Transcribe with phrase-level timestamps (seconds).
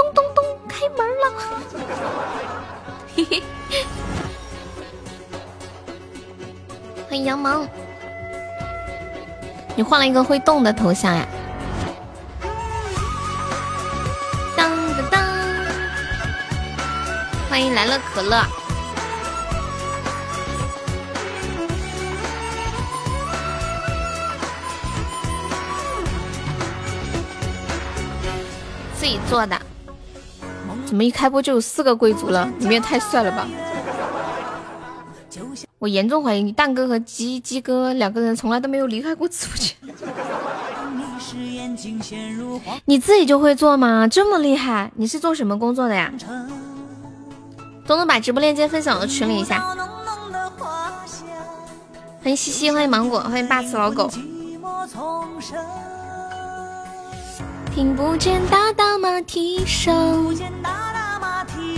[0.00, 1.26] 咚咚咚，开门了。
[3.14, 3.42] 嘿嘿，
[7.06, 7.68] 欢迎杨芒，
[9.76, 11.26] 你换了一个会动的头像呀？
[14.56, 15.22] 当当当，
[17.50, 18.42] 欢迎来了可乐。
[28.98, 29.58] 自己做的，
[30.90, 32.50] 怎么一开播就有四个贵族了？
[32.58, 33.46] 你们也太帅了吧！
[35.78, 39.72] 我严重怀疑你蛋哥和鸡鸡哥两个人从来都没有离开过直播间。
[42.86, 44.08] 你自己就会做吗？
[44.08, 44.90] 这么厉害？
[44.96, 46.12] 你是做什么工作的呀？
[47.86, 49.64] 东东把直播链接分享到群里一下。
[52.20, 54.10] 欢迎西西，欢迎芒果，欢迎霸气老狗。
[57.74, 60.36] 听不见哒哒马蹄声。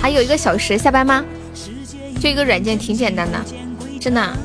[0.01, 1.25] 还有一个小时下班吗？
[2.21, 3.39] 就一个软件，挺简单的，
[4.01, 4.37] 真的。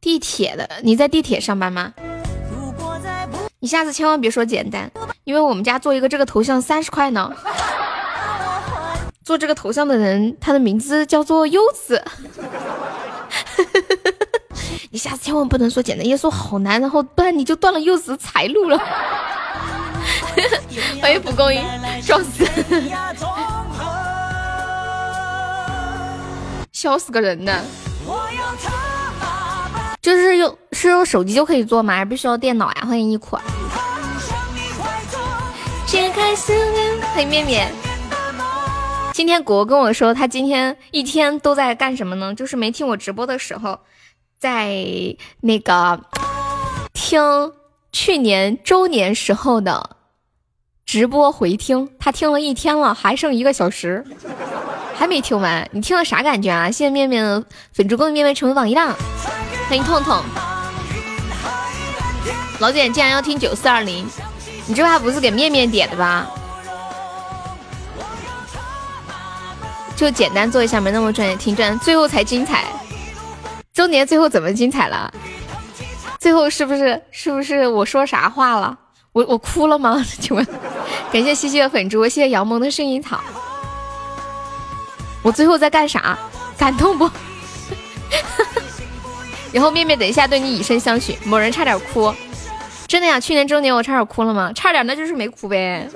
[0.00, 1.92] 地铁的，你在地铁上班吗？
[3.58, 4.90] 你下次千万别说简单，
[5.24, 7.30] 因为我们家做一个这个头像三十块呢。
[9.22, 12.02] 做这个头像的人，他的名字叫做柚子。
[14.92, 18.76] 你下次千万不能说简单，要说好难，然后不然你就断了柚子财路了。
[21.00, 21.62] 欢迎蒲公英，
[22.02, 22.44] 笑死，
[26.72, 27.64] 笑死个人呢。
[30.02, 31.94] 就是用是用手机就可以做吗？
[31.94, 32.82] 还是必须要电脑呀？
[32.84, 33.38] 欢迎一苦。
[37.14, 37.72] 欢迎面面。
[39.12, 42.34] 今天果果跟我说，他今天一天都在干什么呢？
[42.34, 43.78] 就是没听我直播的时候，
[44.40, 44.74] 在
[45.42, 46.00] 那个
[46.94, 47.52] 听
[47.92, 49.96] 去年周年时候的。
[50.86, 54.04] 直播回听，他听了一天了，还剩一个小时，
[54.96, 55.68] 还没听完。
[55.70, 56.68] 你听了啥感觉啊？
[56.68, 58.96] 谢谢面面粉猪公面面成为榜一了，
[59.68, 60.20] 欢迎痛痛。
[62.58, 64.04] 老姐竟然要听九四二零，
[64.66, 66.26] 你这话不是给面面点的吧？
[69.94, 72.64] 就简单做一下，没那么专业，挺专，最后才精彩。
[73.80, 75.10] 周年最后怎么精彩了？
[76.18, 78.76] 最后是不是是不是我说啥话了？
[79.12, 80.04] 我我哭了吗？
[80.20, 80.46] 请问，
[81.10, 83.18] 感谢西西的粉猪，谢谢杨萌的薰衣草。
[85.22, 86.18] 我最后在干啥？
[86.58, 87.10] 感动不？
[89.50, 91.16] 然后面面等一下对你以身相许。
[91.24, 92.14] 某人差点哭，
[92.86, 93.18] 真的呀？
[93.18, 94.52] 去年周年我差点哭了吗？
[94.54, 95.88] 差点那就是没哭呗。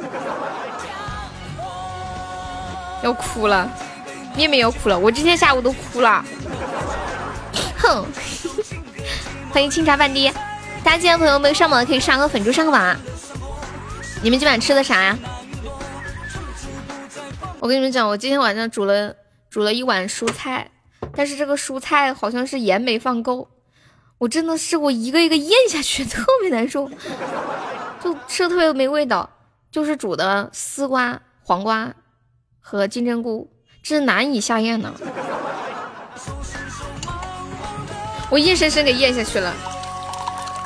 [3.03, 3.71] 要哭了，
[4.35, 6.25] 面面要哭了，我今天下午都哭了。
[7.85, 8.07] 哼，
[9.53, 10.31] 欢迎清茶半滴。
[10.83, 12.97] 大家今天朋友们上榜的可以上个粉猪上个榜啊！
[14.23, 15.19] 你们今晚吃的啥呀？
[17.61, 19.15] 我跟你们讲，我今天晚上煮了
[19.51, 20.71] 煮了一碗蔬菜，
[21.15, 23.51] 但是这个蔬菜好像是盐没放够，
[24.17, 26.91] 我真的是我一个一个咽下去，特别难受，
[28.03, 29.29] 就吃的特别没味道。
[29.71, 31.93] 就是煮的丝瓜、黄瓜
[32.61, 33.51] 和金针菇，
[33.83, 34.95] 这是难以下咽呢。
[38.31, 39.55] 我硬生生给咽下去了。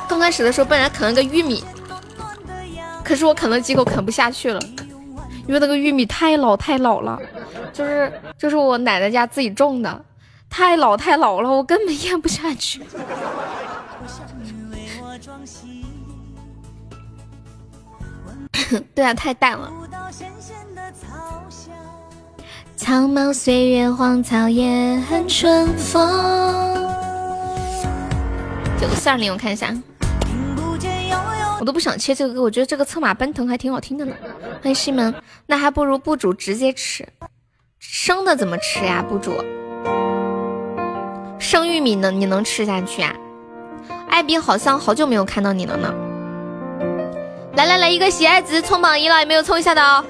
[0.07, 1.63] 刚开始的时候本来啃了个玉米，
[3.03, 4.59] 可是我啃了几口啃不下去了，
[5.47, 7.19] 因为那个玉米太老太老了，
[7.71, 10.05] 就是就是我奶奶家自己种的，
[10.49, 12.81] 太老太老了，我根本咽不下去。
[18.95, 19.71] 对啊，太淡了。
[22.75, 26.98] 苍茫岁月，荒草野，恨春风。
[28.79, 29.75] 九四二零，我看一下。
[31.59, 34.15] 我都不想切这个歌，我觉得这个策马奔腾还挺好听的呢。
[34.61, 35.13] 欢迎西门，
[35.47, 37.05] 那还不如不煮直接吃，
[37.77, 39.03] 生的怎么吃呀？
[39.07, 39.33] 不煮，
[41.37, 42.09] 生玉米呢？
[42.09, 43.13] 你能吃下去啊？
[44.09, 45.93] 艾比好像好久没有看到你了呢。
[47.55, 50.01] 来来来，一个喜爱值冲榜一了，有没有冲一下的哦？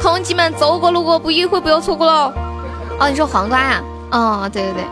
[0.00, 2.32] 同级们走过路过不一会不要错过喽。
[2.98, 3.82] 哦，你说黄瓜呀？
[4.12, 4.84] 哦，对对对，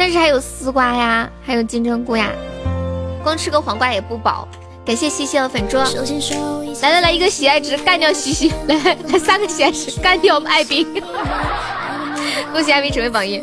[0.00, 2.30] 但是还有丝瓜呀，还有金针菇呀，
[3.22, 4.48] 光吃个黄瓜也不饱。
[4.82, 10.86] 感谢西西的粉猪，来来来，一个喜爱值干掉西西，来来三个喜爱值干掉我们艾冰，
[12.50, 13.42] 恭喜艾冰成为榜一，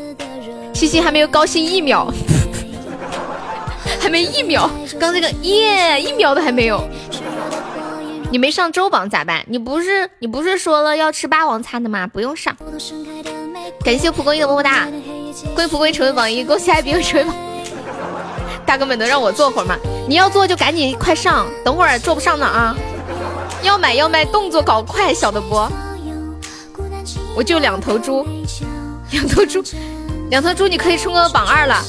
[0.74, 2.12] 西西还没有高兴一秒，
[4.02, 4.68] 还没一秒，
[5.00, 6.84] 刚那个耶一秒都还没有，
[8.32, 9.46] 你没上周榜咋办？
[9.48, 12.08] 你不是你不是说了要吃霸王餐的吗？
[12.08, 12.58] 不用上，
[13.86, 14.88] 感谢蒲公英的么么哒，
[15.56, 17.36] 恭喜蒲公英成为榜一，恭喜艾冰成为榜。
[18.66, 19.76] 大哥们能让我坐会儿吗？
[20.08, 22.76] 你要坐就赶紧快上，等会儿坐不上呢啊！
[23.64, 25.56] 要买要买，动作搞快，晓得不？
[27.36, 28.26] 我就两头猪，
[29.12, 29.64] 两头猪，
[30.30, 31.84] 两头猪，你可以冲个榜二了，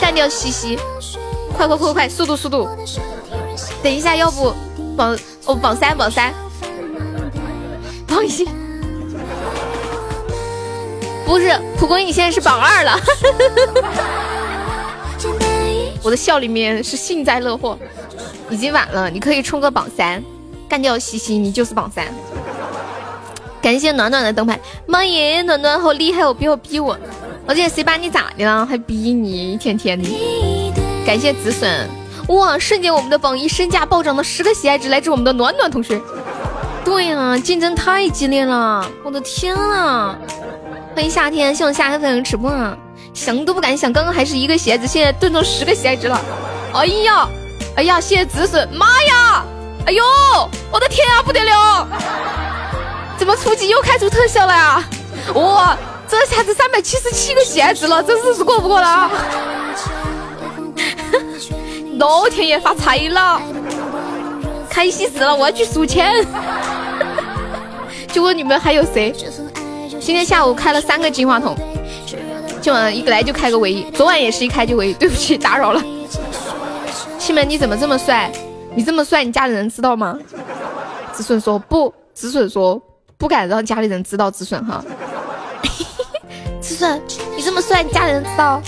[0.00, 0.78] 干掉西西，
[1.56, 2.68] 快快快快，速度速度！
[3.82, 4.52] 等一下，要不
[4.96, 6.34] 榜哦榜三榜三，
[8.06, 8.48] 榜一，
[11.30, 12.98] 不是蒲公英，你现在是榜二了，
[16.02, 17.78] 我的笑里面是幸灾乐祸，
[18.50, 20.20] 已经晚了，你可以冲个榜三，
[20.68, 22.04] 干掉西西，你就是榜三。
[23.62, 26.34] 感谢暖暖的灯牌，妈耶，暖暖好厉害我！
[26.34, 26.98] 不要逼我，
[27.46, 28.66] 而且谁把你咋的了？
[28.66, 30.08] 还逼你一天天的。
[31.06, 31.88] 感谢止损，
[32.26, 32.58] 哇！
[32.58, 36.00] 瞬间我们的榜一身价暴涨了十个喜爱值，来自我们的暖暖同学。
[36.84, 40.18] 对呀，竞争太激烈了，我的天啊！
[40.94, 42.76] 欢迎夏天，希望夏天粉丝直播啊！
[43.14, 46.20] 想都不敢想，刚刚还是一个鞋子，现在炖成十个鞋子了。
[46.74, 47.28] 哎呀，
[47.76, 49.44] 哎呀，谢谢止损，妈呀！
[49.86, 50.04] 哎呦，
[50.70, 51.86] 我的天啊，不得了！
[53.16, 54.84] 怎么初级又开出特效了呀？
[55.34, 55.78] 哇，
[56.08, 59.10] 这下子三百七十七个鞋子了，这日子过不过了？
[61.98, 63.40] 老天爷发财了，
[64.68, 66.26] 开心死了，我要去数钱。
[68.12, 69.14] 就问你们还有谁？
[70.00, 71.54] 今天下午开了三个金话筒，
[72.60, 74.94] 今晚一来就开个唯一，昨晚也是一开就唯一。
[74.94, 75.82] 对不起，打扰了。
[77.18, 78.32] 西门你怎么这么帅？
[78.74, 80.18] 你这么帅，你家里人知道吗？
[81.12, 82.80] 子孙说不，子孙说。
[83.18, 84.82] 不敢让家里人知道，止损哈。
[86.62, 86.98] 止损，
[87.36, 88.62] 你这么帅，你家里人知道？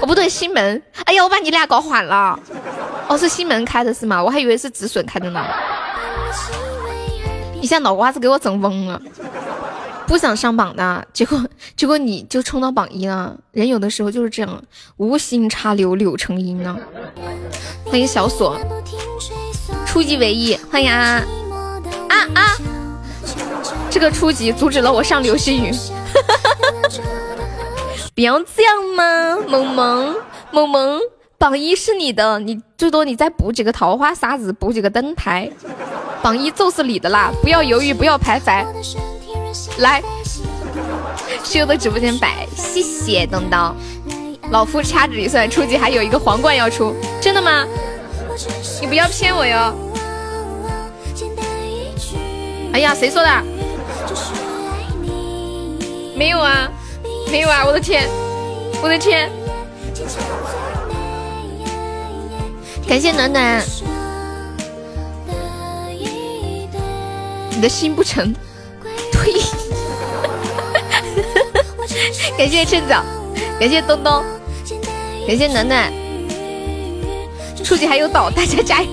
[0.00, 0.80] 哦，不对，新门。
[1.04, 2.38] 哎呀，我把你俩搞混了。
[3.08, 4.22] 哦，是新门开的是吗？
[4.22, 5.44] 我还以为是止损开的呢。
[7.60, 9.02] 你像脑瓜子给我整懵了。
[10.06, 11.44] 不想上榜的结果，
[11.76, 13.36] 结果你就冲到榜一了。
[13.52, 14.62] 人有的时候就是这样，
[14.96, 16.76] 无心插柳柳成荫呢。
[17.84, 18.56] 欢迎小锁，
[19.86, 21.22] 初级唯一，欢迎啊
[22.08, 22.56] 啊啊！
[23.90, 25.72] 这个初级阻止了我上流星雨，
[28.14, 30.14] 不要这样嘛，萌萌
[30.52, 31.00] 萌萌，
[31.38, 35.50] 榜一是你的，你最多你再补几个桃花沙子，补几个灯牌，
[36.22, 38.64] 榜一就是你的啦，不要犹豫，不要徘徊，
[39.78, 40.02] 来，
[41.44, 43.74] 室友的直播间摆，谢谢东东，
[44.50, 47.66] 老夫掐指一算，初级还有一个皇冠要出，真的吗？
[48.80, 49.74] 你不要骗我哟！
[52.72, 53.42] 哎呀，谁说的？
[56.16, 56.70] 没有啊，
[57.30, 57.64] 没有啊！
[57.66, 58.08] 我的天，
[58.82, 59.30] 我的天！
[62.88, 63.62] 感谢暖暖，
[67.50, 68.34] 你的心不诚，
[69.12, 69.40] 呸！
[72.36, 73.02] 感谢趁早，
[73.58, 74.22] 感谢东东，
[75.26, 75.92] 感谢暖暖，
[77.64, 78.88] 初级还有岛，大家加油！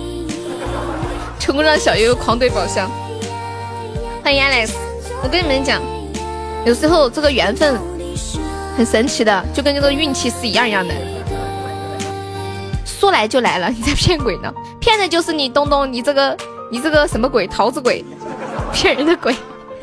[1.39, 2.89] 成功让小悠悠狂怼宝箱，
[4.23, 4.71] 欢迎 Alex，
[5.21, 5.81] 我跟你们讲。
[6.65, 7.77] 有时候这个缘分
[8.77, 10.94] 很神奇的，就跟这个运气是一样一样的，
[12.85, 13.69] 说来就来了。
[13.69, 14.50] 你在骗鬼呢？
[14.79, 16.38] 骗的就是你东东，你这个
[16.71, 17.45] 你这个什么鬼？
[17.45, 18.05] 桃子鬼，
[18.71, 19.35] 骗人的鬼。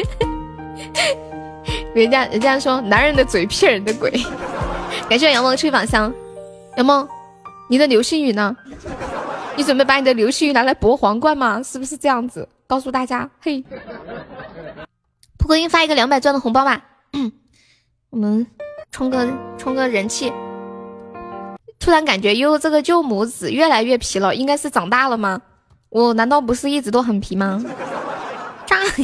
[1.94, 4.10] 人家人家说男人的嘴骗人的鬼。
[5.08, 6.12] 感谢杨梦吹宝箱，
[6.76, 7.06] 杨梦，
[7.68, 8.56] 你的流星雨呢？
[9.56, 11.62] 你准备把你的流星雨拿来博皇冠吗？
[11.62, 12.48] 是不是这样子？
[12.66, 13.64] 告诉大家，嘿。
[15.36, 16.80] 蒲公英发一个两百钻的红包吧，
[18.10, 18.46] 我们
[18.92, 19.26] 冲个
[19.58, 20.32] 冲个人气。
[21.80, 25.40] 突然感觉悠悠这个旧母子越来越皮了，应该是长大了吗？
[25.88, 27.60] 我难道不是一直都很皮吗？
[28.70, 28.76] 炸！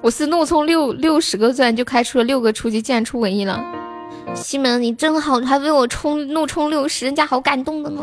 [0.00, 3.60] 我是怒充六六十个钻就开出了六个初级，竟然出文艺了。
[4.34, 8.02] 西门你真好，还为我充怒充六十，人家好感动的呢。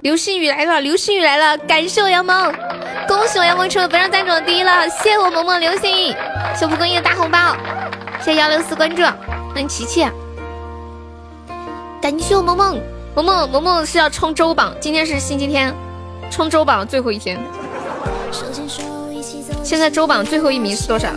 [0.00, 1.58] 流星雨来了，流星雨来了！
[1.58, 2.50] 感谢我杨萌，
[3.06, 4.88] 恭喜我杨萌成了本场赞助第一了！
[4.88, 6.14] 谢谢我萌萌流星雨，
[6.58, 7.54] 小蒲公英的大红包，
[8.20, 9.02] 谢谢幺六四关注，
[9.52, 10.06] 欢迎琪琪，
[12.00, 12.80] 感谢我萌萌，
[13.16, 15.74] 萌萌萌萌是要冲周榜，今天是星期天，
[16.30, 17.38] 冲周榜最后一天。
[19.62, 21.08] 现在周榜最后一名是多少？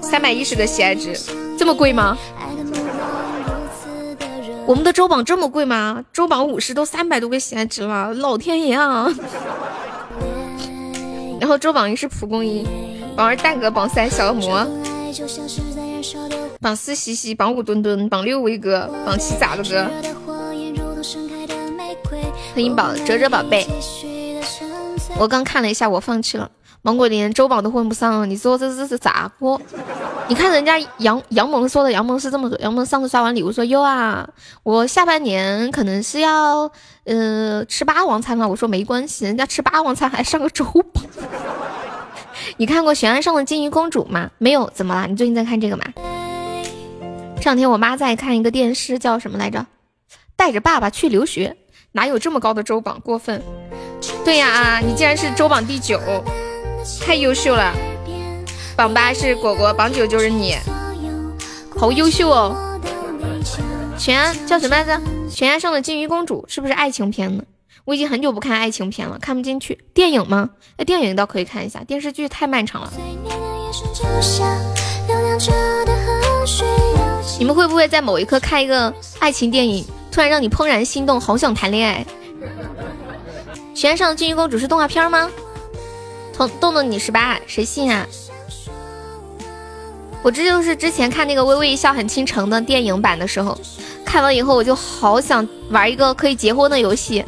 [0.00, 1.18] 三百一十个喜爱值，
[1.58, 2.16] 这么贵吗？
[4.66, 6.04] 我们的周榜这么贵吗？
[6.12, 9.08] 周榜五十都三百多个喜爱值了，老天爷啊！
[11.38, 12.66] 然后周榜一是蒲公英，
[13.14, 14.66] 榜二蛋哥，榜三小恶魔，
[16.60, 19.86] 榜四西西，榜五墩墩，榜六威哥，榜七咋了哥？
[22.54, 23.66] 欢迎宝哲哲宝贝。
[25.18, 26.50] 我刚看了一下，我放弃了。
[26.82, 29.60] 芒果连周榜都混不上，你说这这是咋过？
[30.28, 34.28] 你看人家杨杨萌说的，杨萌是这么说，杨萌上次刷完礼物说哟啊，
[34.62, 36.70] 我下半年可能是要
[37.04, 38.48] 呃吃霸王餐了。
[38.48, 41.04] 我说没关系，人家吃霸王餐还上个周榜。
[42.58, 44.30] 你看过悬崖上的金鱼公主吗？
[44.38, 45.08] 没有，怎么了？
[45.08, 45.84] 你最近在看这个吗？
[47.38, 49.66] 这两天我妈在看一个电视，叫什么来着？
[50.36, 51.56] 带着爸爸去留学，
[51.96, 53.00] 哪有这么高的周榜？
[53.02, 53.42] 过分！
[54.22, 55.98] 对呀啊，你竟然是周榜第九，
[57.00, 57.72] 太优秀了。
[58.76, 60.54] 榜八是果果，榜九就是你，
[61.74, 62.54] 好优秀哦。
[63.96, 65.00] 悬叫什么来着？
[65.30, 67.42] 悬崖上的金鱼公主是不是爱情片呢？
[67.86, 69.82] 我已经很久不看爱情片了，看不进去。
[69.94, 70.50] 电影吗？
[70.76, 72.92] 那电影倒可以看一下，电视剧太漫长了。
[77.38, 82.06] 你们会不会在某一刻看一个爱情电影，突然让你怦然心动，好想谈恋爱？
[83.74, 85.30] 悬崖上的金鱼公主是动画片吗？
[86.36, 88.06] 动动动你十八，谁信啊？
[90.22, 93.56] 我这就是之前看那个《微微一笑很倾城》的电影版的时候，
[94.04, 97.22] 看完以后我就好想玩一个可以结婚的游戏，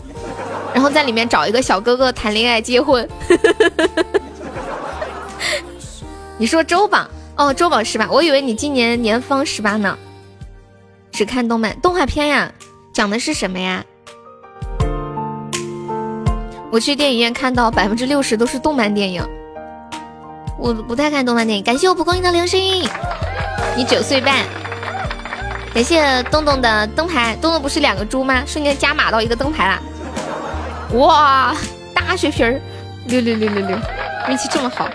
[0.72, 3.06] 然后在里面找一个小哥哥谈恋爱结婚。
[6.38, 7.08] 你说周榜
[7.38, 9.96] 哦，周宝十八，我以为你今年年方十八呢。
[11.12, 12.52] 只看动漫动画片呀，
[12.92, 13.84] 讲的是什么呀？
[16.72, 19.24] 我去电影院看到百分之六十都是动漫电影，
[20.58, 21.64] 我不太看动漫电影。
[21.64, 22.82] 感谢我蒲公英的流星，
[23.76, 24.44] 你九岁半。
[25.72, 28.42] 感谢东东的灯牌，东东不是两个猪吗？
[28.44, 29.80] 瞬间加码到一个灯牌啦！
[30.94, 31.54] 哇，
[31.94, 32.60] 大血瓶儿，
[33.06, 33.78] 六六六六六，
[34.28, 34.88] 运气这么好。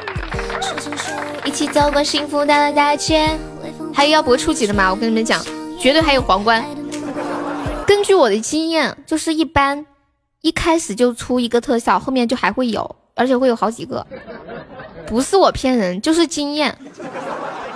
[1.46, 3.38] 一起走过幸福的大街，
[3.94, 4.90] 还有要播初级的吗？
[4.90, 5.44] 我跟你们讲，
[5.80, 6.64] 绝对还有皇冠。
[7.86, 9.86] 根据我的经验，就是一般。
[10.42, 14.06] 一开始就出一个特效，后面就还会有，而且会有好几个，
[15.06, 16.78] 不是我骗人，就是经验，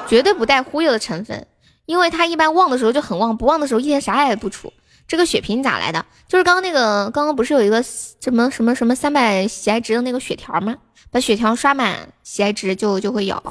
[0.06, 1.48] 绝对不带忽悠的成分。
[1.86, 4.74] 因为他一般旺的时候就很旺，不旺的时候一天啥也不出。
[5.08, 6.06] 这个血瓶咋来的？
[6.28, 10.76] 就是刚刚那个，刚刚不是有一个什么什么什么三百喜爱值的那个血条吗？
[11.10, 13.42] 把血条刷满，喜爱值就就会有。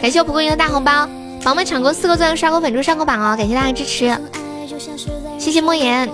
[0.00, 1.06] 感谢蒲公英的大红包，
[1.40, 3.36] 宝宝们抢够四个钻，刷够粉珠上个榜哦！
[3.36, 4.16] 感谢大家支持，
[5.38, 6.08] 谢谢莫言，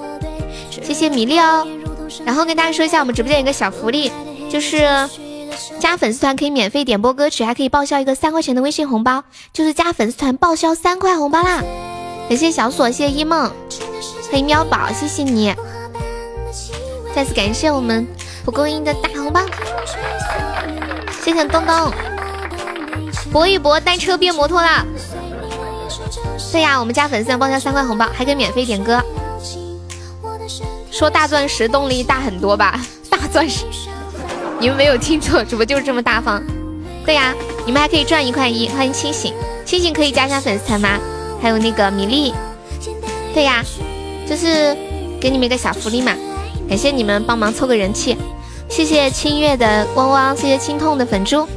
[0.82, 1.66] 谢谢米粒哦。
[2.24, 4.10] 然后跟大家说一下，我们直播间有个小福利，
[4.50, 5.08] 就是
[5.78, 11.62] 加粉丝团可以免费点播歌曲，还可以报销一个三块钱的微信红包，就是加粉丝团报销三块红包啦！
[12.30, 13.52] 感谢小锁，谢谢一梦，
[14.30, 15.54] 欢迎喵宝，谢谢你！
[17.14, 18.06] 再次感谢我们
[18.44, 19.40] 蒲公英的大红包，
[21.22, 21.92] 谢谢东东，
[23.32, 24.84] 搏一搏，单车变摩托啦！
[26.52, 29.02] 对呀，我们加粉丝团报销三块红包，还可以免费点歌。
[30.90, 32.80] 说大钻石动力大很多吧？
[33.08, 33.64] 大钻石，
[34.60, 36.42] 你们没有听错，主播就是这么大方。
[37.06, 38.68] 对呀，你们还可以赚一块一。
[38.68, 40.98] 欢迎清醒，清醒可以加下粉丝团吗？
[41.40, 42.34] 还有那个米粒，
[43.32, 43.64] 对呀，
[44.28, 44.76] 就是
[45.20, 46.12] 给你们一个小福利嘛。
[46.68, 48.16] 感谢你们帮忙凑个人气，
[48.68, 51.48] 谢谢清月的汪汪，谢谢清痛的粉猪，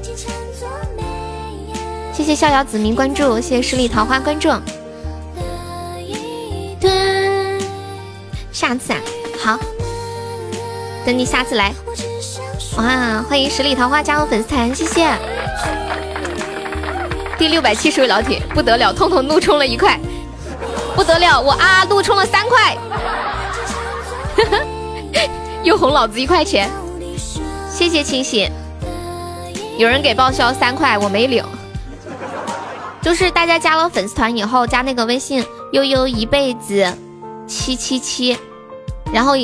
[2.14, 4.50] 谢谢逍遥子民关注，谢谢十里桃花关注。
[8.54, 9.00] 下次啊。
[9.44, 9.60] 好，
[11.04, 11.74] 等你下次来。
[12.78, 15.10] 哇，欢迎十里桃花加入粉丝团，谢谢。
[17.40, 20.00] 第六百七十位老铁，不得了，痛痛怒充了一块，
[20.96, 22.78] 不得了，我啊怒充了三块，
[25.64, 26.70] 又哄老子一块钱，
[27.70, 28.50] 谢谢清醒。
[29.78, 31.44] 有人给报销三块，我没领。
[33.02, 36.94] 就是大家加了粉丝团以后，加那个微信悠悠一辈子
[37.48, 38.38] 七七七。
[39.12, 39.36] 然后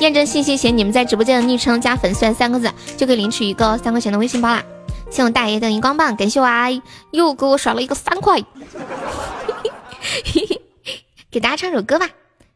[0.00, 4.62] 验证信息写你们在直播间的昵称加粉丝团三个字，就可以领取一个三块钱的微信包啦。
[5.10, 6.82] 谢我大爷的荧光棒，感谢我阿姨
[7.12, 8.42] 又给我甩了一个三块。
[11.36, 12.08] 给大家唱首歌吧，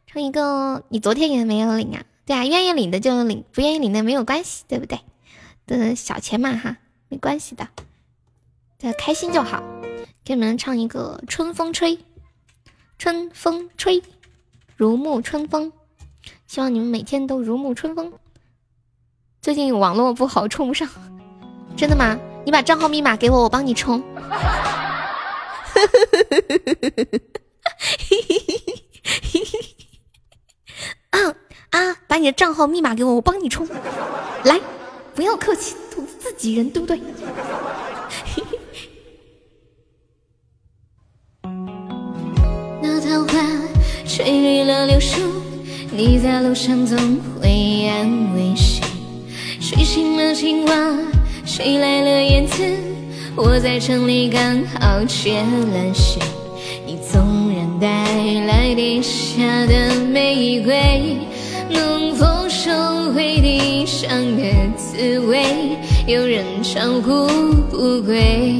[0.06, 2.02] 唱一个你昨天也没有领啊？
[2.24, 5.00] 对啊，愿意领的就领，不愿意领的没有关系，对不对？
[5.66, 6.78] 的小钱嘛哈，
[7.10, 7.68] 没关系的，
[8.78, 9.62] 对，开心就好。
[10.24, 11.94] 给你们唱一个《春风吹》，
[12.96, 14.02] 春风吹，
[14.78, 15.70] 如沐春风。
[16.46, 18.14] 希望你们每天都如沐春风。
[19.42, 20.88] 最近网络不好，充不上。
[21.76, 22.18] 真的吗？
[22.46, 24.02] 你把账号密码给我，我帮你充。
[31.10, 31.18] 啊
[31.70, 31.96] 啊！
[32.06, 33.66] 把你的账号密码给我，我帮你充。
[34.44, 34.60] 来，
[35.14, 37.00] 不要客气，都自己人，对不对？
[42.82, 43.40] 那桃花
[44.06, 45.20] 吹绿了柳树。
[45.92, 46.96] 你在路上总
[47.40, 48.82] 会安慰谁？
[49.60, 50.72] 睡醒了青蛙，
[51.44, 52.62] 谁来了燕子？
[53.36, 56.20] 我在城里刚好缺了谁？
[56.86, 57.39] 你纵然
[57.80, 57.88] 带
[58.46, 61.16] 来地下的玫瑰，
[61.70, 62.70] 能否收
[63.14, 64.42] 回地上的
[64.76, 65.42] 滋味？
[66.06, 67.26] 有人唱故
[67.70, 68.54] 不归。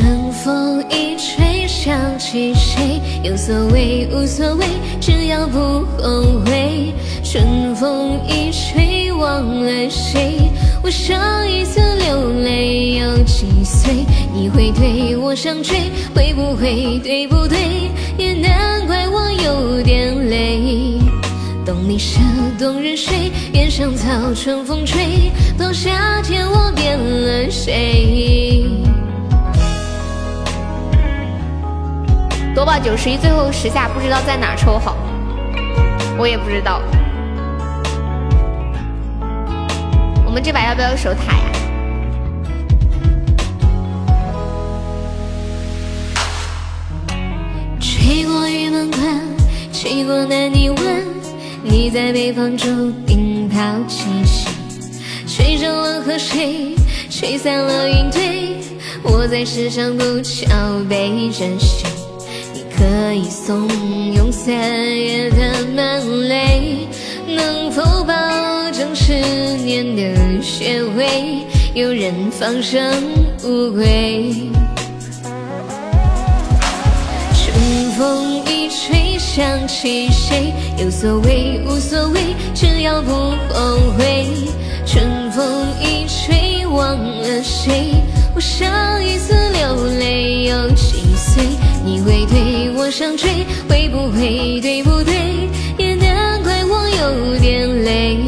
[0.00, 2.98] 春风一吹，想起谁？
[3.22, 4.64] 有所谓，无所谓，
[4.98, 5.58] 只要不
[6.02, 6.94] 后悔。
[7.22, 10.50] 春风一吹，忘了谁？
[10.82, 14.06] 我上一次流泪有几岁？
[14.34, 17.58] 你会对我想追，会不会对不对？
[18.16, 20.98] 也难怪我有点累。
[21.66, 22.18] 懂你舍，
[22.58, 28.64] 懂人睡，原上草，春风吹，到夏天我变了谁？
[32.52, 34.96] 夺宝九十一，最后十下，不知道在哪抽好，
[36.18, 36.82] 我也不知道。
[40.26, 41.44] 我们这把要不要守塔呀？
[47.80, 49.20] 吹过玉门关，
[49.72, 51.04] 吹过南泥湾，
[51.62, 54.50] 你在北方注定抛弃谁？
[55.26, 56.74] 吹走了河水，
[57.08, 58.56] 吹散了云堆，
[59.02, 60.48] 我在世上不桥
[60.88, 61.88] 背着谁？
[62.80, 63.68] 可以怂
[64.14, 66.88] 恿三月的满泪。
[67.26, 68.14] 能否保
[68.72, 69.12] 证十
[69.58, 71.44] 年的学会，
[71.74, 72.90] 有人放生
[73.44, 74.50] 乌龟？
[77.34, 80.54] 春风一吹，想起谁？
[80.78, 83.12] 有所谓，无所谓，只要不
[83.52, 84.26] 后悔。
[84.86, 87.92] 春风一吹，忘了谁？
[88.34, 91.44] 我上一次流泪有几岁？
[91.84, 95.48] 你会对我上坠，会不会对不对？
[95.78, 98.18] 也难怪我有点累。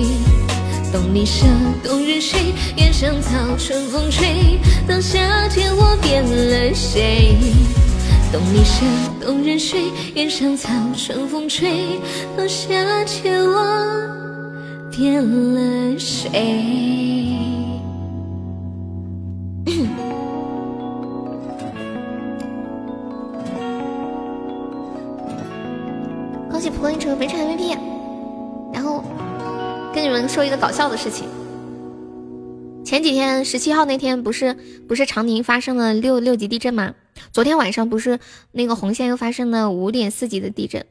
[0.92, 1.46] 懂你舍，
[1.82, 2.38] 懂人睡，
[2.76, 7.36] 原上草，春风吹，到夏天我变了谁？
[8.32, 8.84] 懂你舍，
[9.24, 9.80] 懂人睡，
[10.14, 11.98] 原上草，春风吹，
[12.36, 14.08] 到夏天我
[14.90, 16.30] 变了谁？
[26.72, 27.78] 恭喜蒲公英成为本场 MVP。
[28.72, 29.04] 然后
[29.94, 31.28] 跟你们说一个搞笑的事情，
[32.84, 34.56] 前几天十七号那天不是
[34.88, 36.94] 不是长宁发生了六六级地震吗？
[37.30, 38.18] 昨天晚上不是
[38.52, 40.86] 那个红线又发生了五点四级的地震，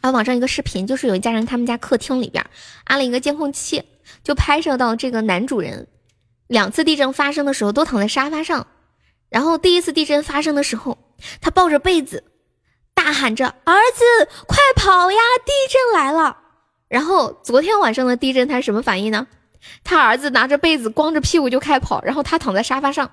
[0.00, 2.44] 还 有网上一个视频，就是有一家人他们家客厅里边
[2.84, 3.82] 安了一个监控器，
[4.24, 5.86] 就拍摄到这个男主人
[6.46, 8.66] 两次地震发生的时候都躺在沙发上，
[9.28, 10.96] 然后第一次地震发生的时候，
[11.42, 12.24] 他抱着被子。
[13.02, 14.04] 大喊着：“儿子，
[14.46, 15.18] 快跑呀！
[15.46, 16.36] 地震来了！”
[16.86, 19.26] 然后昨天晚上的地震，他是什么反应呢？
[19.82, 23.10] 他儿子拿着被子，光着屁股就开跑，然后他躺在沙发上，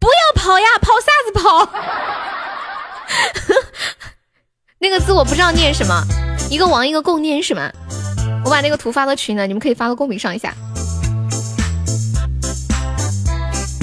[0.00, 1.70] 不要跑呀，跑啥子跑？
[4.78, 6.02] 那个字我不知道念什么，
[6.50, 7.70] 一个王一个共念什么？
[8.44, 10.52] 我把那个图发到群了，你们可以发到公屏上一下。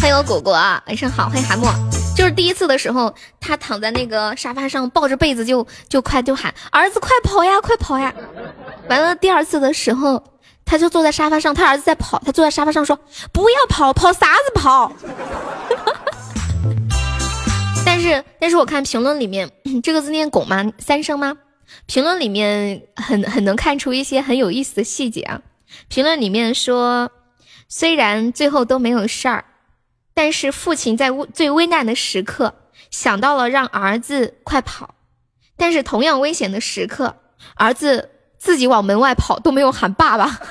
[0.02, 1.74] 欢迎我果果，晚上好，欢迎韩墨。
[2.16, 8.14] 就是第一次的时候，他躺在那个沙发上，抱着被子就就快就喊儿子快跑呀，快跑呀！
[8.88, 10.24] 完了第二次的时候，
[10.64, 12.98] 他就坐在沙发上，他儿子在跑，他坐在沙发上说
[13.32, 14.92] 不要跑，跑啥子跑？
[17.86, 19.50] 但是但是我看评论里面
[19.84, 20.72] 这个字念拱吗？
[20.78, 21.36] 三声吗？
[21.88, 25.42] 评论里面很很能看出一些很有意思的细节啊。
[25.88, 27.12] 评论里面说，
[27.68, 29.44] 虽然最后都没有事儿。
[30.14, 32.54] 但是父亲在最危难的时刻
[32.92, 34.94] 想到了让儿子快跑，
[35.58, 37.16] 但是同样危险的时刻，
[37.56, 40.40] 儿子自己往门外跑都没有喊爸爸。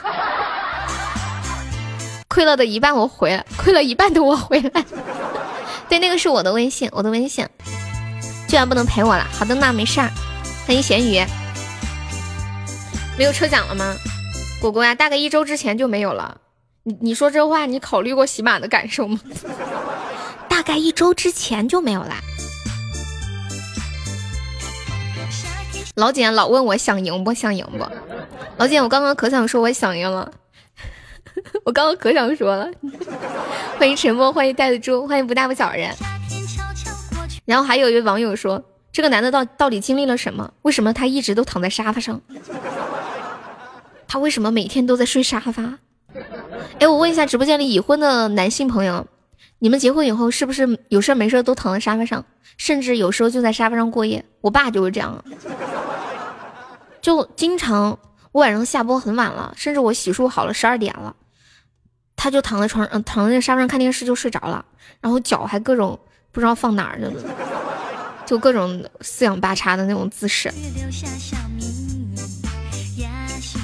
[2.29, 4.85] 亏了的一半我回来，亏了一半的我回来。
[5.88, 7.46] 对，那个是我的微信，我的微信，
[8.48, 9.27] 居然不能陪我了。
[9.33, 10.11] 好的，那没事儿。
[10.66, 11.25] 欢迎咸鱼，
[13.18, 13.94] 没有抽奖了吗？
[14.61, 16.38] 果果呀，大概一周之前就没有了。
[16.85, 19.21] 你你说这话，你考虑过喜马的感受吗？
[20.49, 22.16] 大概一周之前就没有啦。
[25.97, 27.87] 老简老问我想赢不想赢不？
[28.57, 30.33] 老简，我刚刚可想说我想赢了，
[31.64, 32.68] 我刚刚可想说了。
[33.79, 35.95] 欢迎沉默，欢迎带的猪，欢迎不大不小的人。
[37.45, 40.53] 然后还有一位网友说，这个男的到到底经历了什么？
[40.62, 42.21] 为什么他一直都躺在沙发上？
[44.09, 45.79] 他为什么每天都在睡沙发？
[46.79, 49.07] 哎，我问一下直播间里已婚的男性朋友，
[49.59, 52.25] 你们结婚以后是不是有事没事都躺在沙发上，
[52.57, 54.25] 甚至有时候就在沙发上过夜？
[54.40, 55.25] 我爸就是这样，
[57.01, 57.98] 就经常
[58.33, 61.14] 我晚上下播很晚了，甚至我洗漱好了十二点了，
[62.16, 64.64] 他就躺在床上，躺在沙发上看电视就睡着了，
[65.01, 65.98] 然后脚还各种
[66.33, 67.12] 不知道放哪儿了，
[68.27, 70.53] 就各种四仰八叉的那种姿势。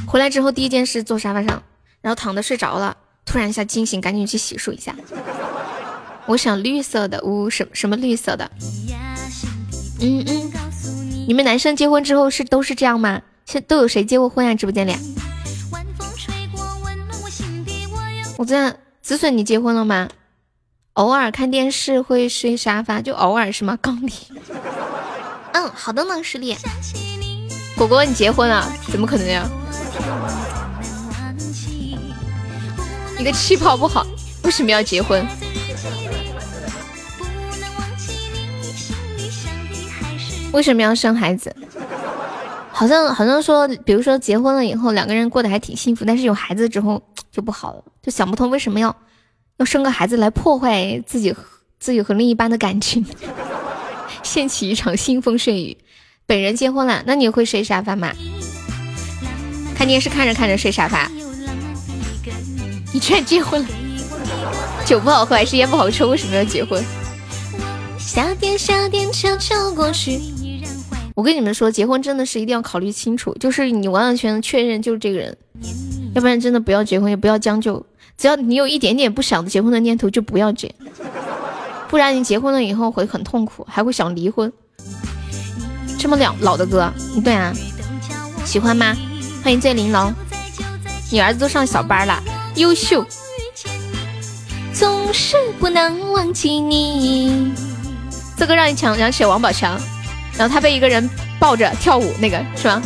[0.06, 1.62] 回来之后第一件事坐沙发上，
[2.00, 4.94] 然后躺着睡着了，突然一下惊醒，赶紧去洗漱一下。
[6.26, 8.50] 我想绿色的，呜什什么绿色的？
[10.00, 10.52] 嗯嗯。
[11.26, 13.20] 你们男生结婚之后是都是这样吗？
[13.46, 14.54] 现都有谁结过婚啊？
[14.54, 14.94] 直播间里？
[18.36, 20.08] 我在子孙，你结婚了吗？
[20.94, 23.78] 偶尔看电视会睡沙发，就偶尔是吗？
[23.80, 24.12] 刚里。
[25.52, 26.58] 嗯，好的呢，失恋。
[27.76, 28.70] 果果，你结婚了？
[28.90, 29.48] 怎么可能呀？
[33.18, 34.06] 你的气泡不好，
[34.44, 35.26] 为什么要结婚？
[40.52, 41.54] 为什么要生孩子？
[42.70, 47.02] 好像好像说，比如说结婚了以后，两个人过得还挺幸福，但是有孩子之后
[47.32, 48.94] 就不好了，就想不通为什么要
[49.56, 51.34] 要生个孩子来破坏自己
[51.80, 53.04] 自己和另一半的感情，
[54.22, 55.76] 掀起一场腥风血雨。
[56.24, 58.12] 本人结婚了，那你会睡沙发吗？
[59.74, 61.10] 看电视看着看着睡沙发。
[62.92, 63.68] 你居然结婚了？
[64.84, 66.08] 酒不好喝还是烟不好抽？
[66.08, 66.82] 为什么要结婚？
[67.98, 70.20] 夏天夏天悄悄过去。
[71.14, 75.36] 我跟你们说，结婚真的是一定要考虑清楚，就是你完完全全确认就是这个人，
[76.14, 77.84] 要不然真的不要结婚，也不要将就。
[78.16, 80.74] 只要你有一点点不想结婚的念头，就不要结，
[81.88, 84.52] 不然你结婚了以后会很痛苦，还会想离婚。
[85.98, 86.92] 这么老老的歌，
[87.24, 87.52] 对啊，
[88.44, 88.96] 喜欢吗？
[89.42, 90.12] 欢迎醉玲珑，
[91.10, 92.22] 你儿子都上小班了，
[92.58, 93.06] 优秀。
[94.74, 97.52] 总是不能忘记你，
[98.36, 99.80] 这个让你想想起王宝强。
[100.36, 101.08] 然后他被一个人
[101.40, 102.82] 抱着跳舞，那个是吗？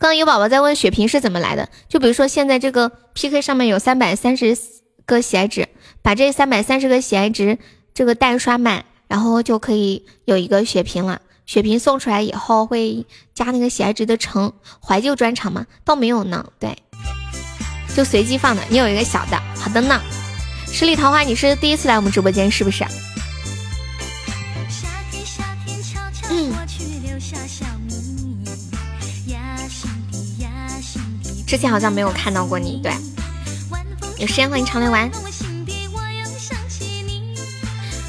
[0.00, 4.56] 刚刚有宝宝在问血瓶是怎么来的，就比如说现在这个 PK 上面有三百三十
[5.04, 5.68] 个喜爱值，
[6.02, 7.58] 把这三百三十个喜爱值
[7.94, 11.20] 这个蛋刷满，然后就可以有一个血瓶了。
[11.46, 15.66] 血瓶送出来以后会加那个喜爱值的成，怀旧专场吗？
[15.84, 16.78] 倒没有呢，对，
[17.98, 18.62] 就随机放的。
[18.68, 20.00] 你有一个小的，好的呢。
[20.72, 22.84] 十里桃花，你是第一次来我们直播间是不是？
[26.30, 26.52] 嗯
[31.44, 32.92] 之前好像没有看到过你，对，
[34.18, 35.10] 有时间欢迎常来玩。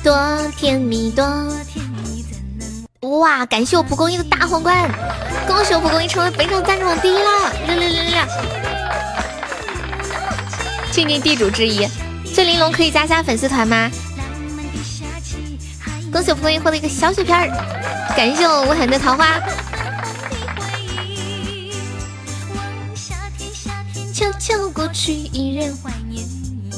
[0.03, 1.25] 多甜蜜，多
[1.73, 3.43] 甜蜜，哇！
[3.47, 4.87] 感谢我蒲公英的大皇冠，
[5.47, 7.51] 恭喜我蒲公英成为本场赞助榜第一啦！
[7.65, 8.78] 六六六六六！
[10.91, 11.87] 静静地主之谊，
[12.33, 13.89] 醉玲珑可以加下粉丝团吗？
[16.11, 17.47] 恭喜蒲公英获得一个小雪片儿，
[18.15, 19.39] 感谢我无痕的桃花。
[24.11, 26.71] 悄悄过去，依然怀念你。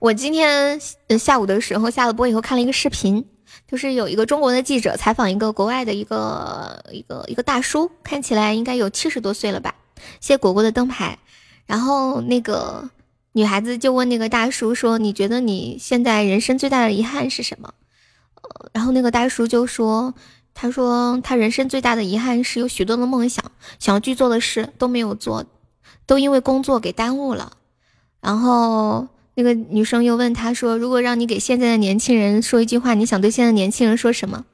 [0.00, 0.80] 我今天
[1.18, 3.26] 下午的时候下了播以后看了一个视频，
[3.68, 9.74] 就是有一个中国的记者采访一个国外的一个一个一个大叔，看起来应该有七十多岁了吧。
[10.20, 11.18] 谢果果的灯牌，
[11.66, 12.88] 然后那个
[13.32, 17.74] 女孩子就问那个大叔说：“你觉得你现在人生最大的遗憾是什么？”
[18.42, 20.14] 呃，然后那个大叔就说
[20.54, 23.44] ：“他说他人生最大的遗憾是有许多的梦想，
[23.78, 25.44] 想要去做的事都没有做。”
[26.06, 27.52] 都因为工作给耽误了，
[28.20, 34.44] 然后那个女生又问他说：“如果让你给现在的年轻人说一句话，你想对现在年轻人说什么？”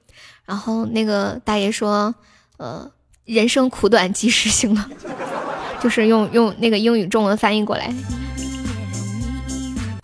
[0.44, 2.14] 然后那个大爷说
[2.58, 2.90] ：“呃，
[3.24, 4.84] 人生苦短，及时行乐。
[5.80, 7.90] ”就是用用那个英语中文翻译过来，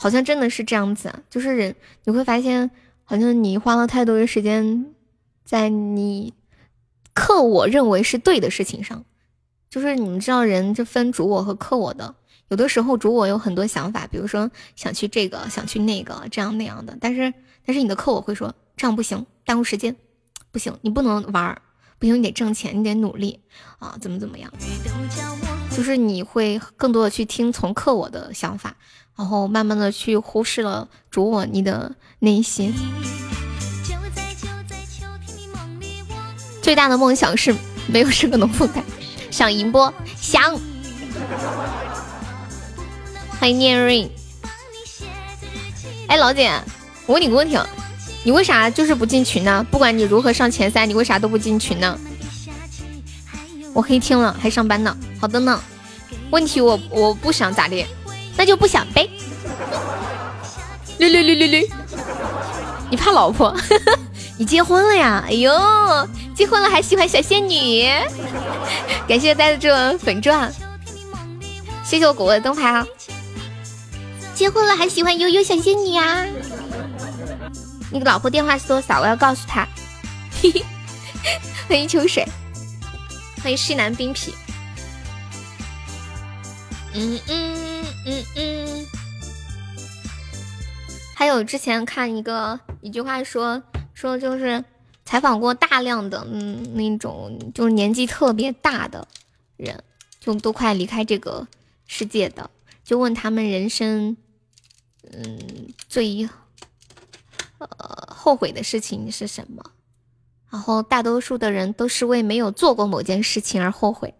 [0.03, 1.21] 好像真的是这样子啊。
[1.31, 2.69] 就是人你会发现，
[3.05, 4.87] 好像你花了太多的时间
[5.45, 6.35] 在你
[7.15, 9.05] 克我认为是对的事情上。
[9.71, 12.17] 就是你们知道，人就分主我和克我的。
[12.49, 16.99] 有的时候主我有很多想法，比如说想去这个，想去那个，这样那样的。
[17.01, 17.33] 但是，
[17.65, 19.97] 但是你的克我会说这样不行，耽误时间，
[20.51, 21.63] 不行，你不能玩儿，
[21.99, 23.41] 不行，你得挣钱，你得努力
[23.79, 24.53] 啊，怎么怎么样？
[25.71, 28.77] 就是你会更多的去听从克我的想法，
[29.17, 32.75] 然后慢慢的去忽视了主我你的内心。
[36.63, 37.55] 最大的梦想是
[37.87, 38.83] 没有这个农负担。
[39.31, 39.93] 想赢不？
[40.17, 40.59] 想。
[43.41, 44.11] 欢迎念瑞。
[46.07, 46.51] 哎，老姐，
[47.07, 47.59] 我问你个问题，
[48.25, 49.67] 你为啥就是不进群呢？
[49.71, 51.99] 不管你如何上前三，你为啥都不进群呢？
[53.73, 54.97] 我黑听了，还上班呢。
[55.21, 55.61] 好的呢。
[56.31, 57.87] 问题我我不想咋的，
[58.43, 59.09] 那就不想呗。
[60.99, 61.69] 六六六六六。
[62.91, 63.57] 你怕老婆？
[64.37, 65.23] 你结婚了呀？
[65.25, 65.49] 哎呦，
[66.35, 67.89] 结婚了还喜欢小仙女？
[69.07, 70.53] 感谢呆子这粉钻，
[71.85, 72.85] 谢谢我果果的灯牌啊！
[74.35, 76.27] 结婚了还喜欢悠悠，小仙女啊！
[77.93, 79.01] 你老婆电话是多少？
[79.01, 79.65] 我要告诉她。
[81.69, 82.27] 欢迎秋水，
[83.41, 84.35] 欢迎西南冰皮。
[86.95, 88.87] 嗯嗯嗯嗯。
[91.15, 93.63] 还有之前看一个一句话说
[93.95, 94.65] 说就是
[95.05, 99.07] 采访过大量的嗯那种就是年纪特别大的
[99.57, 99.83] 人，
[100.19, 101.47] 就都快离开这个
[101.87, 102.51] 世界的，
[102.85, 104.17] 就问他们人生
[105.13, 106.29] 嗯最
[107.59, 107.69] 呃
[108.09, 109.63] 后悔的事情是什么？
[110.51, 114.13] 然后大多数的人都是为没有做过某件事情而后悔，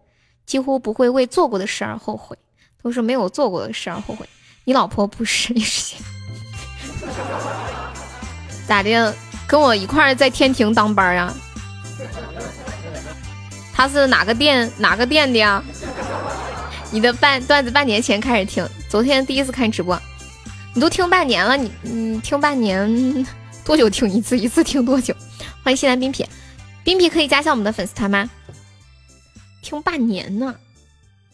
[0.45, 2.37] 几乎不会为做过的事而后悔，
[2.83, 4.27] 都是没有做过的事而后悔。
[4.65, 5.95] 你老婆不是，你是
[8.67, 9.15] 咋的？
[9.45, 11.33] 跟我一块儿在天庭当班呀？
[13.73, 15.63] 他是哪个店哪个店的呀？
[16.91, 19.99] 你的半段子半年前开始听，昨天第一次看直播，
[20.73, 23.27] 你都听半年了，你你听半年
[23.65, 24.37] 多久听一次？
[24.37, 25.13] 一次听多久？
[25.63, 26.25] 欢迎西南冰皮，
[26.83, 28.29] 冰皮可以加下我们的粉丝团吗？
[29.61, 30.55] 听半年呢。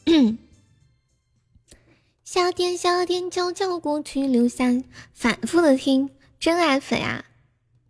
[2.32, 4.65] 夏天，夏天，悄悄过去，留下
[5.15, 7.26] 反复的听，真爱粉啊，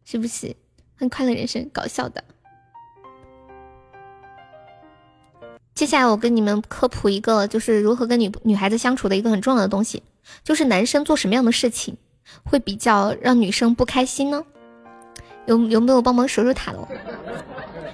[0.06, 0.56] 是不是？
[0.95, 2.23] 很快乐人生，搞笑的。
[5.75, 10.04] 接下来我跟你们科普一个，就是如何跟女女孩子相处的一个很重要的东西，
[10.45, 11.97] 就是男生做什么样的事情
[12.45, 14.45] 会比较让女生不开心呢？
[15.47, 16.88] 有有没有帮忙数数塔罗？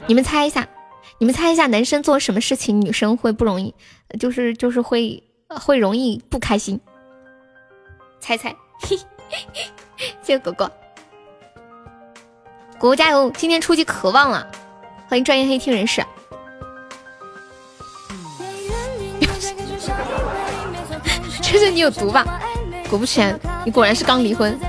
[0.06, 0.70] 你们猜一下，
[1.18, 3.74] 你们猜一下，男生做什么事情女生会不容易，
[4.20, 5.24] 就是就是会
[5.60, 6.80] 会容易不开心？
[8.20, 8.56] 猜猜，
[8.88, 8.98] 谢
[10.24, 10.72] 谢果果，
[12.80, 13.30] 果果加油！
[13.32, 14.48] 今天出去可旺了，
[15.08, 16.04] 欢迎专业黑听人士。
[21.42, 22.26] 这是你有毒吧？
[22.90, 24.60] 果不其然，你果然是刚离婚。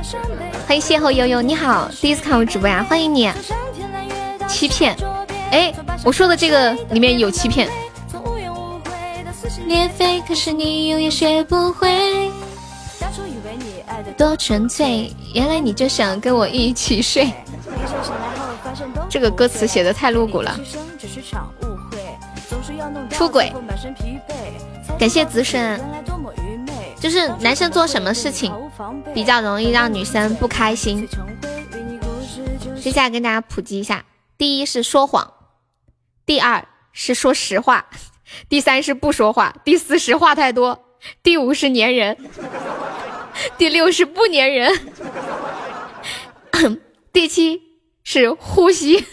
[0.66, 3.32] 欢迎邂逅悠悠，你好，第一次看我直播呀，欢迎你。
[4.48, 4.96] 欺骗，
[5.50, 5.72] 哎，
[6.04, 7.68] 我说的这个里面有欺骗。
[9.66, 12.30] 裂肺，可是你永远学不会。
[12.98, 17.32] 当初以为你爱的多纯粹，原来你就想跟我一起睡。
[19.08, 20.58] 这个歌词写的太露骨了。
[23.10, 23.52] 出轨，
[24.98, 25.80] 感谢子孙。
[26.98, 28.52] 就是男生做什么事情
[29.14, 31.06] 比较容易让女生不开心？
[32.80, 34.04] 接下来跟大家普及一下：
[34.36, 35.32] 第一是说谎，
[36.24, 37.86] 第二是说实话，
[38.48, 40.78] 第三是不说话，第四是话太多，
[41.22, 42.16] 第五是粘人，
[43.56, 44.72] 第六是不粘人，
[47.12, 47.60] 第七
[48.02, 49.04] 是呼吸。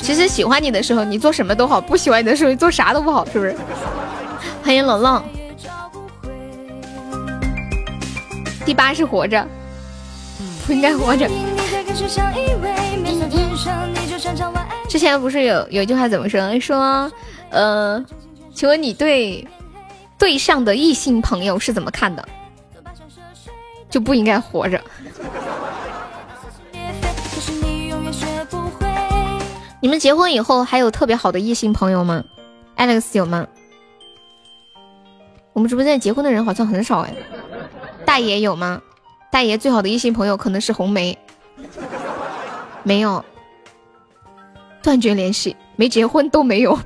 [0.00, 3.56] 其实喜欢你的时候，你做什么都好；不喜欢你的时候，你做啥都不好，是不是？
[4.62, 5.41] 欢迎冷冷。
[8.64, 9.46] 第八是活着，
[10.66, 11.28] 不应该活着。
[14.88, 16.60] 之前不是有有句话怎么说？
[16.60, 17.10] 说，
[17.50, 18.04] 呃，
[18.54, 19.46] 请问你对
[20.18, 22.26] 对象的异性朋友是怎么看的？
[23.90, 24.80] 就不应该活着。
[29.80, 32.22] 你们结婚以后还有特别好的异性朋友吗
[32.76, 33.46] ？Alex 有吗？
[35.52, 37.12] 我们直播间结婚的人好像很少哎。
[38.12, 38.78] 大爷有吗？
[39.30, 41.18] 大爷最好的异性朋友可能是红梅。
[42.82, 43.24] 没有，
[44.82, 46.78] 断绝联系，没结婚都没有。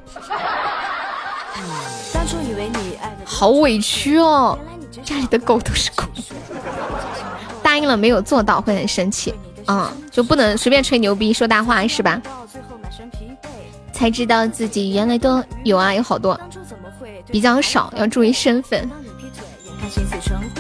[3.25, 4.57] 好委屈哦，
[5.03, 6.05] 家里的狗都是狗。
[7.61, 9.35] 答应了没有做到会很生气，
[9.67, 12.23] 嗯，就不能随便吹牛逼说大话是吧？
[13.93, 16.39] 才知道自己原来都有啊，有好多，
[17.33, 18.89] 比较少，要注意身份。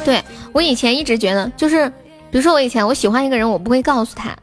[0.04, 1.88] 对我以前一直觉得，就是
[2.30, 4.36] 比如说我以前我喜欢一个人，我不会告诉他，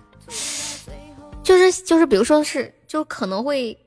[1.44, 3.78] 就是就是比如说是就可能会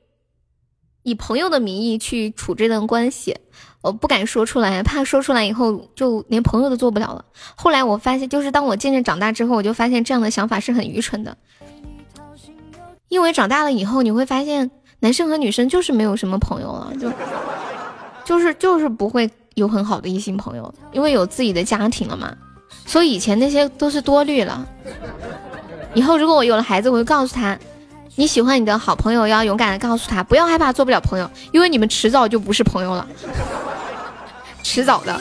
[1.03, 3.37] 以朋友的名义去处这段关系。
[3.83, 7.25] 我不敢说出来，怕说出来以后就连朋友都做不了了。
[7.55, 11.37] 后来我发现，就是当我渐渐长大之后，我就发现这样的想法是很愚蠢的。
[13.07, 17.13] 因为长大了以后，你会发现男生和女生就是没有什么朋友了，就
[18.25, 22.31] 就是就是不会有很好的异性朋友，因为有自己的家庭了嘛。
[22.85, 24.67] 所以以前那些都是多虑了。
[25.95, 27.59] 以后如果我有了孩子，我就告诉他，
[28.17, 33.09] 你喜欢你的好朋友，要勇敢的告诉他，不要害怕做不了朋友，因为你们迟早就不是朋友了。
[34.63, 35.19] 迟早的。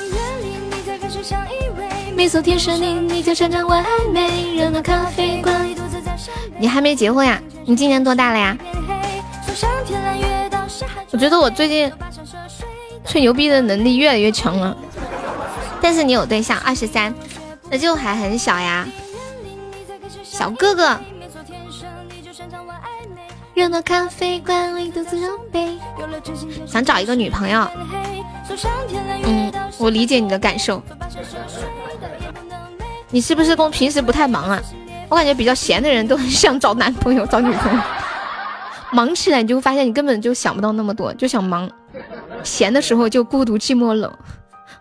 [6.59, 7.41] 你还没结婚呀？
[7.65, 8.57] 你今年多大了呀？
[11.11, 11.89] 我觉得我最近
[13.05, 14.75] 吹牛逼的能力越来越强了。
[15.81, 17.13] 但是你有对象，二十三，
[17.69, 18.87] 那就还很小呀，
[20.23, 20.99] 小哥哥。
[23.53, 25.77] 热闹咖啡馆里独自伤悲，
[26.65, 27.65] 想找一个女朋友。
[29.23, 30.81] 嗯，我理解你的感受。
[33.09, 34.61] 你是不是公平时不太忙啊？
[35.07, 37.79] 我感觉比较闲的人都很想找男朋友、找女朋友。
[38.91, 41.65] 忙起来你就会发现你根本就想不到那么多，就想忙；
[42.45, 44.15] 闲的时候就孤独寂寞冷，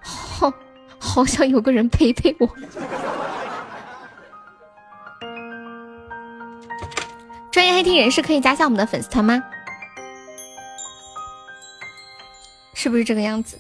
[0.03, 0.53] 好，
[0.99, 2.49] 好想有个人陪陪我。
[7.51, 9.43] 专业黑听人士可以加下我们的粉丝团吗？
[12.75, 13.59] 是不是这个样子？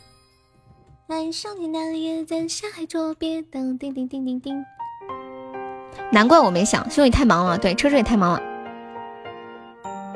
[6.10, 7.56] 难怪我没想，是因为太忙了。
[7.56, 8.42] 对，车车也太忙了。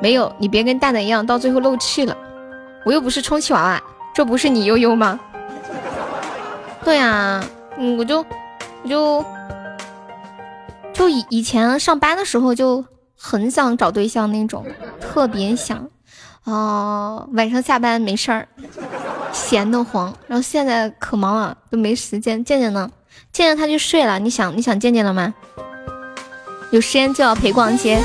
[0.01, 2.15] 没有，你别跟蛋蛋一样，到最后漏气了。
[2.85, 3.81] 我又不是充气娃娃，
[4.13, 5.19] 这不是你悠悠吗？
[6.83, 7.43] 对呀，
[7.77, 8.25] 嗯，我就
[8.83, 9.25] 我就
[10.93, 12.83] 就以以前上班的时候就。
[13.21, 14.65] 很想找对象那种，
[15.01, 15.85] 特别想，
[16.45, 18.47] 哦，晚上下班没事儿，
[19.33, 20.15] 闲得慌。
[20.25, 22.41] 然后现在可忙了，都没时间。
[22.41, 22.89] 健健呢？
[23.33, 24.19] 健健他去睡了。
[24.19, 25.33] 你想你想健健了吗？
[26.71, 27.99] 有时间就要陪逛街。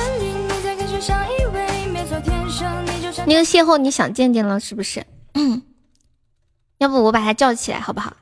[3.26, 5.04] 那个邂逅你想见见了是不是？
[6.78, 8.16] 要不我把他叫起来好不好？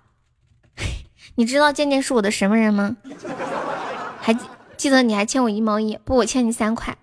[1.36, 2.96] 你知道健健是我的什么人吗？
[4.20, 4.36] 还。
[4.74, 6.96] 记得你还欠我一毛一，不，我欠你三块。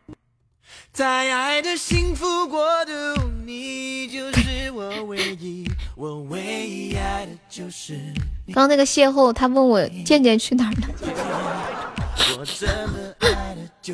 [0.93, 1.07] 刚
[8.53, 10.89] 刚那个邂逅，他问我健健去哪儿了？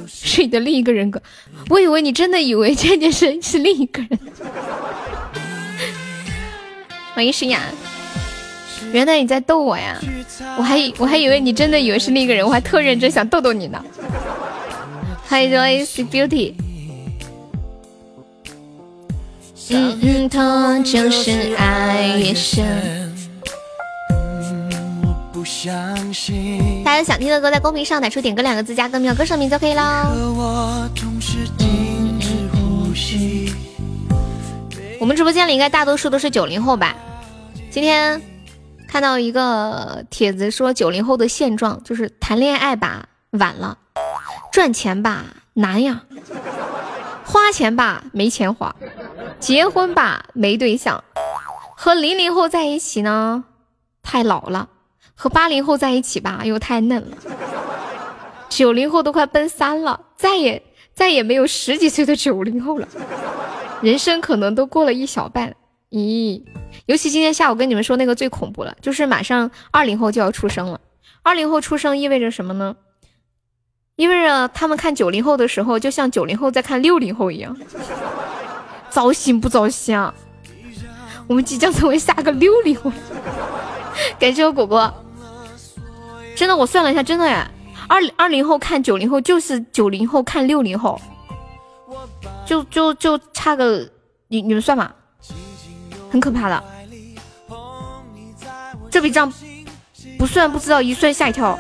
[0.08, 1.22] 是你的另一个人格，
[1.70, 4.20] 我以为你真的以为健健是是另一个人。
[7.14, 7.62] 欢迎诗雅。
[8.92, 10.00] 原来你在逗我呀，
[10.58, 13.84] 我还以我还以为你真的以为是另一个人，我还特认真想逗逗你呢。
[15.28, 16.54] 欢迎 Joyce Beauty。
[19.70, 23.14] 嗯嗯，痛就是爱越深。
[26.86, 30.08] 大家想听的歌在公屏上打出“点歌”两个字，加歌名、歌手名就可以了。
[35.00, 36.96] 我们直播间里应该大多数都是九零后吧？
[37.72, 38.22] 今天。
[38.88, 43.78] 看到一个帖子说，九零后的现状就是谈恋爱吧晚了，
[44.54, 46.04] 赚钱吧难呀，
[47.26, 48.74] 花钱吧没钱花，
[49.38, 51.04] 结婚吧没对象，
[51.76, 53.44] 和零零后在一起呢
[54.02, 54.70] 太老了，
[55.16, 57.18] 和八零后在一起吧又太嫩了，
[58.50, 60.62] 九零后都快奔三了，再也
[60.94, 62.88] 再也没有十几岁的九零后了，
[63.82, 65.56] 人生可能都过了一小半。
[65.92, 66.44] 咦，
[66.88, 70.80] 尤其今天下午跟你们说那个最恐怖了，就是马上二零后就要出生了。
[71.24, 72.76] 二零后出生意味着什么呢？
[73.96, 77.58] 意味着他们看九零后的时候，就像九零后在看六零后一样，
[78.90, 80.14] 糟心不糟心啊？
[81.28, 82.92] 我们即将成为下个六零后。
[84.20, 84.94] 感谢我果果，
[86.36, 87.50] 真的，我算了一下，真的哎，
[87.88, 91.00] 二二零后看九零后就是九零后看六零后，
[92.46, 93.90] 就就就差个
[94.28, 94.94] 你你们算吧。
[96.12, 96.64] 很可怕的，
[98.90, 99.32] 这笔账
[100.18, 101.58] 不算不知道，一算吓一跳。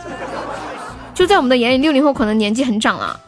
[1.13, 3.19] 就在我们的眼里，六零后可能年纪很长了。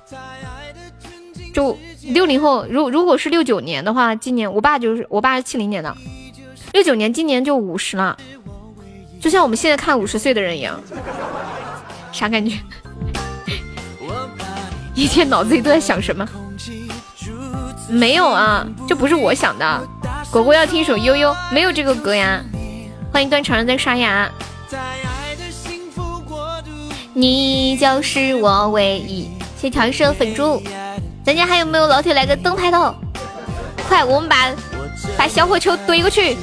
[1.53, 5.95] 就六零后，如如果是六九年的话，今年我爸就是我爸是七零年的，
[6.73, 8.17] 六九年今年就五十了，
[9.21, 10.79] 就像我们现在看五十岁的人一样，
[12.11, 12.57] 啥感觉？
[14.95, 16.27] 一天脑子里都在想什么？
[17.89, 19.87] 没有啊，这不是我想的。
[20.31, 22.43] 果果要听一首悠悠，没有这个歌呀。
[23.11, 24.29] 欢迎断肠人在刷牙。
[27.13, 29.29] 你就是我唯一。
[29.59, 30.61] 谢调色粉猪，
[31.25, 32.95] 咱家还有没有老铁来个灯牌的？
[33.87, 34.51] 快，我们把
[35.17, 36.37] 把小火球怼过去。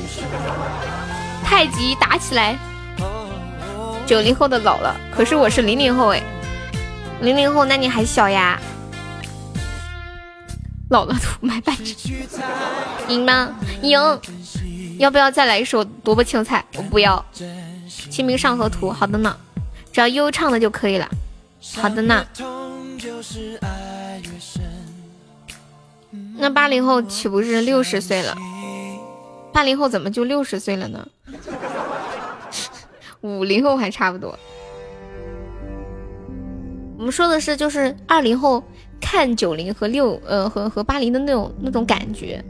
[1.44, 2.58] 太极打起来。
[4.06, 6.22] 九零后的老了，可是我是零零后哎。
[7.20, 8.60] 零零后，那你还小呀。
[10.90, 11.94] 老了图买半只，
[13.08, 13.54] 赢吗？
[13.82, 13.98] 赢！
[14.98, 16.64] 要不要再来一首萝卜青菜？
[16.76, 17.24] 我不要。
[18.10, 19.34] 清明上河图，好的呢，
[19.92, 21.08] 只要悠悠唱的就可以了。
[21.76, 22.26] 好的呢。
[26.36, 28.36] 那八零后岂不是六十岁了？
[29.54, 31.06] 八零后怎么就六十岁了呢？
[33.20, 34.36] 五零后还差不多。
[36.98, 38.64] 我们说的是就是二零后
[39.00, 42.44] 看九零和六呃和和八零的那种那种感觉。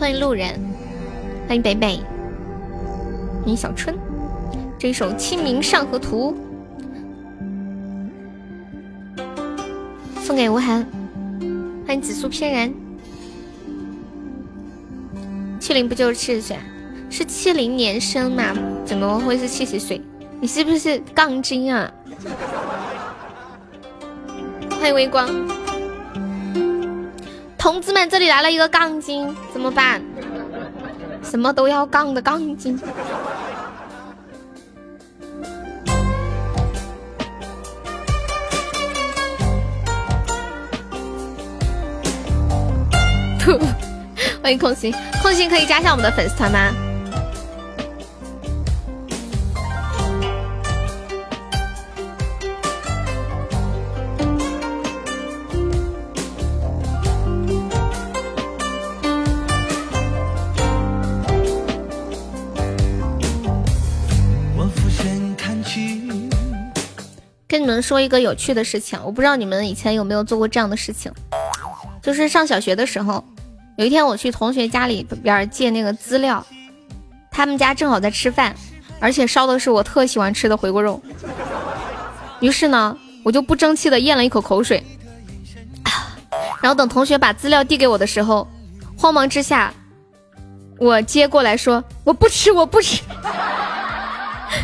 [0.00, 0.58] 欢迎路人，
[1.46, 1.98] 欢迎北北，
[3.42, 3.94] 欢迎小春。
[4.78, 6.34] 这首《清明上河图》
[10.22, 10.86] 送给吴涵，
[11.86, 12.83] 欢迎紫苏翩然。
[15.64, 16.58] 七零不就是七十岁？
[17.08, 18.52] 是七零年生嘛？
[18.84, 19.98] 怎么会是七十岁？
[20.38, 21.90] 你是不是杠精啊？
[24.78, 25.26] 欢迎微光，
[27.56, 30.02] 同志们，这里来了一个杠精，怎么办？
[31.22, 32.78] 什么都要杠的杠精。
[44.44, 44.92] 欢迎空心，
[45.22, 46.70] 空心可以加一下我们的粉丝团吗？
[67.48, 71.10] 跟你们说一个有趣的事情，我不知道你们以前有没有做过这样的事情，
[72.02, 73.24] 就是上小学的时候。
[73.76, 76.46] 有一天我去同学家里边借那个资料，
[77.30, 78.54] 他们家正好在吃饭，
[79.00, 81.02] 而且烧的是我特喜欢吃的回锅肉。
[82.40, 84.80] 于是呢，我就不争气的咽了一口口水，
[86.60, 88.46] 然后等同学把资料递给我的时候，
[88.96, 89.74] 慌忙之下，
[90.78, 93.02] 我接过来说我不吃我不吃。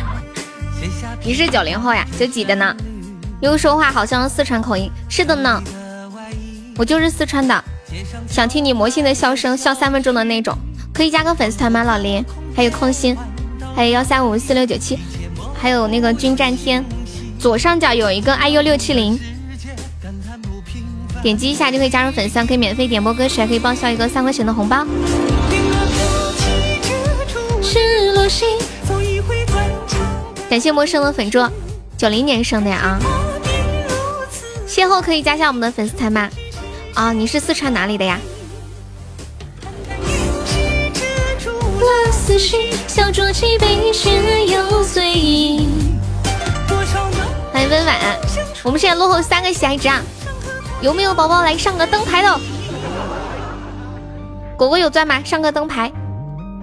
[1.21, 2.07] 你是九零后呀？
[2.17, 2.73] 九几的呢？
[3.41, 5.61] 又说话好像四川口音，是的呢，
[6.77, 7.61] 我就是四川的。
[8.27, 10.57] 想听你魔性的笑声，笑三分钟的那种，
[10.93, 11.83] 可以加个粉丝团吗？
[11.83, 12.23] 老林，
[12.55, 13.15] 还有空心，
[13.75, 14.97] 还有幺三五四六九七，
[15.53, 16.83] 还有那个君战天，
[17.39, 19.19] 左上角有一个 iu 六七零，
[21.21, 24.85] 点击一下就可以加入粉丝团，可以免费点播歌曲，还可以报销一个三块钱的红包。
[30.49, 31.49] 感谢陌生的粉桌，
[31.97, 32.99] 九零年生的呀啊！
[34.67, 36.29] 邂逅可以加下我们的粉丝团吗？
[36.93, 38.19] 啊，你是四川哪里的呀？
[47.51, 47.95] 欢迎温婉，
[48.63, 50.01] 我们现在落后三个喜爱值啊！
[50.81, 52.39] 有没有宝宝来上个灯牌的？
[54.57, 55.23] 果果有钻吗？
[55.23, 55.91] 上个灯牌，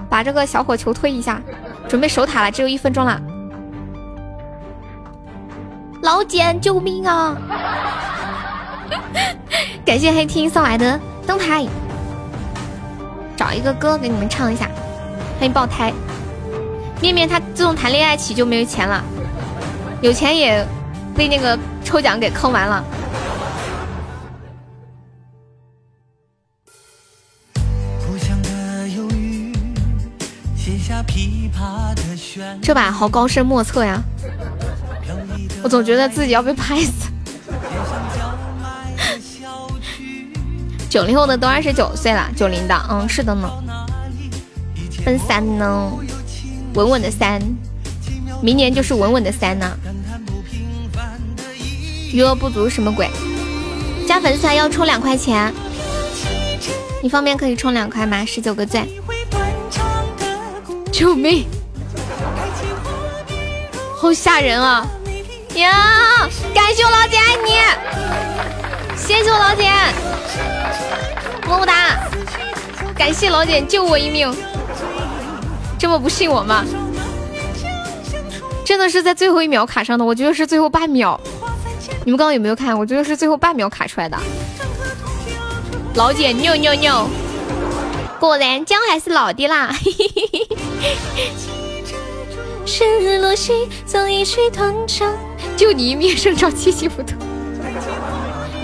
[0.08, 1.40] 把这个小火球推一下，
[1.88, 3.20] 准备守塔了，只有一分钟了。
[6.02, 7.36] 老简，救命啊！
[9.88, 11.66] 感谢黑听送来的灯牌，
[13.34, 14.68] 找一个歌给你们唱一下。
[15.38, 15.90] 欢迎爆胎，
[17.00, 19.02] 面面他自从谈恋爱起就没有钱了，
[20.02, 20.62] 有钱也
[21.16, 22.84] 被那个抽奖给坑完了。
[32.60, 34.02] 这把好高深莫测呀，
[35.62, 37.08] 我总觉得自己要被拍死。
[40.88, 43.50] 九零后的都二十九岁了，九零的，嗯，是的呢。
[45.04, 45.92] 奔三呢，
[46.74, 47.40] 稳稳的三，
[48.42, 49.70] 明年就是稳稳的三呢。
[52.10, 53.08] 余额不足什么鬼？
[54.06, 55.52] 加粉丝团要充两块钱，
[57.02, 58.24] 你方便可以充两块吗？
[58.24, 58.86] 十九个钻，
[60.90, 61.46] 救命！
[64.00, 64.86] 好吓人啊！
[65.54, 66.67] 呀，感
[73.08, 74.30] 感谢老姐救我一命，
[75.78, 76.62] 这么不信我吗？
[78.66, 81.18] 真的是在最后一秒卡上的，我觉得是最后半秒。
[82.04, 82.78] 你们刚刚有没有看？
[82.78, 84.18] 我觉得是最后半秒卡出来的。
[85.94, 87.08] 老姐牛牛牛！
[88.20, 89.72] 果然姜还是老的啦。
[95.56, 97.16] 就你一面生长气息不同，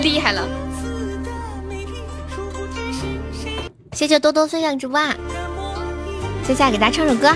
[0.01, 0.47] 厉害了。
[3.95, 5.15] 谢谢多多分享直播啊！
[6.45, 7.33] 接下来给大家唱首歌，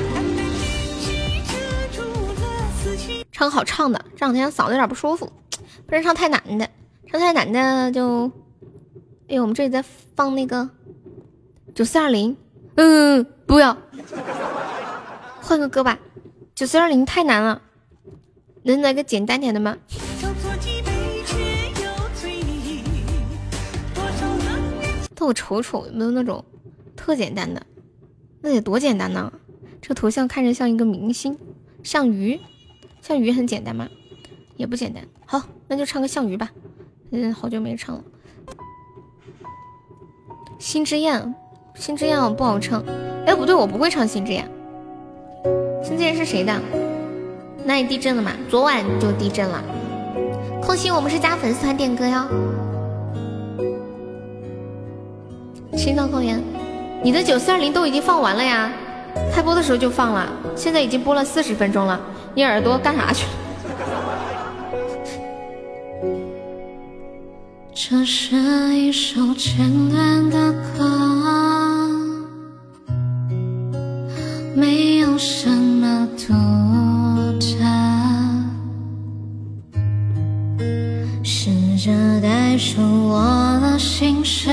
[3.31, 4.03] 唱好唱的。
[4.17, 5.31] 这两天嗓子有点不舒服，
[5.87, 6.69] 不能唱太难的，
[7.09, 8.29] 唱太难的就……
[9.29, 9.81] 哎呦，我们这里在
[10.17, 10.69] 放那个
[11.73, 12.35] 九四二零，
[12.75, 13.77] 嗯，不要，
[15.39, 15.97] 换个歌吧。
[16.55, 17.61] 九四二零太难了，
[18.63, 19.77] 能来个简单点的吗？
[25.19, 26.43] 那我瞅瞅有没有那种
[26.95, 27.61] 特简单的，
[28.41, 29.31] 那得多简单呢？
[29.81, 31.37] 这头像看着像一个明星，
[31.83, 32.39] 像鱼，
[33.01, 33.87] 像鱼很简单吗？
[34.55, 35.03] 也不简单。
[35.25, 36.49] 好，那就唱个项羽吧。
[37.11, 38.03] 嗯，好久没唱了。
[40.57, 41.35] 心之焰，
[41.75, 42.83] 心之燕不好唱。
[43.25, 44.49] 哎，不对，我不会唱心之焰。
[45.83, 46.61] 心之焰是谁的？
[47.65, 48.31] 那里地震了吗？
[48.49, 49.63] 昨晚就地震了。
[50.61, 52.25] 空心，我们是加粉丝团点歌哟。
[55.77, 56.43] 心脏空言，
[57.03, 58.71] 你的九四二零都已经放完了呀？
[59.33, 61.99] 开播的时候就放了，现在已经播了四十分钟了。
[62.35, 63.31] 你耳朵干啥去了？
[67.73, 68.35] 这是
[68.75, 69.57] 一首简
[69.89, 71.89] 单的歌，
[74.53, 76.33] 没有什么独
[77.39, 77.55] 特，
[81.23, 84.51] 试着带出我的心事，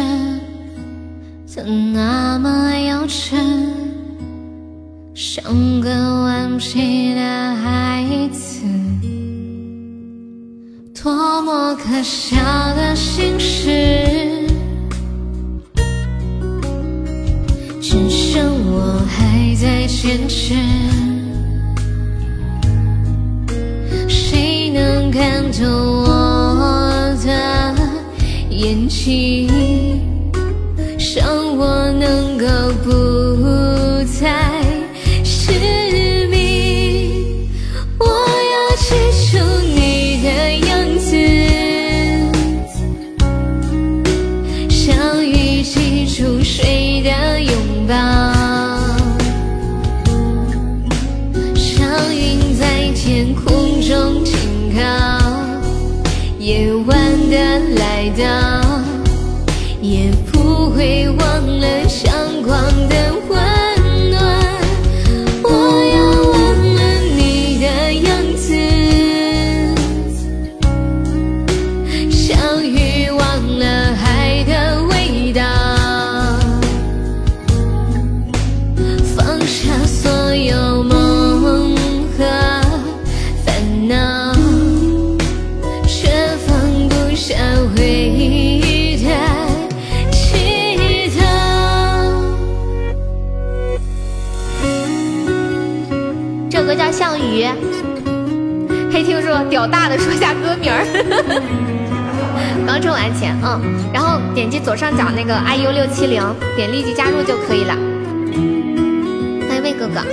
[1.57, 3.35] 怎那么幼稚，
[5.15, 5.43] 像
[5.81, 7.21] 个顽皮的
[7.57, 8.61] 孩子。
[11.03, 12.37] 多么可笑
[12.75, 14.47] 的心事，
[17.81, 20.55] 只剩我还在坚持。
[24.07, 27.75] 谁能看透我的
[28.51, 29.49] 眼睛，
[31.17, 32.45] 让我能够
[32.85, 32.93] 不
[34.21, 34.63] 再
[35.25, 35.51] 失
[36.29, 37.49] 明？
[37.99, 38.85] 我要记
[39.31, 40.29] 住你的
[40.67, 41.17] 样子，
[44.69, 47.51] 相遇记住水的拥
[47.89, 47.95] 抱，
[51.55, 54.37] 像云在天空中停
[54.77, 54.83] 靠，
[56.39, 56.95] 夜晚
[57.31, 57.37] 的
[57.75, 58.25] 来到，
[99.67, 100.85] 大的说下歌名儿，
[102.67, 103.61] 刚充完钱，嗯，
[103.93, 106.23] 然后点击左上角那个 iu 六七零，
[106.57, 107.75] 点立即加入就可以了。
[109.49, 110.05] 欢迎魏哥哥。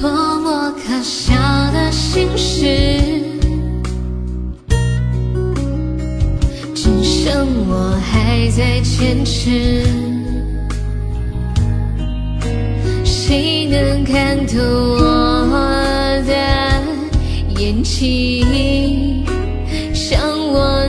[0.00, 0.10] 多
[0.40, 1.34] 么可笑
[1.72, 3.17] 的心事，
[8.28, 9.82] 还在坚持。
[13.02, 16.34] 谁能看透我的
[17.58, 19.24] 眼睛，
[19.94, 20.20] 像
[20.52, 20.86] 我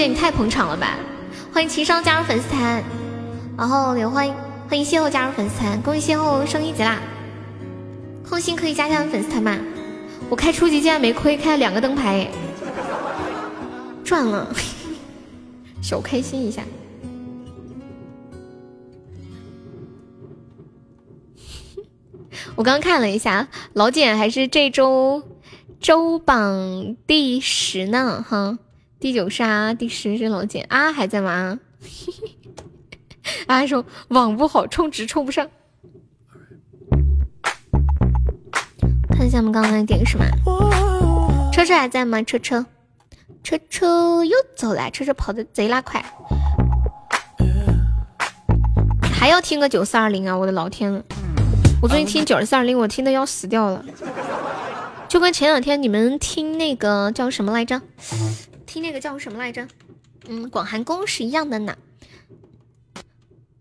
[0.00, 0.98] 姐，你太捧场了吧！
[1.52, 2.82] 欢迎情商加入粉丝团，
[3.54, 4.34] 然后也欢迎
[4.66, 7.02] 欢迎邂逅加入粉丝团，恭喜邂逅升一级啦！
[8.26, 9.58] 空心可以加加粉丝团吗？
[10.30, 12.30] 我开初级竟然没亏，开了两个灯牌，
[14.02, 14.50] 赚了，
[15.82, 16.62] 小开心一下。
[22.56, 25.22] 我刚看了一下，老简还是这周
[25.78, 28.58] 周榜第十呢，哈，
[29.00, 31.58] 第九杀，第十是老简啊，还在吗？
[33.48, 35.48] 啊，还说网不好，充值充不上。
[39.08, 40.26] 看一下我们刚刚在点什么？
[41.50, 42.20] 车车还在吗？
[42.22, 42.66] 车车，
[43.42, 46.04] 车车又走了，车车跑的贼拉快。
[49.10, 50.36] 还要听个九四二零啊！
[50.36, 51.02] 我的老天，
[51.80, 53.82] 我最近听九四二零，我听的要死掉了。
[55.08, 57.80] 就跟前两天你们听那个叫什么来着？
[58.70, 59.66] 听那个叫什么来着？
[60.28, 61.76] 嗯，广寒宫是一样的呢。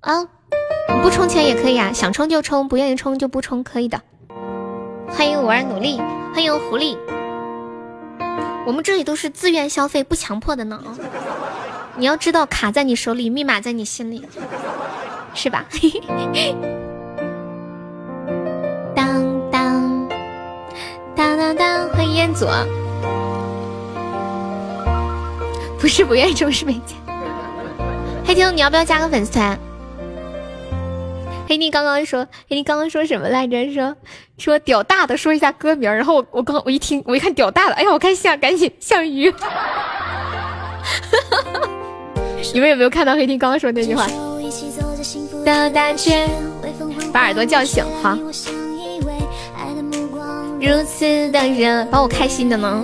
[0.02, 0.24] 啊，
[1.02, 4.00] 不充钱也可以啊，想充就充，不愿意充就不充，可以的。
[5.08, 5.98] 欢迎五儿努力，
[6.32, 6.96] 欢迎狐狸。
[8.68, 10.80] 我们这里都是自愿消费，不强迫的呢。
[11.98, 14.24] 你要知道，卡在你手里，密码在你心里。
[15.34, 15.66] 是吧？
[18.96, 20.08] 当当
[21.16, 22.46] 当当当，欢迎彦祖。
[25.80, 26.98] 不是不愿意充，是没钱。
[28.26, 29.58] 黑听，你要不要加个粉丝团？
[31.48, 33.74] 黑妮刚刚说，黑妮刚刚说什么来着？
[33.74, 33.96] 说
[34.38, 35.92] 说屌大的，说一下歌名。
[35.92, 39.34] 然后我我刚我一听，我一看屌大的，哎呀，我看像赶紧像鱼。
[42.54, 44.06] 你们有没有看到黑听刚刚说那句话？
[45.46, 46.30] 的大圈，
[47.12, 48.16] 把耳朵叫醒，好。
[50.62, 52.84] 如此的人，把我开心的呢。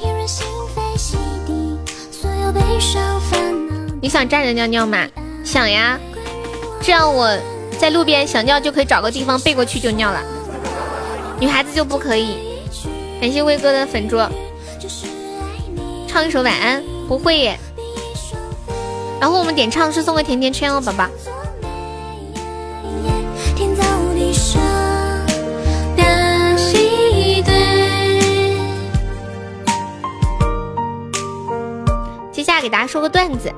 [4.01, 5.07] 你想站着尿尿吗？
[5.43, 5.99] 想呀，
[6.81, 7.29] 这样我
[7.77, 10.21] 在路边想尿就可以找个地方背过去就尿了。
[11.39, 12.37] 女孩子就不可以。
[13.19, 14.17] 感谢威哥的粉猪，
[16.07, 17.59] 唱一首晚安，不会耶。
[19.19, 21.07] 然后我们点唱是送个甜甜圈哦，宝宝。
[32.61, 33.51] 给大家说个段子，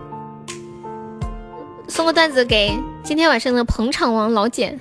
[1.89, 2.73] 送个段子给
[3.03, 4.79] 今天晚上的捧场王老简，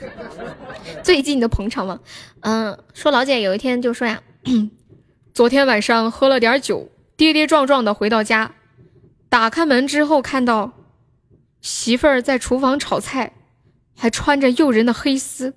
[1.03, 2.01] 最近的捧场王。
[2.43, 4.23] 嗯，说老简有一天就说呀，
[5.35, 8.53] 昨天晚上喝了点酒，跌跌撞撞的回到家，
[9.29, 10.71] 打开门之后看到
[11.61, 13.33] 媳妇儿在厨房炒菜，
[13.97, 15.55] 还穿着诱人的黑丝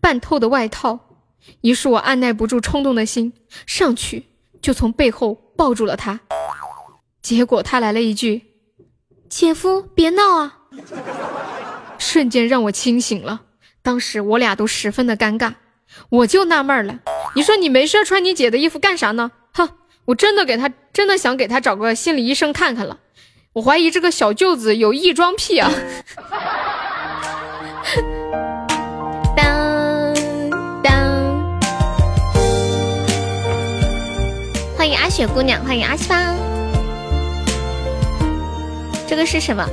[0.00, 1.00] 半透的外套，
[1.60, 3.34] 于是我按耐不住冲动的心，
[3.66, 4.24] 上去
[4.62, 6.20] 就从背后抱住了她。
[7.26, 8.54] 结果他来了一句
[9.28, 10.58] ：“姐夫，别闹啊！”
[11.98, 13.40] 瞬间让我清醒了。
[13.82, 15.54] 当时我俩都十分的尴尬，
[16.08, 17.00] 我就纳闷了：
[17.34, 19.32] 你说你没事穿你姐的衣服干啥呢？
[19.54, 19.68] 哼，
[20.04, 23.00] 我真的给他，真的想给他找个心理医生看看了。
[23.54, 25.68] 我怀疑这个小舅子有异装癖啊！
[29.36, 30.14] 当
[30.80, 31.50] 当，
[34.78, 36.35] 欢迎阿雪姑娘，欢迎阿西方。
[39.06, 39.64] 这个是什么？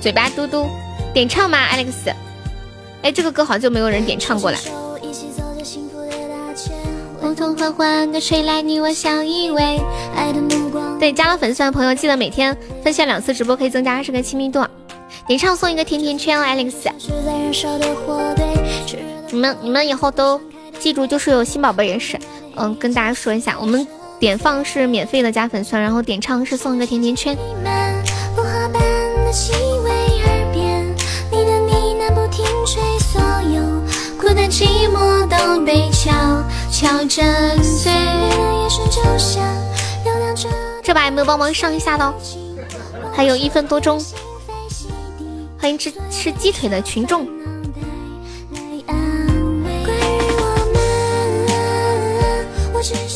[0.00, 0.68] 嘴巴嘟嘟，
[1.14, 2.12] 点唱吗，Alex？
[3.02, 4.58] 哎，这个歌好久没有人点唱过了。
[10.98, 14.64] 对，加了粉丝团的朋友记得每天分享两次直播可以增加二十个亲密度。
[15.26, 16.72] 点唱送一个甜甜圈哦，Alex。
[19.30, 20.40] 你们你们以后都
[20.78, 22.18] 记住，就是有新宝贝也是，
[22.56, 23.86] 嗯，跟大家说一下，我们
[24.18, 27.36] 点放是免费的加粉丝，然后点唱是送一个甜甜圈。
[29.32, 29.50] 气
[29.82, 29.90] 味
[30.26, 30.94] 耳边，
[31.30, 33.18] 你的呢喃不停吹，所
[33.50, 33.62] 有
[34.20, 36.12] 孤单寂寞都被悄
[36.70, 37.90] 悄震碎。
[40.82, 42.14] 这把有没有帮忙上一下的？
[43.14, 43.98] 还有一分多钟，
[45.58, 47.26] 欢迎吃吃鸡腿的群众。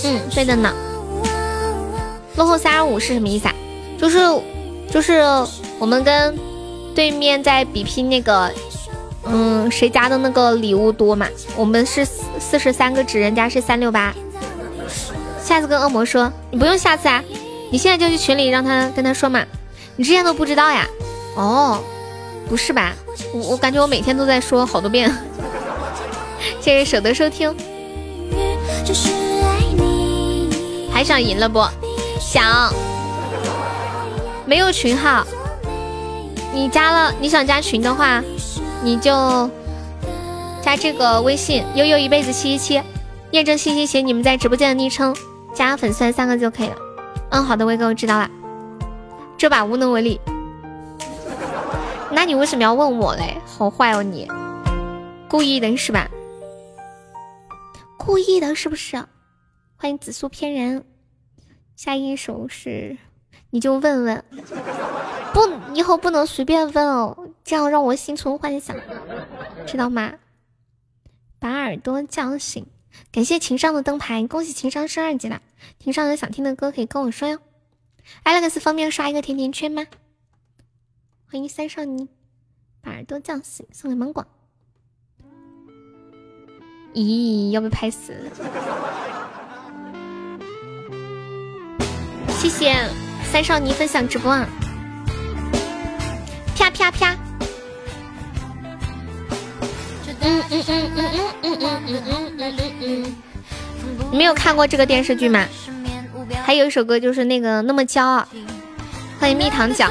[0.03, 0.73] 嗯，对的呢。
[2.37, 3.55] 落后三二五是什么意思啊？
[4.01, 4.19] 就是
[4.91, 5.23] 就是。
[5.79, 6.39] 我们跟
[6.95, 8.51] 对面在比拼那个，
[9.25, 11.27] 嗯，谁家的那个礼物多嘛？
[11.57, 14.15] 我们是四四十三个纸，人家是三六八。
[15.43, 17.23] 下次跟恶魔说，你不用下次啊，
[17.71, 19.45] 你现在就去群里让他跟他说嘛。
[19.97, 20.87] 你之前都不知道呀？
[21.37, 21.81] 哦，
[22.49, 22.95] 不是吧？
[23.33, 25.11] 我我感觉我每天都在说好多遍。
[26.61, 27.55] 谢谢舍得收听。
[30.91, 31.63] 还想赢了不？
[32.19, 32.73] 想。
[34.47, 35.27] 没有群号。
[36.53, 38.23] 你加了，你想加群的话，
[38.83, 39.51] 你就
[40.63, 42.83] 加这个微信悠悠一辈子七七七，
[43.33, 45.15] 验证信息写你们在直播间的昵称，
[45.55, 46.77] 加粉丝三个就可以了。
[47.31, 48.31] 嗯，好的，威哥，我知道了。
[49.37, 50.21] 这把无能为力。
[52.11, 53.37] 那你为什么要问我嘞？
[53.45, 54.27] 好坏哦你，
[55.29, 56.09] 故意的是吧？
[57.99, 58.97] 故意的是不是？
[59.77, 60.85] 欢迎紫苏骗人。
[61.75, 62.97] 下一首是，
[63.51, 64.25] 你就问问，
[65.33, 68.77] 不，以后不能随便问哦，这样让我心存幻想，
[69.67, 70.15] 知道吗？
[71.39, 72.67] 把耳朵叫醒。
[73.13, 75.43] 感谢情商的灯牌，恭喜情商升二级了。
[75.79, 77.39] 情商有想听的歌可以跟我说哟。
[78.25, 79.87] Alex 方便刷一个甜甜圈吗？
[81.31, 82.09] 欢迎三少妮，
[82.81, 84.27] 把耳朵叫醒，送给芒果。
[86.95, 88.15] 咦，要被拍死！
[92.39, 92.73] 谢谢
[93.31, 94.49] 三少你分享直播啊！
[96.57, 97.17] 啪啪啪！
[100.21, 101.11] 嗯嗯嗯嗯
[101.43, 103.17] 嗯嗯嗯嗯嗯嗯嗯！
[104.11, 105.45] 你没有看过这个电视剧吗？
[106.45, 108.27] 还有一首歌就是那个那么骄傲。
[109.21, 109.91] 欢迎蜜糖角。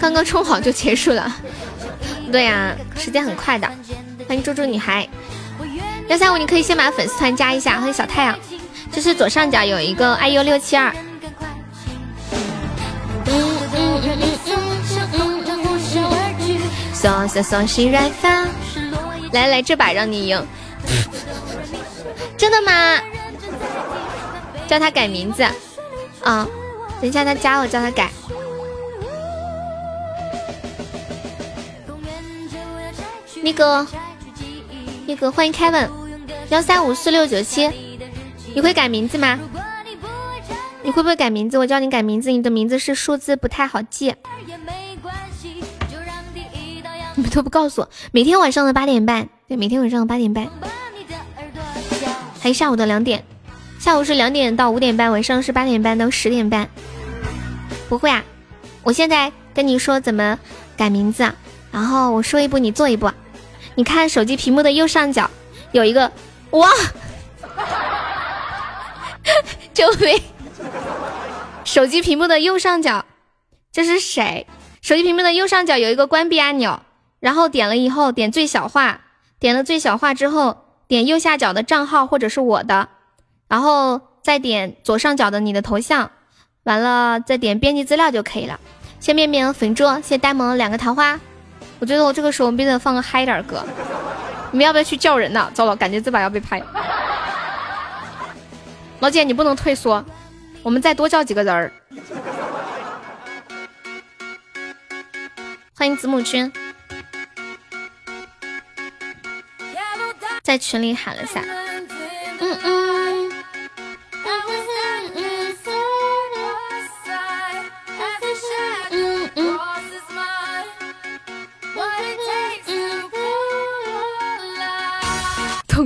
[0.00, 1.36] 刚刚充好就结束了。
[2.30, 3.70] 对呀，时间很快的。
[4.28, 5.08] 欢迎猪猪女孩。
[6.08, 7.78] 幺三五，你可以先把粉丝团加一下。
[7.78, 8.38] 欢迎小太阳，
[8.90, 10.92] 就是左上角有一个 IU 六七二。
[16.92, 18.46] 送送送心软发，
[19.32, 20.46] 来来这把让你赢，
[22.36, 23.00] 真的吗？
[24.68, 25.42] 叫他改名字
[26.22, 26.46] 啊！
[27.00, 28.10] 等一下他加我叫他改。
[33.42, 33.84] 那个
[35.12, 35.90] 那个欢迎 Kevin
[36.48, 37.68] 幺三五四六九七，
[38.54, 39.38] 你会改名字吗？
[40.82, 41.58] 你会不会改名字？
[41.58, 44.14] 我教你改名字，你的名字是数字，不太好记。
[47.14, 50.48] 你们都不告诉我，每天晚上的八点半，对，每天晚上的八点半，
[52.40, 53.22] 还有下午的两点，
[53.78, 56.66] 下午是两点到五点半，晚上是八点半到十点半。
[57.86, 58.24] 不会啊，
[58.82, 60.38] 我现在跟你说怎么
[60.74, 61.30] 改名字，
[61.70, 63.10] 然后我说一步你做一步，
[63.74, 65.30] 你看手机屏幕的右上角
[65.72, 66.10] 有一个
[66.50, 66.68] 哇，
[69.72, 70.22] 救命！
[71.64, 73.04] 手机屏幕的右上角
[73.70, 74.46] 这是谁？
[74.80, 76.80] 手机屏幕的右上角有一个关闭按钮。
[77.20, 79.02] 然后点了以后，点最小化，
[79.38, 82.88] 点了最小化之后，点右下角的账号或者是我的，
[83.46, 86.10] 然后再点左上角的你的头像，
[86.64, 88.58] 完了再点编辑资料就可以了。
[88.98, 91.20] 谢面面粉猪，谢呆萌两个桃花。
[91.82, 93.60] 我觉得我这个时候必须得放个嗨点歌。
[94.52, 95.50] 你们要不要去叫人呢？
[95.52, 96.62] 糟了，感觉这把要被拍。
[99.00, 100.04] 老姐，你不能退缩，
[100.62, 101.72] 我们再多叫几个人儿。
[105.74, 106.52] 欢迎子母君。
[110.44, 111.42] 在群里喊了下，
[112.38, 112.91] 嗯嗯，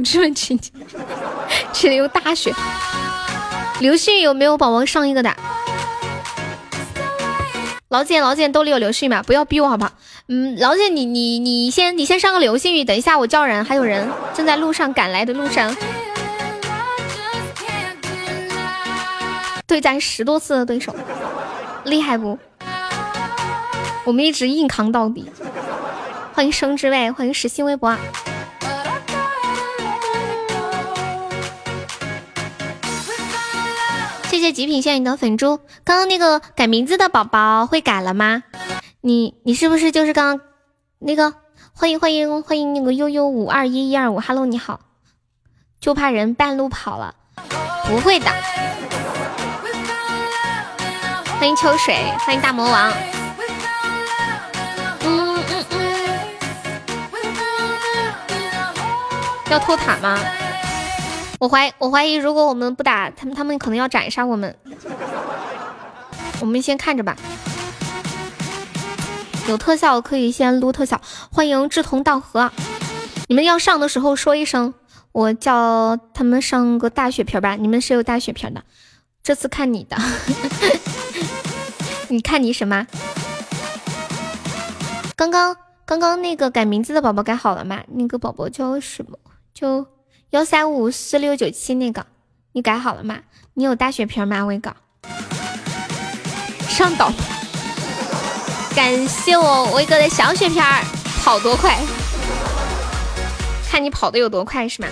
[0.07, 0.57] 同志们，请
[1.73, 2.55] 这里有大雪，
[3.81, 5.35] 流星雨有没有宝宝上一个的？
[7.89, 9.25] 老姐，老姐兜里有流星雨吗？
[9.25, 9.91] 不要逼我好不好？
[10.29, 15.75] 嗯，老姐，你你你先你先上个流星雨，等一下我叫人，还有人正在路上赶来的路上，
[19.67, 20.95] 对战十多次的对手，
[21.85, 22.39] 厉害不？
[24.05, 25.29] 我们一直硬扛到底。
[26.33, 27.97] 欢迎生之味，欢迎实心微博。
[34.29, 35.59] 谢谢极品仙女的粉猪。
[35.85, 38.43] 刚刚那个改名字的宝宝会改了吗？
[39.01, 40.47] 你你是不是就是刚刚
[40.99, 41.33] 那个？
[41.73, 44.81] 欢迎欢迎欢迎那个悠悠五二一一二五，Hello 你好，
[45.79, 47.15] 就怕人半路跑了，
[47.87, 48.27] 不会的。
[51.39, 52.93] 欢迎秋水，欢迎大魔王。
[59.51, 60.19] 要偷塔吗？
[61.39, 64.57] 我怀我怀疑，如果我们不打他们，他们可能要斩杀我们。
[66.41, 67.17] 我们先看着吧。
[69.49, 72.51] 有特效可以先撸特效，欢迎志同道合。
[73.29, 74.75] 你们要上的时候说一声，
[75.13, 77.55] 我叫他们上个大血瓶吧。
[77.57, 78.63] 你们谁有大血瓶的？
[79.23, 79.97] 这次看你的，
[82.09, 82.87] 你看你什么？
[85.15, 87.83] 刚刚刚刚那个改名字的宝宝改好了吗？
[87.89, 89.19] 那个宝宝叫什么？
[89.53, 89.87] 就
[90.31, 92.05] 幺三五四六九七那个，
[92.53, 93.19] 你改好了吗？
[93.55, 94.45] 你有大血瓶吗？
[94.45, 94.75] 我搞
[96.69, 97.13] 上岛。
[98.75, 100.85] 感谢我威哥的小雪片儿，
[101.23, 101.79] 跑多快？
[103.71, 104.89] 看你跑的有多快是吗？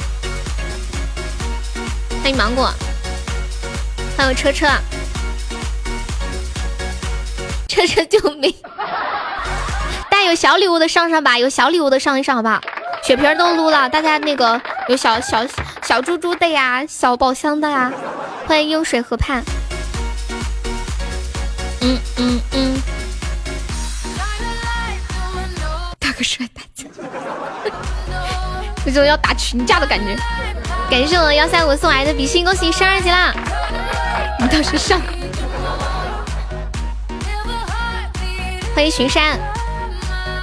[2.23, 2.73] 欢迎芒果，
[4.17, 4.69] 欢迎车车，
[7.67, 8.55] 车车救命！
[10.09, 12.61] 大家有小礼物的上上吧，有小礼物的上一上好不好？
[13.05, 15.45] 血瓶都撸了，大家那个有小小
[15.83, 17.93] 小猪猪的呀，小宝箱的呀，
[18.47, 19.45] 欢迎用水河畔。
[21.83, 22.83] 嗯嗯嗯，
[25.99, 26.87] 大哥帅大姐，
[28.87, 30.17] 有种要打群架的感觉。
[30.91, 33.35] 感谢我幺三五送来的比心，恭喜升二级啦！
[34.41, 34.99] 你倒是上。
[38.75, 39.39] 欢迎巡山，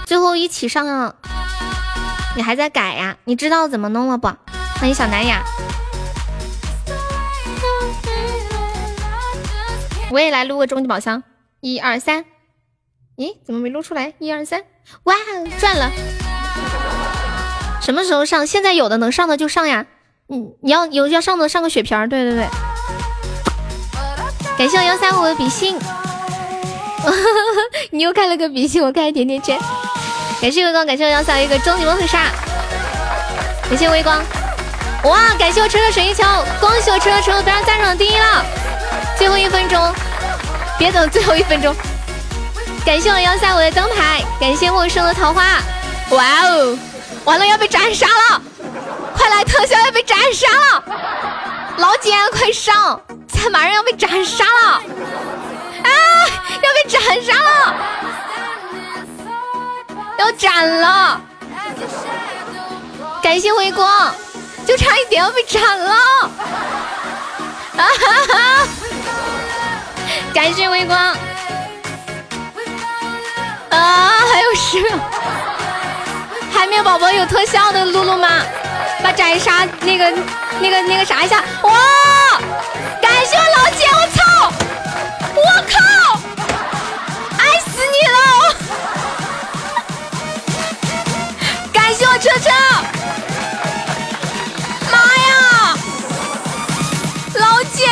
[0.05, 1.11] 最后一起上啊！
[2.33, 3.17] 你还在改呀？
[3.25, 4.27] 你知道怎么弄了不？
[4.79, 5.43] 欢迎小南雅，
[10.09, 11.21] 我也来撸个终极宝箱，
[11.59, 12.25] 一二三，
[13.17, 14.13] 咦，怎么没撸出来？
[14.19, 14.63] 一二三，
[15.03, 15.13] 哇，
[15.59, 15.91] 赚了！
[17.81, 18.47] 什么时候上？
[18.47, 19.85] 现在有的能上的就上呀。
[20.29, 22.47] 嗯，你要有要上的上个血瓶，对对对。
[24.57, 25.77] 感谢我幺三五的比心，
[27.91, 29.59] 你又开了个比心，我开甜甜圈。
[30.41, 32.31] 感谢微光，感谢我幺三一个终极魔法杀，
[33.69, 34.19] 感谢微光，
[35.03, 35.35] 哇！
[35.37, 36.23] 感谢我车车水晶球，
[36.59, 38.43] 恭喜我车车成为非常赞赏第一了。
[39.15, 39.93] 最后一分钟，
[40.79, 41.75] 别等最后一分钟。
[42.83, 45.59] 感谢我幺三五的灯牌，感谢陌生的桃花，
[46.09, 46.75] 哇哦！
[47.23, 48.41] 完了要被斩杀了，
[49.15, 50.83] 快来特效要被斩杀了，
[51.77, 52.99] 老姐快上，
[53.31, 54.69] 才马上要被斩杀了，
[55.83, 55.91] 啊！
[56.49, 57.75] 要被斩杀了。
[60.17, 61.21] 要斩了！
[63.23, 64.13] 感谢微光，
[64.67, 65.93] 就差一点要被斩了！
[67.77, 67.83] 啊哈
[68.33, 68.67] 哈！
[70.33, 70.97] 感谢微光！
[73.69, 74.97] 啊，还有十秒！
[76.53, 78.27] 海绵宝宝有特效的露露吗？
[79.03, 80.11] 把斩杀那个、
[80.59, 81.43] 那个、那个啥一下！
[81.63, 81.71] 哇！
[83.01, 83.87] 感谢我老姐！
[83.93, 84.21] 我操！
[85.35, 85.41] 我
[85.71, 85.75] 靠！
[87.39, 88.17] 爱死你了！
[92.21, 92.51] 车车，
[94.91, 95.75] 妈呀，
[97.33, 97.87] 老姐，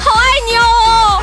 [0.00, 1.22] 好爱你哦！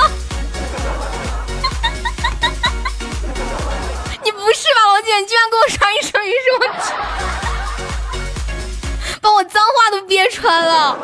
[4.24, 5.14] 你不是吧，老姐？
[5.20, 6.60] 你居然给我刷一声一声，我，
[9.20, 10.96] 把我脏话都憋出来了！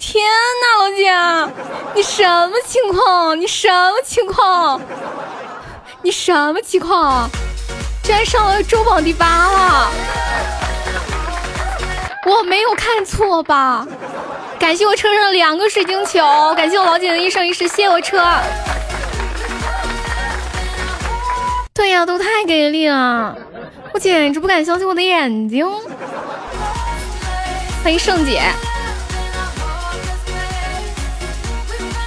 [0.00, 0.26] 天
[0.60, 1.14] 呐，老姐，
[1.94, 3.40] 你什么情况？
[3.40, 4.80] 你什么情况？
[6.04, 7.30] 你什么情况？
[8.02, 9.90] 居然上了周榜第八了！
[12.26, 13.86] 我没有看错吧？
[14.58, 16.22] 感谢我车上的两个水晶球，
[16.54, 18.22] 感谢我老姐的一生一世，谢我车。
[21.72, 23.34] 对呀，都太给力了，
[23.94, 25.66] 我简直不敢相信我的眼睛。
[27.82, 28.42] 欢迎圣姐，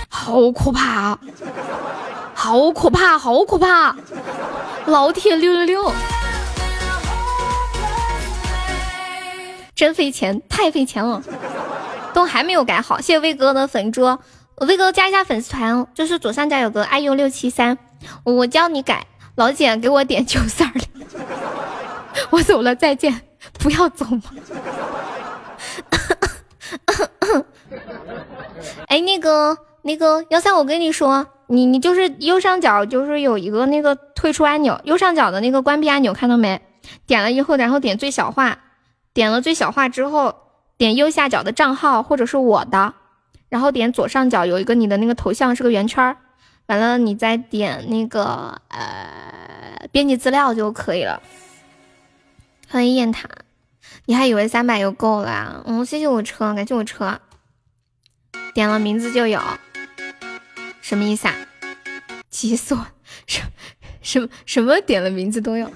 [0.07, 1.17] 好可怕！
[2.39, 3.95] 好可怕，好可怕！
[4.85, 5.91] 老铁六六六，
[9.73, 11.23] 真费钱，太费钱了，
[12.13, 13.01] 都还没有改好。
[13.01, 14.19] 谢谢威哥的粉猪，
[14.57, 17.75] 威哥加一下粉丝团哦，就是左上角有个爱用六七三，
[18.23, 19.07] 我教你改。
[19.33, 21.07] 老姐给我点九三零，
[22.29, 23.19] 我走了，再见，
[23.57, 24.21] 不要走吗？
[28.87, 31.25] 哎，那个那个幺三，我跟你说。
[31.47, 36.61] 你你就是右上角就是有一个那个退出按钮，右上角的那个关闭按钮看到没？
[37.05, 38.59] 点了以后，然后点最小化，
[39.13, 40.35] 点了最小化之后，
[40.77, 42.93] 点右下角的账号或者是我的，
[43.49, 46.15] 然后点左上角有一个你的那个头像是个圆圈，
[46.67, 51.21] 完了你再点那个呃编辑资料就可以了。
[52.69, 53.27] 欢迎雁塔，
[54.05, 55.63] 你还以为三百就够了啊？
[55.65, 57.19] 嗯，谢谢我车，感谢我车，
[58.53, 59.41] 点了名字就有。
[60.87, 61.35] 什么意思啊？
[62.29, 62.87] 急死我！
[63.25, 63.41] 什
[64.01, 65.69] 什么什么点了名字都要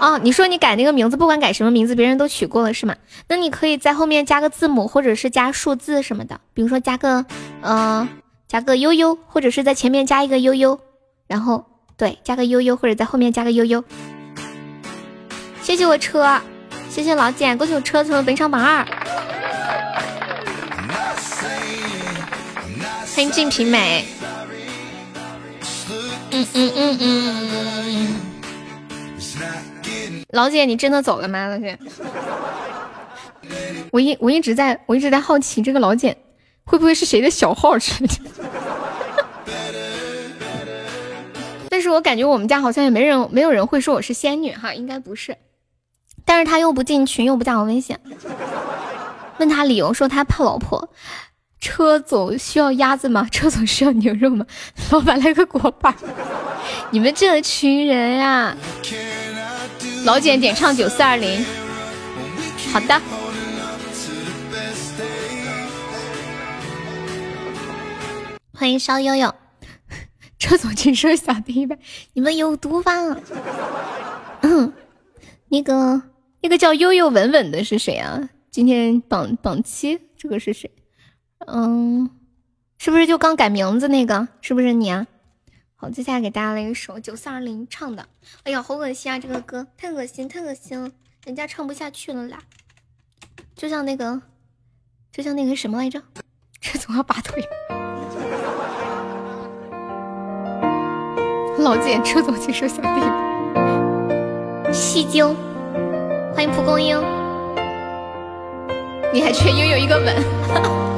[0.00, 0.18] 哦？
[0.22, 2.94] 你说你改那个名字，不管改什么名字，别人都取过了是吗？
[3.28, 7.24] 那你可以在后面加个字母，或者是加数字什么的，比如说加个
[7.62, 8.06] 嗯，
[8.46, 10.78] 加个悠悠，或者是在前面加一个悠悠，
[11.26, 11.64] 然后
[11.96, 13.82] 对，加个悠悠，或者在后面加个悠悠。
[15.62, 16.38] 谢谢我车，
[16.90, 18.86] 谢谢老简，恭喜我车成了本场榜二。
[23.14, 24.17] 欢迎静平美。
[26.30, 28.16] 嗯嗯嗯嗯，
[30.30, 31.46] 老姐，你真的走了吗？
[31.46, 31.78] 老姐，
[33.90, 36.16] 我一我一直在我一直在好奇这个老姐
[36.64, 38.14] 会不会是谁的小号之类的？
[41.70, 45.36] 但是我感觉我们家好像也没人，没有人会说我是仙女哈，应该不是。
[46.24, 47.96] 但是他又不进群，又不加我微信。
[49.38, 50.90] 问他理由，说他怕老婆。
[51.60, 53.26] 车总需要鸭子吗？
[53.32, 54.46] 车总需要牛肉吗？
[54.90, 55.94] 老板来个锅巴。
[56.90, 58.56] 你们这群人呀！
[60.04, 61.44] 老简点唱九四二零。
[62.72, 63.00] 好的。
[68.52, 69.34] 欢迎烧悠悠。
[70.38, 71.76] 车总请说小弟一百，
[72.12, 72.92] 你们有毒吧？
[74.42, 74.72] 嗯，
[75.48, 76.00] 那个
[76.42, 78.30] 那个叫悠悠稳稳的是谁啊？
[78.50, 80.70] 今天榜榜七，这个是谁？
[81.46, 82.10] 嗯，
[82.78, 84.28] 是不是就刚改名字那个？
[84.40, 85.06] 是不是你啊？
[85.76, 88.08] 好，接下来给大家来一首九四二零唱的。
[88.42, 89.18] 哎呀，好恶心啊！
[89.18, 90.90] 这个歌太恶心，太恶心了，
[91.24, 92.40] 人家唱不下去了啦。
[93.54, 94.20] 就像那个，
[95.12, 96.02] 就像那个什么来着？
[96.60, 97.48] 这总要拔腿。
[101.58, 102.88] 老简，车总去收小弟。
[104.72, 105.24] 戏精，
[106.34, 107.00] 欢迎蒲公英。
[109.12, 110.97] 你还缺拥有一个吻。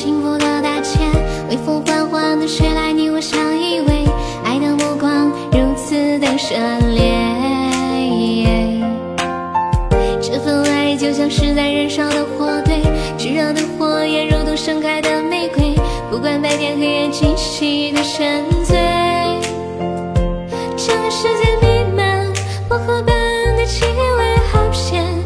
[0.00, 1.00] 幸福的大街，
[1.50, 4.08] 微风缓缓的吹来，你我相依偎，
[4.44, 7.18] 爱的目光如此的热烈。
[10.22, 12.80] 这份爱就像是在燃烧的火堆，
[13.18, 15.74] 炙热的火焰如同盛开的玫瑰，
[16.12, 18.78] 不管白天黑夜，继续的沉醉。
[20.76, 22.32] 整个世界弥漫
[22.68, 23.16] 薄荷般
[23.56, 25.17] 的气味，好咸。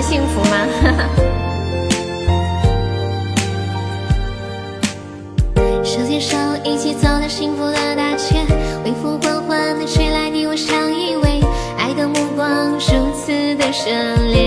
[0.00, 0.56] 幸福吗？
[5.84, 8.36] 手牵手一起走到幸福的大街，
[8.84, 11.44] 微风缓缓的吹来，你我相依偎，
[11.78, 12.78] 爱的目光如
[13.14, 14.46] 此的热烈。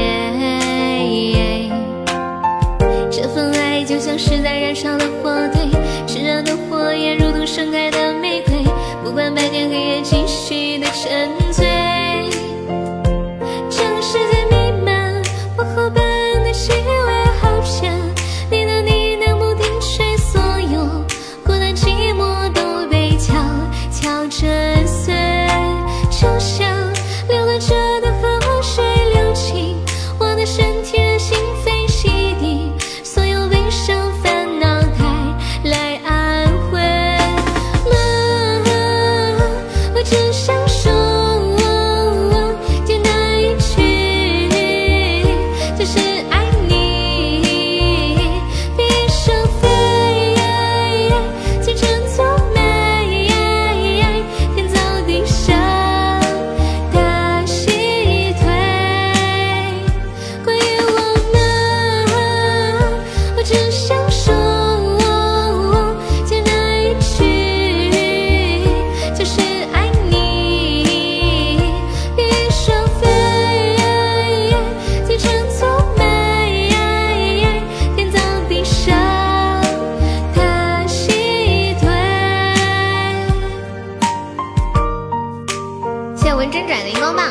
[3.09, 5.67] 这份爱就像是在燃烧的火堆，
[6.07, 8.63] 炽热的火焰如同盛开的玫瑰，
[9.03, 11.29] 不管白天黑夜，继续的沉
[15.71, 15.91] 醉。
[15.91, 16.10] 河
[86.49, 87.27] 真拽的荧光棒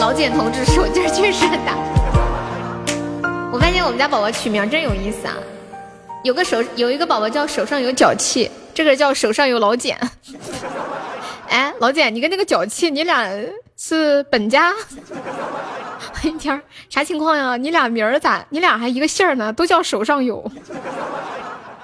[0.00, 1.74] 老简同志手劲确实很大，
[3.52, 5.34] 我发现我们家宝宝取名真有意思啊！
[6.24, 9.96] 有个手有一个宝宝叫手上有脚气，这个叫手上有老茧。
[11.48, 13.28] 哎，老茧，你跟那个脚气，你俩
[13.76, 14.72] 是本家？
[16.24, 17.56] 一 天啥情况呀？
[17.56, 18.44] 你俩名咋？
[18.50, 19.52] 你俩还一个姓呢？
[19.52, 20.50] 都叫手上有。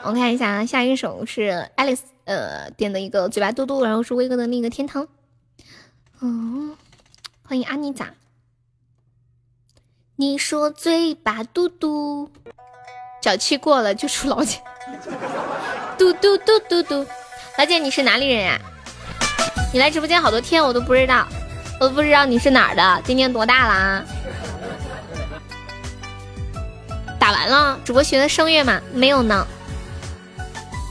[0.09, 5.07] 我看一下啊，下一首是 Alice 呃点的一个嘴巴嘟嘟，然后是威哥的另一个天堂。
[6.23, 6.75] 嗯，
[7.43, 8.15] 欢迎阿妮咋？
[10.17, 12.31] 你说嘴巴嘟嘟，
[13.21, 14.63] 脚气过了就出老茧。
[15.99, 17.07] 嘟嘟嘟嘟嘟，
[17.59, 18.59] 老姐你是哪里人呀？
[19.75, 21.29] 你来直播间好多天我都不知道，
[21.79, 24.05] 我都不知道你是哪儿的，今年多大了啊？
[27.21, 28.81] 打完了，主播学的声乐吗？
[28.95, 29.47] 没有呢，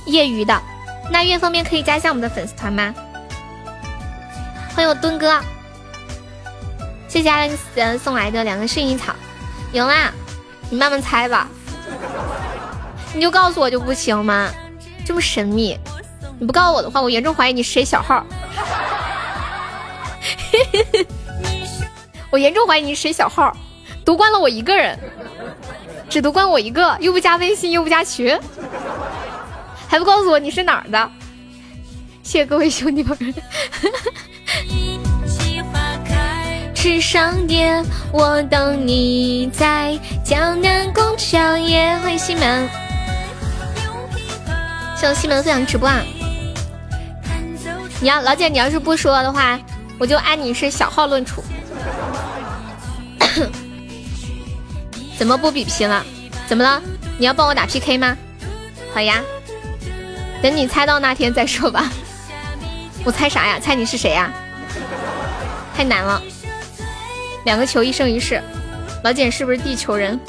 [0.08, 0.60] 业余的。
[1.12, 2.94] 那愿方面可以加一下我们的粉丝团吗？
[4.76, 5.40] 欢迎我墩哥，
[7.08, 9.16] 谢谢 Alex 送来的两个薰衣草，
[9.72, 10.12] 赢啦！
[10.70, 11.48] 你慢慢猜吧，
[13.14, 14.50] 你就告诉我就不行吗？
[15.06, 15.80] 这么神秘，
[16.40, 18.26] 你不告诉我的话，我严重怀疑你是谁小号。
[22.30, 23.56] 我严重怀疑你是谁小号，
[24.04, 25.00] 夺冠了我一个人。
[26.10, 28.38] 只读关我一个，又不加微信，又不加群，
[29.88, 31.12] 还不告诉我你是哪儿的？
[32.24, 33.18] 谢谢各位兄弟们。
[36.76, 41.98] 纸上蝶，我等你在江南拱桥夜。
[42.00, 42.70] 欢迎西门，
[44.96, 46.02] 谢谢西门分享直播啊！
[48.00, 49.60] 你要老姐，你要是不说的话，
[49.98, 51.44] 我就按你是小号论处。
[55.18, 56.06] 怎么不比拼了？
[56.46, 56.82] 怎么了？
[57.18, 58.16] 你要帮我打 PK 吗？
[58.94, 59.22] 好呀，
[60.42, 61.92] 等你猜到那天再说吧。
[63.04, 63.60] 我猜啥呀？
[63.60, 64.32] 猜你是谁呀？
[65.76, 66.22] 太难了。
[67.46, 68.42] 两个球一生一世，
[69.04, 70.20] 老简是不是地球人？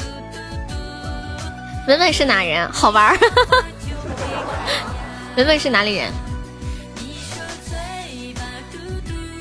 [1.88, 2.70] 文文是哪人？
[2.70, 3.18] 好玩儿。
[5.36, 6.12] 文文是哪里人？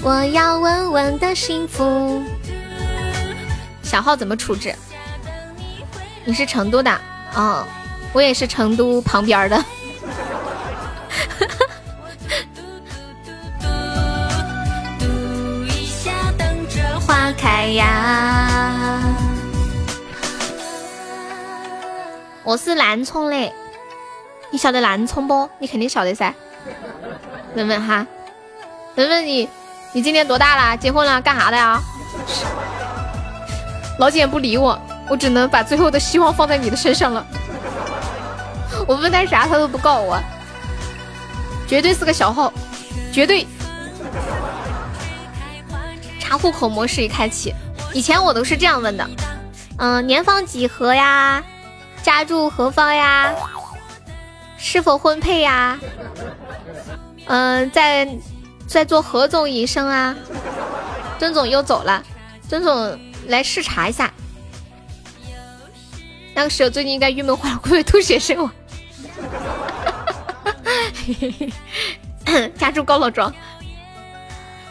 [0.01, 2.23] 我要稳稳的幸福。
[3.83, 4.73] 小号怎么处置？
[6.25, 6.91] 你是成都的，
[7.35, 7.65] 哦，
[8.13, 9.63] 我也是成都旁边的。
[17.05, 18.99] 花开呀，
[22.43, 23.53] 我是南充的，
[24.51, 25.49] 你晓得南充不？
[25.59, 26.33] 你肯定晓得噻。
[27.55, 28.05] 问问哈，
[28.95, 29.49] 问问你，
[29.93, 30.77] 你今年多大了？
[30.77, 31.21] 结婚了？
[31.21, 31.81] 干啥的呀？
[33.99, 34.79] 老姐不理我。
[35.09, 37.25] 我只能把最后的希望放在你的身上了。
[38.85, 40.21] 我问他啥，他都不告我。
[41.67, 42.51] 绝对是个小号，
[43.11, 43.45] 绝对。
[46.19, 47.53] 查户口模式已开启。
[47.93, 49.09] 以前我都是这样问的，
[49.77, 51.43] 嗯，年方几何呀？
[52.03, 53.33] 家住何方呀？
[54.57, 55.79] 是否婚配呀？
[57.25, 58.07] 嗯，在
[58.65, 60.15] 在做何种营生啊？
[61.19, 62.03] 尊总又走了，
[62.47, 64.13] 尊总来视察一下。
[66.33, 68.51] 那个时候最近应该郁闷坏了，会不会吐血身亡？
[72.57, 73.33] 家住高老庄，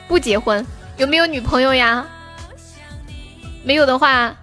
[0.06, 0.64] 不结婚，
[0.96, 2.06] 有没有女朋友呀？
[3.64, 4.34] 没有的话，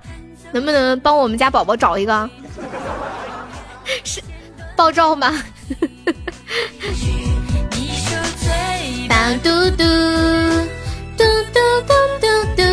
[0.52, 2.30] 能不能帮我们家宝宝找一个？
[4.04, 4.22] 是
[4.76, 5.32] 爆照吗？
[9.08, 9.84] 大嘟嘟
[11.16, 11.24] 嘟
[11.54, 12.64] 嘟嘟嘟嘟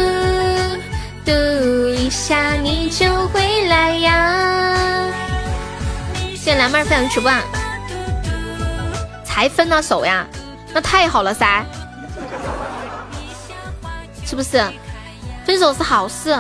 [1.25, 1.31] 嘟
[1.95, 5.07] 一下你就回来呀！
[6.31, 7.31] 谢谢蓝妹分享直播，
[9.41, 10.27] 还分了手呀，
[10.75, 11.65] 那太好了噻，
[14.23, 14.63] 是不是？
[15.47, 16.39] 分手是好事，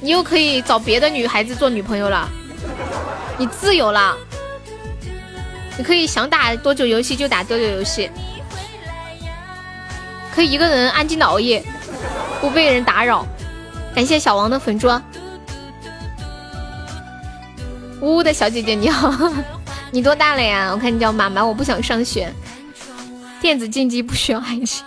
[0.00, 2.28] 你又可以找别的女孩子做女朋友了，
[3.36, 4.16] 你自由了，
[5.76, 8.08] 你可以想打多久游戏就打多久游戏，
[10.32, 11.60] 可以一个人安静的熬夜，
[12.40, 13.26] 不被人打扰。
[13.96, 14.88] 感谢小王的粉猪。
[18.00, 19.10] 呜呜的小姐姐你好，
[19.94, 20.72] 你多大了呀？
[20.72, 22.32] 我看你叫妈妈，我不想上学。
[23.42, 24.82] 电子竞技不需要爱情。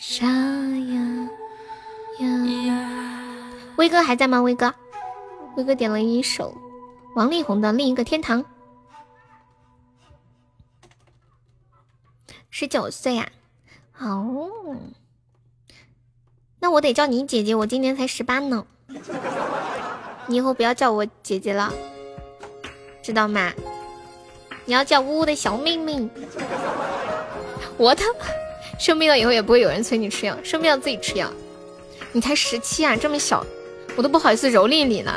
[0.00, 1.28] 沙呀
[2.18, 3.40] 呀，
[3.76, 4.40] 威哥还在吗？
[4.40, 4.74] 威哥，
[5.56, 6.56] 威哥点了一首
[7.14, 8.42] 王力宏的《另一个天堂》。
[12.48, 13.28] 十九岁呀，
[13.98, 14.48] 哦，
[16.58, 18.64] 那我得叫你姐姐，我今年才十八呢。
[20.26, 21.70] 你以后不要叫我姐姐了。
[23.02, 23.52] 知道吗？
[24.70, 26.08] 你要叫呜呜的小妹妹。
[27.76, 28.04] 我的
[28.78, 31.28] 生病了以后也不会有人催你吃药，生病了自己吃药。
[32.12, 33.44] 你才十七啊，这么小，
[33.96, 35.12] 我都不好意思蹂躏你呢。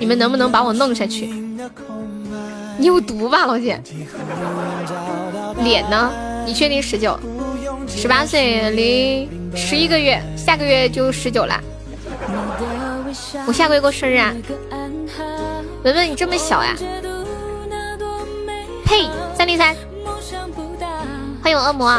[0.00, 1.26] 你们能不能把我弄下去？
[2.78, 3.80] 你有毒吧，老姐？
[5.62, 6.12] 脸呢？
[6.44, 7.16] 你确定十九？
[7.86, 11.62] 十八岁零十一个月，下个月就十九了。
[13.46, 14.34] 我下个月过生日啊！
[15.82, 16.76] 文文你这么小呀？
[18.84, 19.08] 呸！
[19.34, 19.74] 三零三，
[21.42, 21.98] 欢迎恶魔。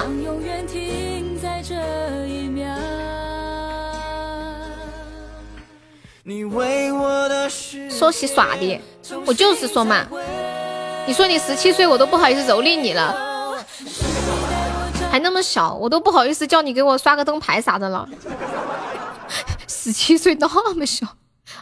[7.89, 8.79] 说起耍的，
[9.25, 10.05] 我就是说嘛。
[11.07, 13.65] 你说你十七岁，我都不好意思蹂躏你了，
[15.09, 18.07] 还那么小，我都不好意思叫你给我刷个灯牌啥的了。
[19.67, 21.07] 十七岁那么小，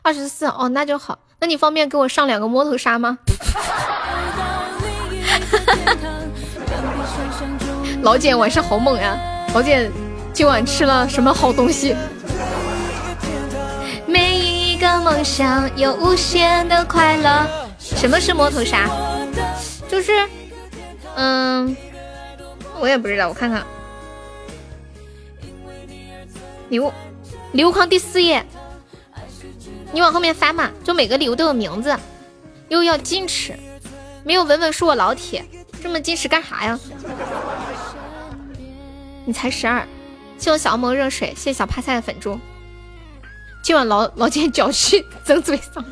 [0.02, 1.18] 二十四哦，那就好。
[1.40, 3.18] 那你方便给我上两个摸头杀吗？
[8.02, 9.18] 老姐晚上好猛呀！
[9.54, 9.92] 老姐
[10.34, 11.96] 今晚吃了什么好东西？
[14.06, 17.46] 每一个梦想有无限的快乐。
[17.80, 18.88] 什么是摸头杀？
[19.90, 20.12] 就是，
[21.16, 21.76] 嗯，
[22.80, 23.66] 我也不知道，我看看。
[26.70, 26.94] 礼物，
[27.54, 28.46] 礼物框第四页，
[29.92, 31.98] 你往后面翻嘛，就每个礼物都有名字，
[32.68, 33.58] 又要矜持，
[34.24, 35.44] 没有文文是我老铁，
[35.82, 36.80] 这么矜持干啥呀？
[39.26, 39.88] 你才十二，
[40.38, 42.40] 谢我小恶魔热水，谢小趴菜的粉猪。
[43.64, 45.84] 今晚老老见脚气整嘴上，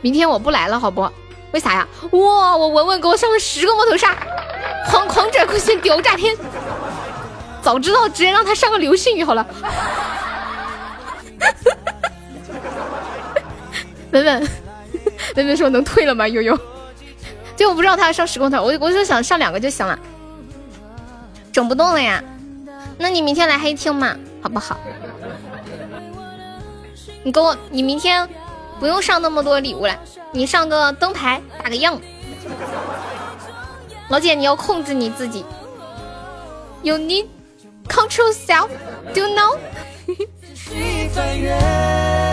[0.00, 1.08] 明天我不来了，好不？
[1.52, 1.86] 为啥呀？
[2.10, 2.56] 哇！
[2.56, 4.16] 我文文给我上了十个摸头杀，
[4.90, 6.36] 狂狂拽酷炫屌炸天！
[7.62, 9.46] 早知道直接让他上个流星雨好了。
[14.14, 14.48] 文文，
[15.36, 16.26] 文文 说能退了吗？
[16.26, 16.58] 悠悠，
[17.54, 19.98] 就我不知道他要上十公头，我我就想上两个就行了，
[21.52, 22.24] 整不动了呀。
[22.96, 24.78] 那你明天来黑厅嘛，好不好？
[27.22, 28.26] 你给我，你明天。
[28.80, 29.96] 不用上那么多礼物了，
[30.32, 31.98] 你上个灯牌打个样。
[34.08, 35.44] 老姐，你要控制你自己。
[36.82, 37.26] You need
[37.88, 38.68] control self.
[39.14, 39.56] Do you know?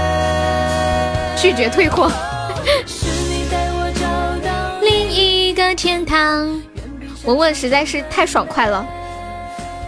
[1.41, 2.11] 拒绝退货。
[4.81, 6.61] 另一个天堂。
[7.23, 8.85] 文文实在是太爽快了。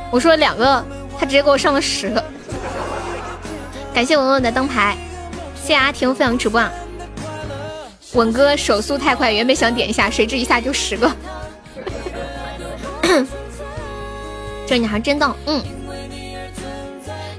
[0.09, 0.83] 我说两个，
[1.19, 2.23] 他直接给我上了十个。
[3.93, 4.97] 感谢文文的灯牌。
[5.63, 6.61] 谢阿婷分享直播，
[8.13, 11.11] 稳哥手速太快，原本想点一下，谁知一下就十个。
[14.65, 15.63] 这女孩真棒，嗯。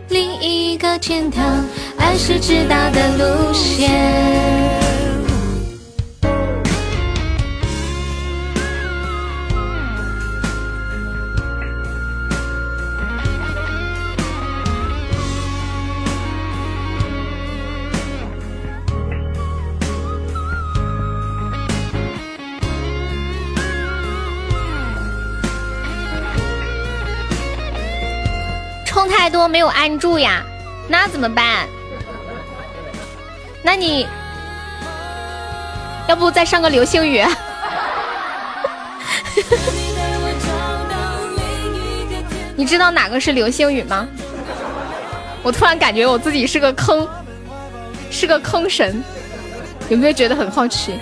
[0.09, 1.65] 另一个天堂，
[1.97, 4.84] 爱是直达的路线。
[29.35, 30.45] 多没有按住呀，
[30.87, 31.67] 那怎么办？
[33.65, 34.07] 那你
[36.07, 37.21] 要不再上个流星雨？
[42.55, 44.07] 你知道哪个是流星雨吗？
[45.43, 47.05] 我突然感觉我自己是个坑，
[48.13, 49.03] 是个坑神，
[49.89, 50.97] 有没有觉得很好奇？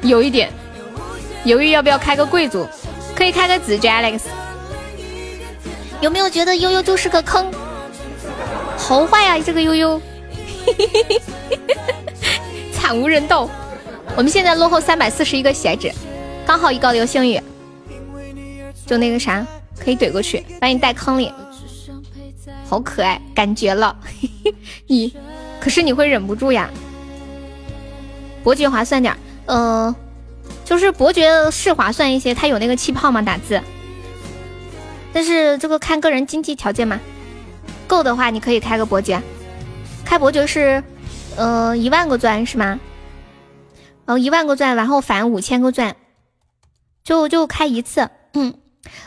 [0.00, 0.50] 有一点，
[1.44, 2.66] 犹豫要不要开个贵族？
[3.14, 4.20] 可以开个子爵 Alex。
[6.00, 7.50] 有没有觉得悠悠就是个坑？
[8.76, 10.00] 好坏呀，这个悠悠，
[12.72, 13.48] 惨无人道。
[14.16, 15.92] 我们现在落后三百四十一个血值，
[16.46, 17.40] 刚好一个流星雨，
[18.86, 19.44] 就那个啥，
[19.78, 21.32] 可以怼过去，把你带坑里。
[22.64, 23.96] 好可爱，感觉了。
[24.86, 25.12] 你，
[25.60, 26.70] 可是你会忍不住呀。
[28.44, 29.16] 伯爵划算点，
[29.46, 29.94] 嗯，
[30.64, 33.20] 就是伯爵是划算一些，他有那个气泡吗？
[33.20, 33.60] 打字。
[35.18, 37.00] 但是这个看个人经济条件嘛，
[37.88, 39.20] 够的话你可以开个伯爵，
[40.04, 40.80] 开伯爵是，
[41.36, 42.78] 呃一万个钻是吗？
[44.06, 45.96] 然后一万个钻，然后返五千个钻，
[47.02, 48.54] 就就开一次，嗯，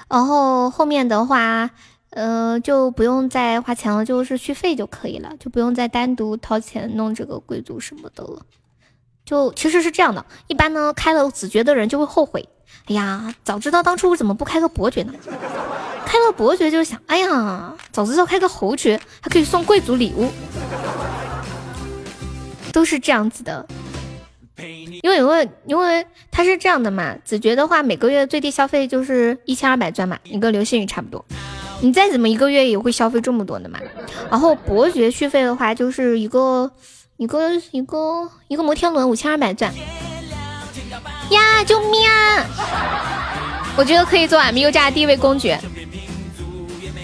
[0.10, 1.70] 然后后面的话，
[2.10, 8.46] 呃就不用再花钱了，就是续费就可以了，就不用再单独掏钱弄这个贵族什么的了。
[9.24, 12.50] 就其实是这样的，一般呢开了子爵的人就会后悔。
[12.88, 15.14] 哎呀，早知道当初我怎么不开个伯爵呢？
[16.06, 20.30] 开了伯爵就想，哎呀，早知道开个侯爵还可以送贵族礼物，
[22.74, 23.66] 都是这样子的。
[25.04, 31.26] 因为因为因为他是这样的嘛，子爵的话每个月最低消费就是一千二百钻嘛，你跟流星雨差不多。
[31.82, 33.80] 你再怎么一个月也会消费这么多的嘛。
[34.30, 36.70] 然后伯爵续费的话就是一个
[37.18, 39.74] 一个一个一个摩天轮五千二百钻。
[41.32, 41.64] 呀！
[41.64, 42.46] 救命啊！
[43.78, 45.60] 我觉得可以做俺们优家的第一位公爵，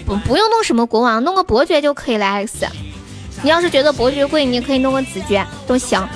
[0.04, 2.26] 不不用弄什么国王，弄个伯爵就可以了。
[2.26, 2.66] X，
[3.42, 6.06] 你要是觉得伯爵贵，你也可以弄个子爵都行。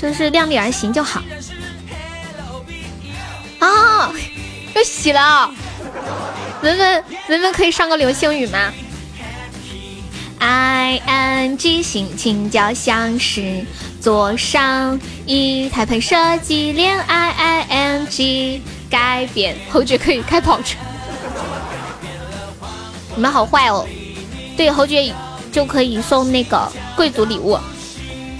[0.00, 1.22] 就是量力而行就好。
[3.60, 4.12] 啊，
[4.74, 5.50] 要洗了，
[6.62, 8.72] 文文文文可以上个流星雨吗
[10.42, 13.64] ？I N G 心情就像是
[14.00, 18.60] 坐上一台喷射机，恋爱 I N G
[18.90, 19.56] 改变。
[19.70, 20.76] 侯爵可以开跑车，
[23.14, 23.86] 你们好坏哦。
[24.56, 25.14] 对，侯爵
[25.52, 27.56] 就可以送那个贵族礼物，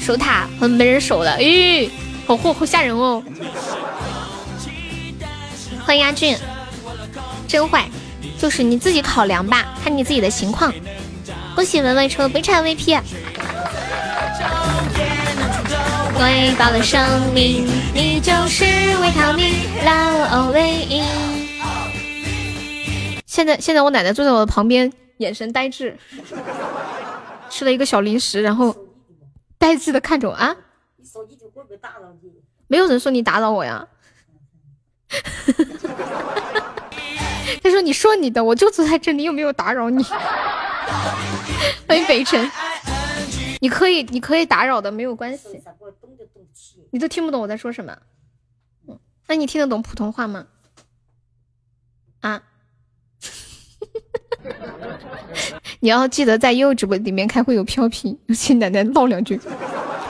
[0.01, 1.89] 守塔和没人守了，咦，
[2.27, 3.23] 好货好吓人哦。
[5.87, 6.37] 欢迎阿俊，
[7.47, 7.89] 真坏，
[8.39, 10.73] 就是你自己考量吧，看你自己的情况。
[11.55, 13.01] 恭喜文文抽悲惨 VP。
[16.15, 19.53] 回报了生命，你就是维他命，
[19.85, 21.03] 老欧唯一。
[23.27, 25.97] 现在现在我奶奶坐在我的旁边，眼神呆滞，
[27.51, 28.77] 吃了一个小零食，然后
[29.59, 30.55] 呆滞的看着我啊。
[32.69, 33.87] 没有人说你打扰我呀。
[37.61, 40.03] 他说：“你说你的，我就坐在这里，又没有打扰你。
[41.89, 42.51] ”欢迎北辰，
[43.61, 45.61] 你可以，你可以打扰的，没有关系。
[46.91, 47.97] 你都听不懂我在说什么？
[49.27, 50.47] 那你听得懂普通话吗？
[52.21, 52.43] 啊？
[55.81, 59.41] 你要记得在悠悠直播里面开会有飘屏，请奶奶唠两句。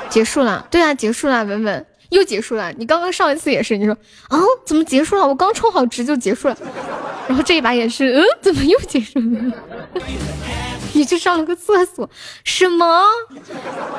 [0.09, 1.86] 结束了，对啊，结束了，文文。
[2.17, 3.97] 又结束了，你刚刚上一次也是，你说
[4.29, 5.27] 啊，怎么结束了？
[5.27, 6.57] 我刚充好值就结束了，
[7.27, 9.53] 然后这一把也是，嗯，怎么又结束了？
[10.93, 12.09] 你去上了个厕所，
[12.45, 13.03] 什么？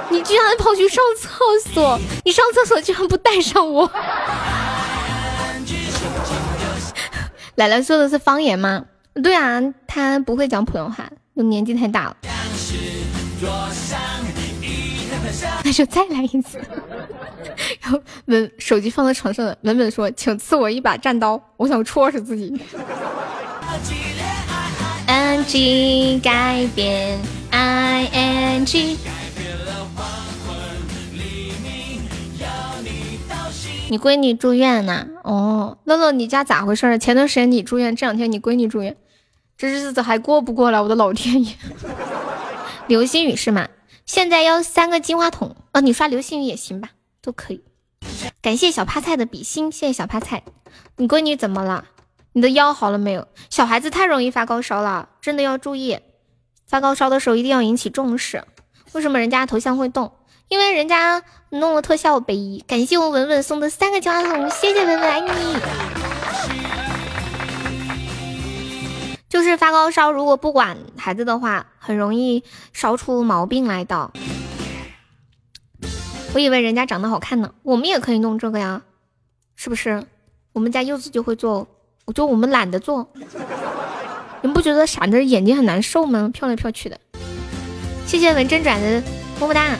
[0.09, 1.29] 你居然跑去上厕
[1.73, 1.99] 所？
[2.23, 3.89] 你上厕所居然不带上我？
[7.55, 8.85] 奶奶说的是方言吗？
[9.23, 12.17] 对啊，他不会讲普通话，年纪太大了。
[15.63, 16.59] 那就再来一次。
[17.81, 22.59] 然后文手机放在床上的文文说：“请赐我一把战刀，我想戳死自己。”
[25.05, 27.19] N G 改变
[27.51, 28.97] I N G。
[33.89, 35.05] 你闺女住院呢？
[35.23, 36.97] 哦，乐乐，你家咋回事？
[36.97, 38.95] 前段时间你住院，这两天你闺女住院，
[39.55, 40.81] 这日子还过不过来？
[40.81, 41.53] 我的老天爷！
[42.87, 43.67] 流星雨是吗？
[44.05, 45.81] 现在要三个金话筒啊！
[45.81, 46.89] 你刷流星雨也行吧，
[47.23, 47.63] 都可以。
[48.41, 50.43] 感谢小趴菜的比心，谢谢小趴菜。
[50.97, 51.85] 你闺女怎么了？
[52.33, 53.27] 你的腰好了没有？
[53.49, 55.99] 小孩子太容易发高烧了，真的要注意。
[56.67, 58.43] 发高烧的时候一定要引起重视。
[58.91, 60.11] 为什么人家头像会动？
[60.49, 62.63] 因为人家弄了特效呗。
[62.67, 65.29] 感谢我文文送的三个金话筒，谢谢文文，爱你。
[69.29, 74.11] 就是发高烧，如果不管孩子的话，很容易烧出毛病来的。
[76.33, 78.81] 我以为人家长得好看呢，我们也可以弄这个呀，
[79.55, 80.03] 是不是？
[80.51, 81.67] 我们家柚子就会做，
[82.05, 83.07] 我就我们懒得做。
[84.41, 86.31] 你们不觉得闪着眼睛很难受吗？
[86.33, 86.99] 飘来飘去的。
[88.07, 89.03] 谢谢文真转的
[89.39, 89.77] 么么哒。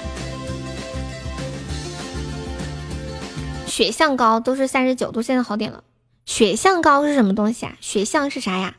[3.66, 5.84] 血象高都是三十九度，现在好点了。
[6.26, 7.76] 血象高是什么东西啊？
[7.82, 8.76] 血象是啥呀？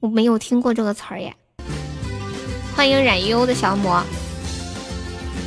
[0.00, 1.36] 我没有听过这个词儿耶，
[2.74, 4.02] 欢迎冉悠的小魔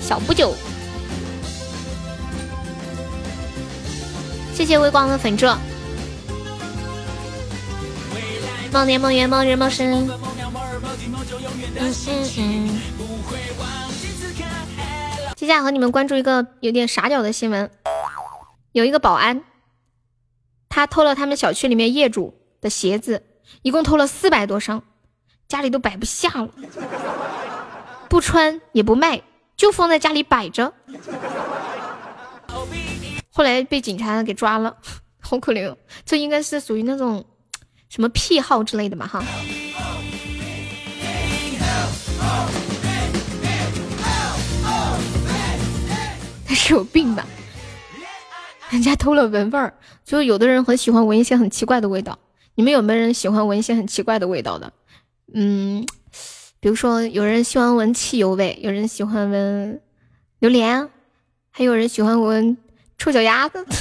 [0.01, 0.55] 小不久，
[4.55, 5.53] 谢谢微光的粉 trợ，
[8.71, 10.07] 梦年梦月梦日梦生，
[11.77, 12.79] 嗯嗯嗯。
[15.35, 17.69] 接下来和你们关注一个有点傻屌的新闻，
[18.71, 19.43] 有一个保安，
[20.69, 23.23] 他偷了他们小区里面业主的鞋子。
[23.61, 24.81] 一共偷了四百多双，
[25.49, 26.49] 家里都摆不下了，
[28.07, 29.21] 不穿也不卖，
[29.57, 30.73] 就放在家里摆着。
[33.37, 34.73] 后来被警察给抓了，
[35.19, 37.25] 好可怜，哦这应该是属于那种
[37.89, 39.05] 什么癖好之类的吧？
[39.05, 39.21] 哈，
[46.47, 47.27] 他是有病吧？
[48.69, 49.73] 人家偷了闻味儿，
[50.05, 52.17] 就有的人很喜欢闻一些很奇怪的味道。
[52.55, 54.71] 你们有没有人喜欢闻一些很奇怪的味道的？
[55.33, 55.85] 嗯，
[56.61, 59.81] 比如说有人喜欢闻汽油味，有人喜欢闻
[60.39, 60.89] 榴莲，
[61.51, 62.57] 还有人喜欢闻
[62.97, 63.65] 臭脚丫子。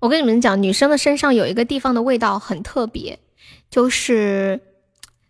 [0.00, 3.18] 我跟你们讲，女生的身上有一个地方的味道很特别，
[3.70, 4.60] 就是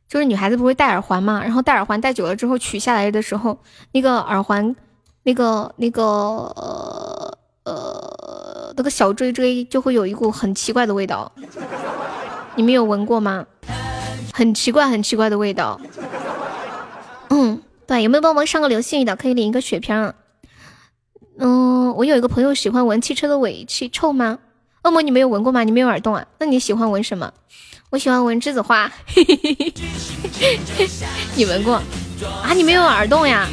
[0.09, 3.59] 就是女孩子不会戴耳环嘛，然后戴耳环戴久了之后取下来的时候，
[3.93, 4.77] 那个耳环
[5.25, 8.11] 那个那个呃呃。
[8.77, 11.31] 那个小锥锥就会有一股很奇怪的味道，
[12.55, 13.45] 你们有闻过吗？
[14.33, 15.79] 很奇怪，很奇怪的味道。
[17.29, 17.61] 嗯，
[17.91, 19.17] 对，有没有帮忙上个流星雨的？
[19.17, 20.15] 可以领一个血瓶。
[21.39, 24.39] 嗯，我有一个朋友喜欢闻汽车的尾气，臭吗？
[24.85, 25.65] 恶魔，你没有闻过吗？
[25.65, 26.25] 你没有耳洞啊？
[26.39, 27.35] 那你喜欢闻什么？
[27.91, 28.93] 我喜欢闻栀子花。
[31.35, 31.83] 你闻过
[32.45, 32.53] 啊？
[32.55, 33.49] 你没有耳洞呀？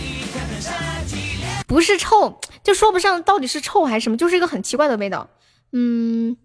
[1.66, 5.28] 不是臭，就说不上到底是臭还是什么，就是一个很奇怪的味道。
[5.72, 6.38] 嗯，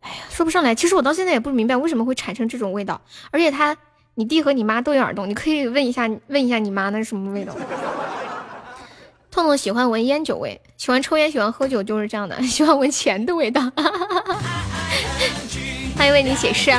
[0.00, 0.74] 哎呀，说不上来。
[0.74, 3.00] 其实我到现在也不明白为什么会产生这种味道。
[3.30, 3.74] 而且它，
[4.14, 7.56] 你弟和你妈都有耳洞，你可以问一下，问一下你妈那是什么味道。
[9.30, 13.62] 痛痛喜欢闻烟酒味，喜欢抽烟，喜欢喝酒，就是这样的， 喜欢闻钱的味道。
[15.96, 16.70] 欢迎为你写诗。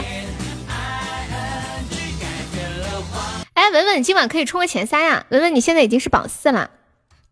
[3.54, 5.26] 哎，文文，今晚可以冲个前三呀！
[5.30, 6.70] 文文，你现在已经是榜四了。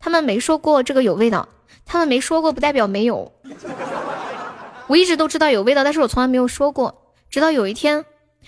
[0.00, 1.48] 他们没说过这个有味道，
[1.86, 3.30] 他们没说过不代表没有。
[4.88, 7.12] 我一直都知道有味道，但是我从来没有说过。
[7.30, 8.04] 直到有一天，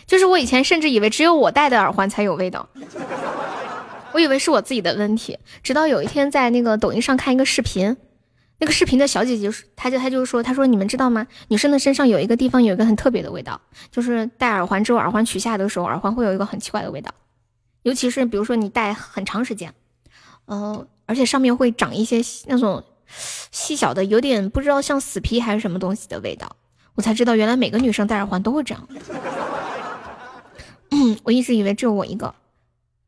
[0.07, 2.69] 就是我以前甚至以为只有我戴的耳环才有味道。
[4.13, 7.97] 我以为是我自己的问题，直到有一天在那个抖音上看一个视频，
[8.59, 11.27] 那个视频的小姐姐，她就她就说，她说你们知道吗？
[11.49, 13.61] 女生的身上有一个地方有一个很特别的味道，
[13.91, 17.11] 就是戴耳环之后，耳环取下的时候，耳环会有一个很奇怪的味道，
[17.83, 19.75] 尤其是比如说你戴很长时间，
[20.47, 22.85] 呃，而且上面会长一些那种
[23.51, 26.55] 细小的，有点不知道像死皮还是什么东西的味道，
[26.95, 28.89] 我才知道原来每个女生戴耳环都会这样。
[31.25, 32.35] 我一直以为只有我一个，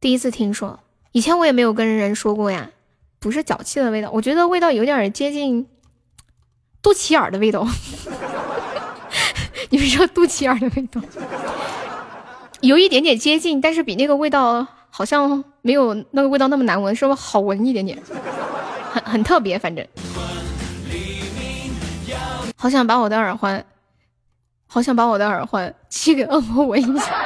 [0.01, 0.81] 第一次听说。
[1.13, 2.71] 以前我也没有跟人说过呀，
[3.19, 5.67] 不是脚气的味道，我觉得味道有点接近
[6.83, 7.67] 肚脐眼的味道。
[9.71, 11.01] 你们说肚脐眼的味道，
[12.61, 17.99] 有一点点接近，但是比那个味道好像没有那个味道那么难闻，稍微好闻一点点？
[18.93, 19.87] 很很特别，反正。
[22.57, 23.65] 好想把我的耳环，
[24.67, 27.26] 好想把我的耳环 寄给恶魔闻一下。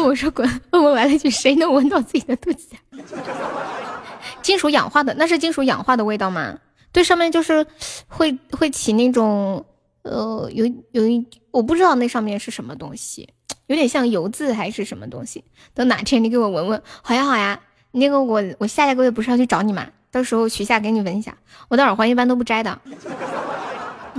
[0.00, 0.60] 恶魔说滚！
[0.72, 2.68] 恶魔来了一句：“谁能闻到自己的肚子？”
[4.42, 6.58] 金属氧化的，那是金属氧化的味道吗？
[6.92, 7.66] 对，上面就是
[8.08, 9.64] 会会起那种
[10.02, 13.28] 呃，有有一我不知道那上面是什么东西，
[13.66, 15.44] 有点像油渍还是什么东西。
[15.74, 17.60] 等哪天你给我闻闻，好呀好呀。
[17.92, 19.86] 那个我我下个月不是要去找你吗？
[20.10, 21.36] 到时候取下给你闻一下。
[21.68, 22.80] 我的耳环一般都不摘的，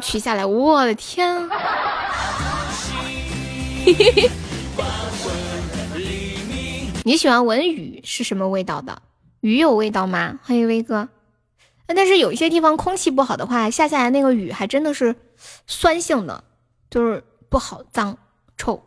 [0.02, 1.50] 取下来，我的天！
[3.84, 4.30] 嘿嘿嘿。
[7.04, 9.02] 你喜欢闻雨是什么味道的？
[9.40, 10.40] 雨有味道吗？
[10.44, 11.10] 欢迎威哥。
[11.88, 15.16] 但是有一些地方空气不好的话，下下来那个雨还真的是
[15.66, 16.44] 酸性的，
[16.92, 18.16] 就是不好，脏
[18.56, 18.84] 臭。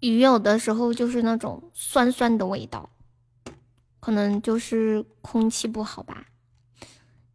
[0.00, 2.90] 雨有的时候就是那种酸酸的味道，
[3.98, 6.26] 可能就是空气不好吧。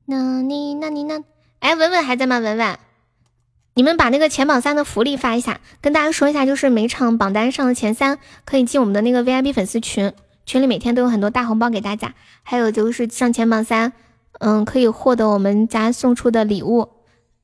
[0.05, 1.23] 那你那你那。
[1.63, 2.39] 哎，文文还在吗？
[2.39, 2.77] 文文，
[3.73, 10.11] 你们把那个前榜三的福利发一下，跟大家说一下，就是每场榜单上的前三可以进我们的那个 VIP 粉丝群，
[10.45, 12.15] 群里每天都有很多大红包给大家。
[12.43, 13.93] 还有就是上前榜三，
[14.41, 16.89] 嗯，可以获得我们家送出的礼物，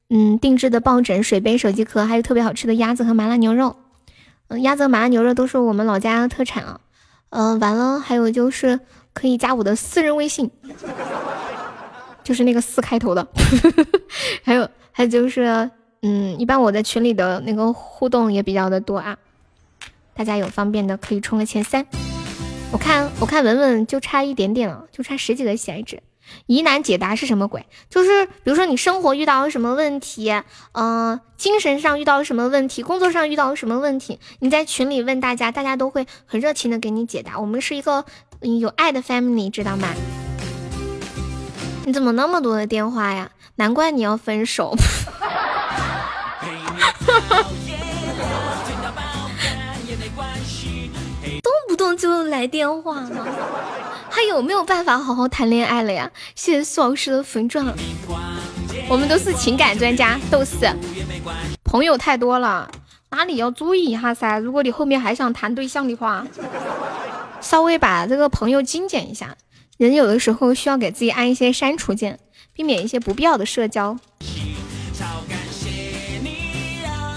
[0.10, 3.78] 嗯，定制的抱枕、水杯、手机壳，还有特别好吃的鸭子和麻辣牛肉。
[4.50, 6.82] 嗯，鸭子和麻辣牛肉都是我们老家的特产啊。
[7.30, 8.82] 嗯，完了，还有就是
[9.14, 10.52] 可以加我的私人微信。
[12.30, 13.28] 就是那个四开头的，
[14.46, 15.72] 还有还有就是，
[16.04, 19.18] 嗯，一般我在群里的那个互动也比较的多啊，
[20.14, 21.84] 大家有方便的可以冲个前三。
[22.72, 26.04] 我看我看文文就差一点点了，就差十几个喜爱值。
[26.46, 27.66] 疑难解答是什么鬼？
[27.90, 30.32] 就是比如说你生活遇到了什么问题，
[30.74, 37.40] 嗯，精神上遇到了什么问题，工作上遇到了什么问题，你在群里问大家，大家都会很热情的给你解答。
[37.40, 38.06] 我们是一个
[38.60, 39.88] 有爱的 family，知道吗？
[41.90, 43.32] 你怎么那么多的电话呀？
[43.56, 44.76] 难怪你要分手。
[51.42, 53.28] 动不动就来电话了，
[54.08, 56.12] 还有没有办法好好谈恋爱了呀？
[56.36, 57.66] 谢谢苏老师的粉钻，
[58.88, 60.72] 我们都是情感专家，都是
[61.64, 62.70] 朋友太多了，
[63.10, 64.38] 哪里要注意一下噻？
[64.38, 66.24] 如果你后面还想谈对象的话，
[67.42, 69.36] 稍微把这个朋友精简一下。
[69.80, 72.20] 人有的时候需要给自己按一些删除键，
[72.52, 73.98] 避免一些不必要的社交。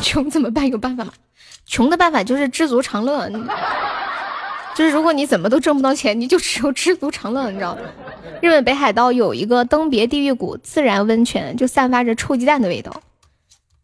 [0.01, 0.69] 穷怎么办？
[0.71, 1.13] 有办法吗？
[1.67, 3.29] 穷的办法就是知足常乐。
[4.77, 7.81] 就是如果你怎么都挣不到钱，你就只有知足常乐，你知道吗？
[8.41, 13.03] 日本北海道有一个登别地狱谷自然温泉，就散发着臭鸡蛋的味道，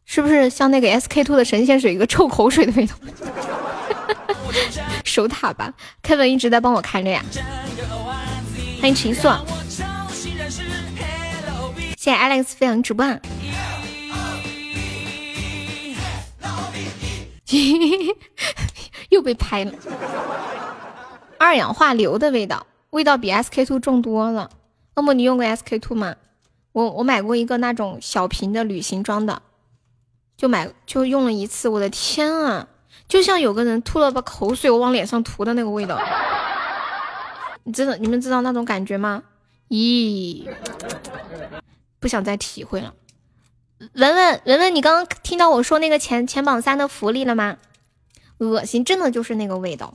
[0.06, 2.94] 是不是像那个 SK two 的神仙水一个臭口水的味道？
[5.04, 5.74] 守塔吧
[6.04, 7.24] ，Kevin 一直在帮我看着呀。
[8.88, 9.38] 欢迎秦朔，
[11.98, 13.04] 谢谢 Alex 飞扬直播。
[19.10, 19.72] 又被拍了。
[21.36, 24.48] 二氧化硫的味道，味道比 SK two 重多了。
[24.94, 26.16] 恶魔，你用过 SK two 吗？
[26.72, 29.42] 我我买过一个那种小瓶的旅行装的，
[30.38, 31.68] 就买就用了一次。
[31.68, 32.66] 我的天啊，
[33.06, 36.00] 就像有个人吐了把口水我往脸上涂的那个味道。
[37.68, 39.22] 你知道你们知道那种感觉吗？
[39.68, 40.48] 咦，
[42.00, 42.94] 不想再体会了。
[43.92, 47.58] 文文文文，你刚刚听到我说那个前前榜三的福利了吗？
[48.38, 49.94] 恶心，真的就是那个味道。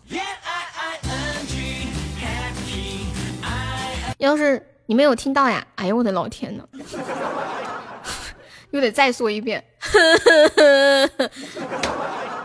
[4.19, 6.63] 要是你没有听到呀，哎呦我的老天呐，
[8.69, 9.65] 又得再说一遍。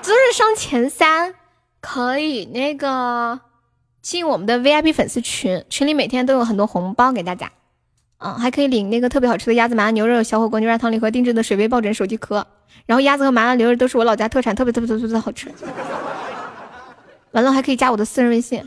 [0.00, 1.34] 就是上前三，
[1.82, 3.38] 可以那个
[4.09, 7.52] 进我们的 VIP 粉丝群，群里每天都有很多红包给大家。
[8.16, 12.47] 嗯，还可以领那个特别好吃的鸭子麻辣牛肉、小火锅牛轧汤礼盒、定制的水杯、抱枕、手机壳。
[12.86, 15.52] 然后鸭子和麻辣牛肉都是我老家特产，特别特别特别特别好吃。
[17.32, 18.64] 完了还可以加我的私人微信。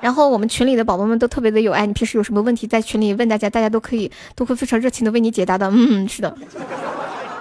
[0.00, 5.70] 然后我们群里的宝宝们都特别的有爱，你平时有什么问题在群里问大家，大家都可以都会非常热情的为你解答的。
[5.72, 6.36] 嗯，是的，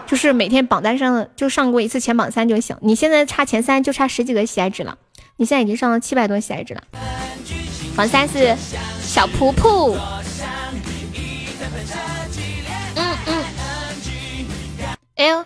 [0.05, 2.77] 就是每天榜单上就上过一次前榜三就行。
[2.81, 4.95] 你现在差前三就差十几个喜爱值了，
[5.37, 6.83] 你现在已经上了七百多喜爱值了。
[7.95, 8.55] 榜三是
[9.01, 9.97] 小噗噗。
[15.15, 15.45] 哎呦，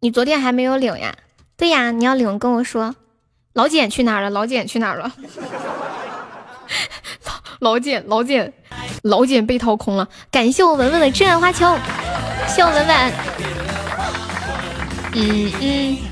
[0.00, 1.14] 你昨天还没有领呀？
[1.56, 2.94] 对呀，你要领跟我说。
[3.52, 4.30] 老简去哪儿了？
[4.30, 5.12] 老简去哪儿了？
[7.60, 8.52] 老简，老简，
[9.02, 10.08] 老简被掏空了。
[10.30, 11.76] 感谢我文文的真爱花球，
[12.46, 13.12] 谢我文文。
[15.14, 16.07] 嗯嗯。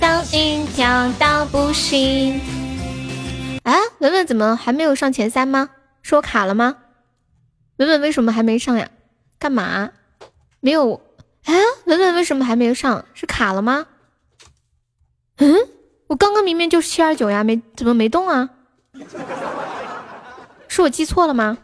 [0.00, 2.40] 当心跳到不行。
[3.64, 5.70] 啊，文文怎么还没有上前三吗？
[6.02, 6.76] 是我卡了吗？
[7.76, 8.88] 文文为什么还没上呀？
[9.38, 9.90] 干嘛？
[10.60, 11.00] 没有。
[11.44, 11.54] 哎，
[11.86, 13.04] 文文为什么还没有上？
[13.14, 13.86] 是卡了吗？
[15.38, 15.54] 嗯，
[16.08, 18.50] 我刚刚明明就是七二九呀，没怎么没动啊？
[20.68, 21.58] 是我记错了吗？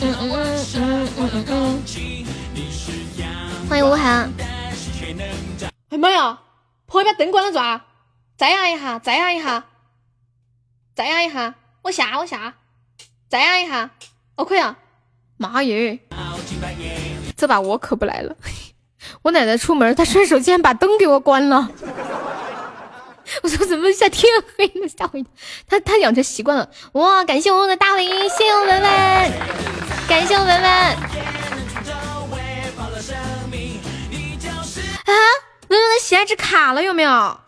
[0.00, 2.23] 嗯嗯嗯嗯嗯嗯。
[3.68, 4.30] 欢迎吴涵。
[5.90, 6.38] 哎妈呀！
[6.86, 7.80] 破一把灯关了转，
[8.36, 9.64] 再按一下，再按一下，
[10.94, 12.54] 再按一下，我下我下，
[13.28, 13.90] 再按一下。
[14.36, 14.76] OK 啊，
[15.36, 15.98] 妈耶！
[17.36, 18.36] 这把我可不来了。
[19.22, 21.70] 我奶奶出门，她顺手竟然把灯给我关了。
[23.42, 25.32] 我说怎么一下天黑了，吓我一跳。
[25.66, 26.68] 他他养成习惯了。
[26.92, 29.32] 哇，感谢我们的大 V，谢谢我文文，
[30.08, 30.96] 感谢我文文。
[35.04, 35.12] 啊
[35.68, 37.40] 文文的喜爱值卡了，有没有？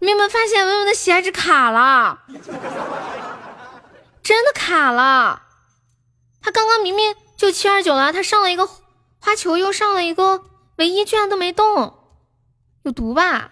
[0.00, 2.18] 你有没有发现文文的喜爱值卡了？
[4.22, 5.42] 真的卡了，
[6.42, 10.42] 他刚刚明明就七二九了，他上了一个花球，又上了一个
[10.76, 11.94] 唯一，居然都没动，
[12.82, 13.50] 有毒吧？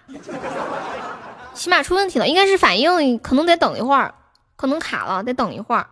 [1.54, 4.14] 起码出问题了，应该是反应，可能得等一会儿，
[4.56, 5.86] 可能卡了，得等一会儿。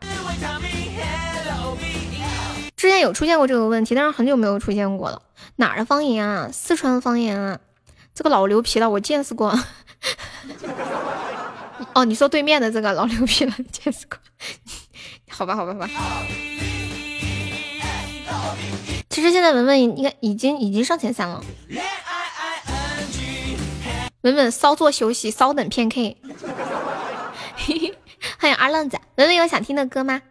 [2.76, 5.20] 之前有出现过这个问题，但是很久没有出现过了。
[5.60, 6.48] 哪儿的方言啊？
[6.50, 7.60] 四川方言啊？
[8.14, 9.54] 这个老牛皮了，我见识过。
[11.92, 14.18] 哦，你说对面的这个老牛皮了，见识过。
[15.28, 15.86] 好吧，好吧，好吧。
[19.10, 21.44] 其实现在文文应该已经已经上前三了。
[24.22, 26.00] 文文稍作休息，稍等片刻。
[28.40, 30.22] 欢迎二愣子，文文有想听的歌吗？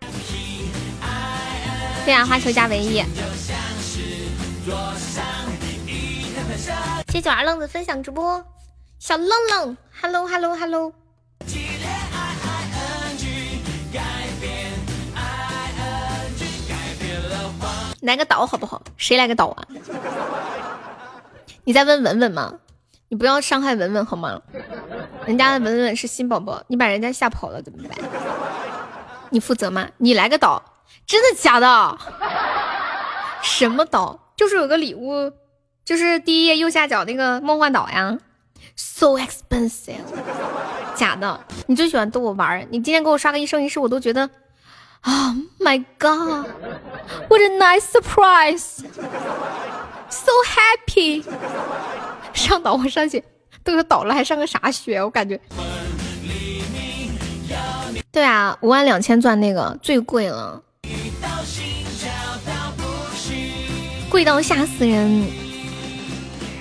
[2.03, 3.03] 对呀，花球加唯一。
[7.11, 8.45] 谢谢二愣子分享直播，
[8.99, 10.93] 小愣愣，hello hello hello。
[18.01, 18.81] 来个岛好不好？
[18.95, 19.67] 谁来个岛啊？
[21.65, 22.53] 你在问文文吗？
[23.09, 24.41] 你不要伤害文文好吗？
[25.25, 27.97] 人家的文文是新宝宝，你把人家吓跑了怎么办？
[29.31, 29.89] 你负责吗？
[29.97, 30.63] 你来个岛，
[31.05, 31.97] 真的假的？
[33.41, 34.19] 什么岛？
[34.39, 35.29] 就是有个礼物，
[35.83, 38.17] 就是第一页右下角那个梦幻岛呀。
[38.77, 39.99] So expensive，
[40.95, 41.37] 假的。
[41.67, 44.29] 你最喜欢逗我玩你今天给我刷个一生一世，我都觉得。
[45.01, 46.47] Oh my god!
[47.27, 48.79] What a nice surprise!
[50.09, 51.25] So happy!
[52.33, 53.21] 上岛我上去
[53.61, 55.03] 都有岛了，还上个啥学？
[55.03, 55.37] 我感觉。
[58.09, 60.63] 对啊，五万两千钻那个最贵了，
[64.19, 65.25] 味到吓死人。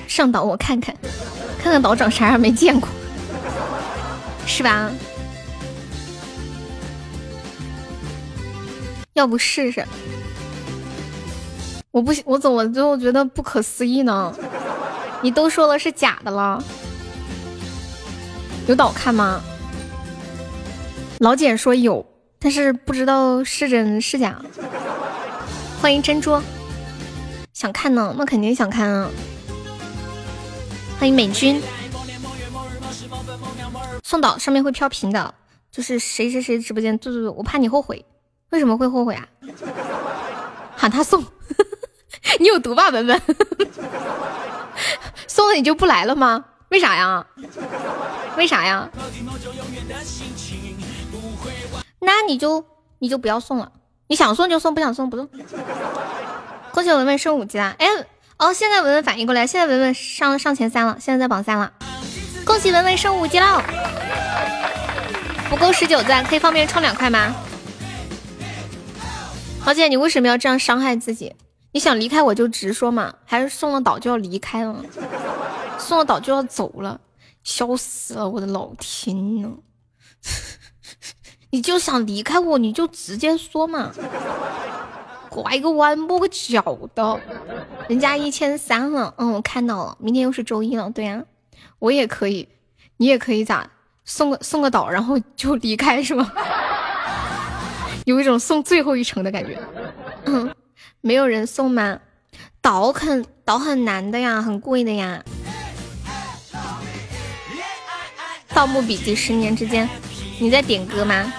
[0.06, 0.94] 上岛我看看，
[1.60, 2.88] 看看岛长啥样没见过，
[4.46, 4.88] 是吧？
[9.14, 9.84] 要不试试？
[11.90, 14.32] 我不，我怎么最后觉得不可思议呢？
[15.20, 16.62] 你都说了是假的了，
[18.68, 19.40] 有岛看吗？
[21.18, 22.06] 老简说有，
[22.38, 24.40] 但是不知道是真是假。
[25.82, 26.40] 欢迎珍珠。
[27.58, 29.10] 想看呢，那肯定想看啊！
[30.96, 31.60] 欢迎美军，
[34.04, 35.34] 送导上面会飘屏的，
[35.68, 38.06] 就是谁谁谁直播间，对对对，我怕你后悔，
[38.50, 39.26] 为什么会后悔啊？
[40.76, 41.20] 喊他送，
[42.38, 43.20] 你有毒吧，文文？
[45.26, 46.44] 送了你就不来了吗？
[46.68, 47.26] 为啥呀？
[48.36, 48.88] 为啥呀？
[51.98, 52.64] 那你就
[53.00, 53.72] 你就不要送了，
[54.06, 55.28] 你想送就送，不想送不送。
[56.78, 57.74] 恭喜文文升五级啦！
[57.80, 57.88] 哎，
[58.36, 61.72] 哦，现在文文反应过来，现在文文上上前三了，现在在榜三了。
[62.44, 63.60] 恭喜文文升五级了，
[65.50, 67.34] 不够十九钻，可以方便充两块吗？
[69.58, 71.34] 豪姐，你为什么要这样伤害自己？
[71.72, 74.80] 你想离开我就直说嘛，还是送了岛就要离开了？
[75.80, 77.00] 送了岛就要走了，
[77.42, 78.28] 笑死了！
[78.28, 79.48] 我的老天呐！
[81.50, 83.92] 你就想离开我，你就直接说嘛，
[85.30, 86.62] 拐个弯抹个脚
[86.94, 87.20] 的。
[87.88, 89.96] 人家一千三了，嗯，我看到了。
[90.00, 91.22] 明天又是周一了，对呀，
[91.78, 92.48] 我也可以，
[92.96, 93.70] 你也可以咋？
[94.04, 96.32] 送个送个岛，然后就离开是吗？
[98.06, 99.58] 有一种送最后一程的感觉。
[100.24, 100.54] 嗯，
[101.02, 102.00] 没有人送吗？
[102.60, 105.22] 岛很岛很难的呀，很贵的呀。
[108.54, 109.88] 盗墓笔记十年之间。
[110.40, 111.32] 你在点歌吗？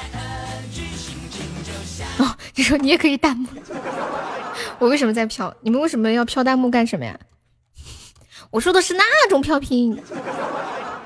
[2.20, 3.48] 哦， 你说你也可以弹幕。
[4.78, 5.54] 我为什么在飘？
[5.62, 7.20] 你们为什么要飘弹幕干什么呀？
[8.52, 10.02] 我说的是那种飘屏，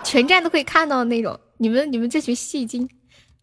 [0.03, 1.39] 全站都可以看到的那种。
[1.57, 2.89] 你们你们这群戏精！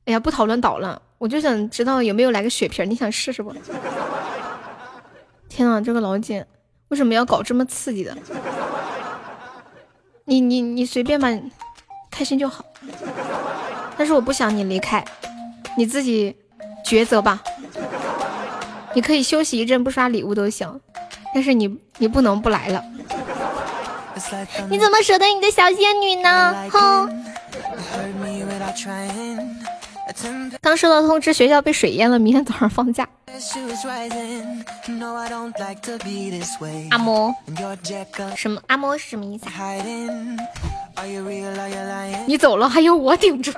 [0.05, 3.55] 哎呀，不讨论倒了，我就想知道有没有来个血瓶，你想试试不？
[5.49, 6.47] 天啊，这个老姐
[6.89, 8.17] 为什么要搞这么刺激的？
[10.25, 11.29] 你你你随便吧，
[12.11, 12.65] 开心就好。
[13.97, 15.05] 但是我不想你离开，
[15.77, 16.35] 你自己
[16.87, 17.43] 抉择吧。
[18.95, 20.81] 你可以休息一阵，不刷礼物都行。
[21.33, 22.85] 但是你你不能不来了。
[24.69, 26.55] 你怎么舍得你的小仙女呢？
[26.71, 27.25] 哼！
[30.61, 33.09] 刚收到通知，学校被水淹了，明天早上放假。
[36.91, 37.33] 阿嬷，
[38.37, 38.61] 什么？
[38.67, 39.47] 阿嬷是什么意思？
[42.27, 43.53] 你走了，还有我顶住。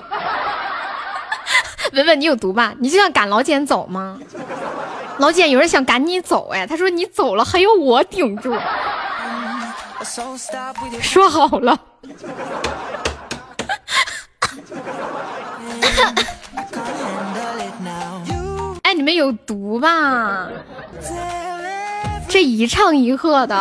[1.93, 2.75] 文文，你有毒吧？
[2.79, 4.19] 你就想赶老简走吗？
[5.19, 8.57] 老简有人想赶你走哎，他说你走了，还有我顶住。
[11.01, 11.79] 说好了。
[18.83, 20.49] 哎，你们有毒吧？
[22.29, 23.55] 这一唱一和的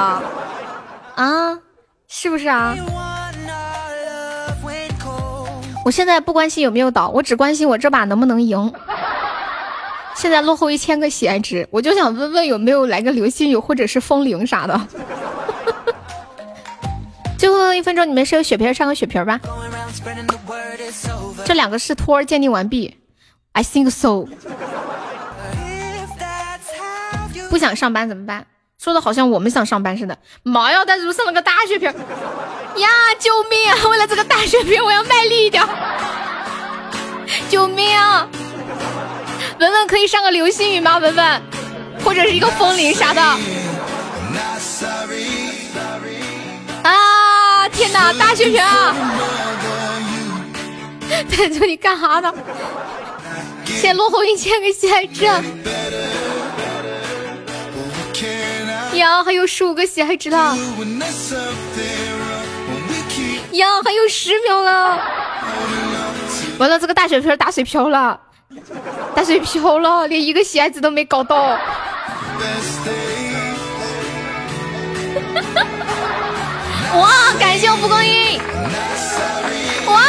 [1.16, 1.60] 啊，
[2.08, 2.74] 是不是啊？
[5.84, 8.74] 我现在不关心有没有倒，我只关心我这把能不能赢。
[10.16, 14.80] 现在落后一千个喜爱值，我就想问问有没有来个流星雨或者是风铃啥的。
[17.40, 19.40] 最后一分钟，你们是有血瓶上个血瓶吧？
[21.44, 22.96] 这两个是托鉴定完毕
[23.54, 24.26] ，I think so。
[27.50, 28.46] 不想上班怎么办？
[28.78, 30.16] 说的好像我们想上班似的。
[30.44, 30.84] 妈呀！
[30.86, 31.92] 但是上了个大血瓶
[32.78, 32.90] 呀！
[33.20, 33.78] 救命啊！
[33.90, 35.64] 为了这个大血瓶，我要卖力一点。
[37.50, 37.96] 救命！
[37.98, 38.28] 啊！
[39.60, 40.98] 文文可以上个流星雨吗？
[40.98, 41.42] 文文，
[42.04, 43.22] 或者是一个风铃啥的。
[46.84, 47.70] 啊！
[47.70, 48.64] 天哪，大血瓶！
[51.10, 52.34] 在这里干哈呢？
[53.66, 55.26] 先落后一千个喜爱值。
[58.96, 60.58] 呀，还有十五个喜爱值了！
[63.54, 65.00] 呀，还有十秒了！
[66.58, 68.20] 完了，这个大水瓶打水漂了，
[69.16, 71.38] 打水漂了，连一个喜爱值都没搞到。
[76.96, 77.10] 哇，
[77.40, 78.40] 感谢我蒲公英！
[79.88, 80.02] 哇，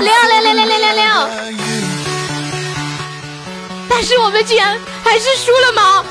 [0.00, 1.28] 亮亮亮亮亮亮亮！
[3.88, 6.04] 但是我们居然还是输了吗？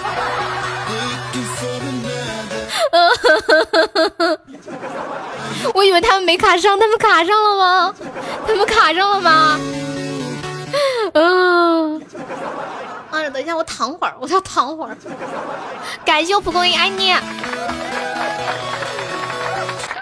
[5.73, 7.93] 我以为他们没卡上，他们卡上了吗？
[8.47, 9.59] 他们卡上了吗？
[11.13, 11.99] 嗯，
[13.11, 14.97] 啊，等一下，我躺会儿，我要躺会儿。
[16.03, 17.13] 感谢我蒲公英，爱你。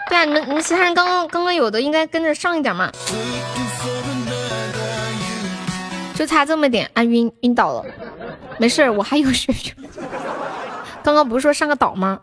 [0.09, 2.91] 对啊，你们你们其他人刚刚刚刚有的应该跟着上一点嘛。
[6.15, 7.83] 就差这么点啊，晕晕倒了。
[8.57, 9.53] 没事我还有血。
[11.03, 12.19] 刚刚不是说上个岛吗？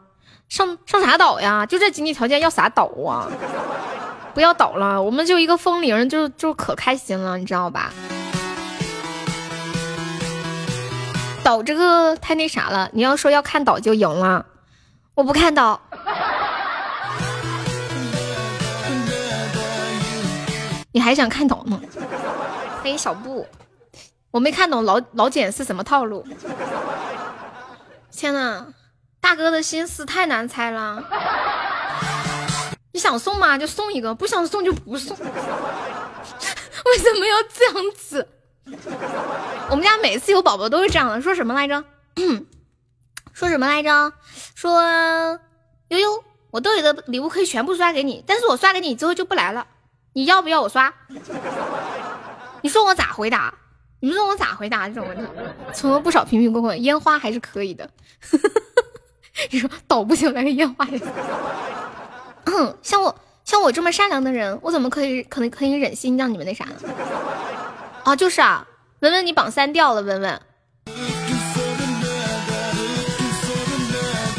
[0.48, 1.66] 上上啥岛呀？
[1.66, 3.28] 就这经济条件要啥岛啊？
[4.34, 7.92] 不要岛了，我们就一个风铃，就就可开心了，你知道吧？
[11.44, 14.44] 岛这个太那啥了，你要说要看岛就赢了，
[15.14, 15.80] 我不看岛。
[20.92, 21.80] 你还想看岛吗？
[22.80, 23.46] 欢迎小布，
[24.30, 26.26] 我没看懂老老简是什么套路。
[28.10, 28.66] 天呐，
[29.20, 31.02] 大哥的心思太难猜了。
[32.92, 33.56] 你想送吗？
[33.58, 35.16] 就送一个；不想送就不送。
[35.18, 38.26] 为什么要这样子？
[39.70, 41.84] 我们家每次有宝宝都是这样的，说什么来着？
[43.32, 44.12] 说什么来着？
[44.54, 44.82] 说
[45.88, 49.66] 悠悠，我兜里的礼物可以全部刷给你，但是我刷给你之后就不来了。
[50.14, 50.92] 你要不要我刷？
[52.62, 53.54] 你说我咋回答？
[54.00, 55.24] 你们说我咋回答这种问题？
[55.74, 57.88] 存了不少瓶瓶罐罐，烟花还是可以的。
[59.50, 61.00] 你说倒不行，来个烟花也。
[62.44, 66.72] 嗯，像我像我这么善良的人，我怎么可以可能可以忍心让你们那啥呢？
[68.04, 68.66] 啊，就是啊，
[69.00, 70.40] 文文你榜三掉了，文文，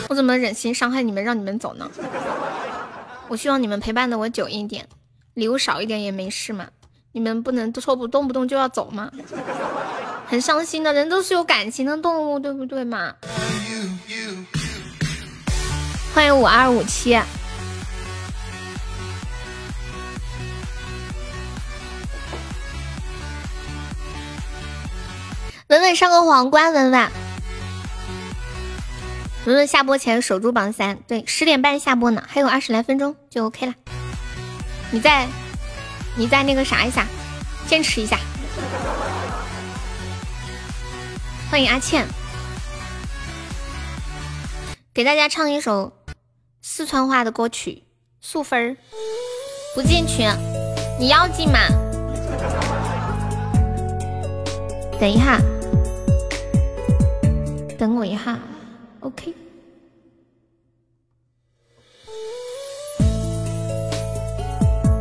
[0.09, 1.89] 我怎么忍心伤害你们，让你们走呢？
[3.27, 4.87] 我希望你们陪伴的我久一点，
[5.35, 6.67] 礼物少一点也没事嘛。
[7.11, 9.11] 你们不能说不动不动就要走吗？
[10.27, 13.13] 很伤心的人都是有感情的动物，对不对嘛？
[16.13, 17.13] 欢迎五二五七。
[25.67, 27.11] 文文上个皇冠，文文，
[29.45, 33.75] 文文下播前守住榜三，对，十点半下播呢，还有二十来分钟就 OK 了。
[34.89, 35.27] 你再，
[36.15, 37.05] 你再那个啥一下，
[37.67, 38.17] 坚持一下。
[41.51, 42.07] 欢迎阿倩，
[44.91, 45.93] 给大家唱一首
[46.79, 47.83] 四川话的歌曲，
[48.21, 48.77] 素芬儿
[49.75, 50.25] 不进群，
[50.97, 51.59] 你要进吗？
[54.97, 55.41] 等一下。
[57.77, 58.39] 等我一下
[59.01, 59.33] ，OK。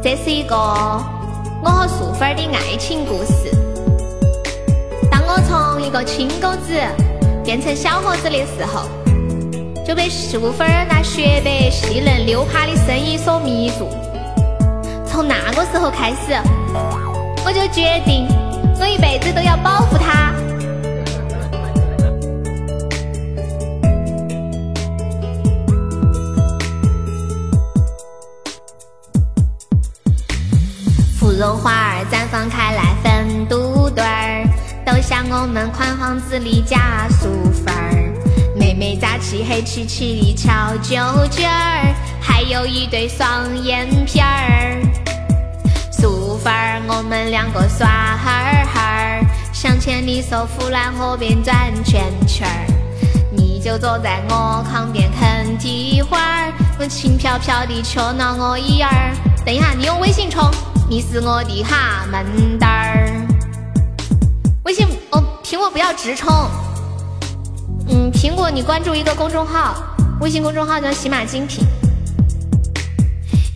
[0.03, 3.53] 这是一个我和素芬的爱情故事。
[5.09, 6.75] 当我从一个青钩子
[7.45, 8.89] 变成小伙子的时候，
[9.89, 13.89] 就被十五分那雪白细嫩溜趴的身影所迷住。
[15.07, 16.35] 从那个时候开始，
[17.43, 18.29] 我就决定，
[18.79, 20.35] 我一辈子都要保护她。
[31.39, 34.45] 绒花儿绽放开来，粉嘟嘟儿，
[34.85, 38.08] 都像我们宽巷子里家淑芬儿。
[38.69, 44.79] 妹妹扎起黑漆漆的小揪揪儿，还有一对双眼皮儿。
[45.91, 49.21] 淑芬儿，我们两个耍哈哈，
[49.55, 52.67] 想牵你手扶烂河边转圈圈儿。
[53.35, 59.17] 你就坐在我旁边啃蹄花儿，我轻飘飘的戳挠我一儿。
[59.47, 60.47] 等一下，你用微信充。
[60.91, 63.27] 你是我的哈闷蛋儿，
[64.65, 66.31] 微信哦，苹果不要直充，
[67.91, 69.75] 嗯，苹果你关注一个公众号，
[70.21, 71.67] 微信公众号叫喜马精品。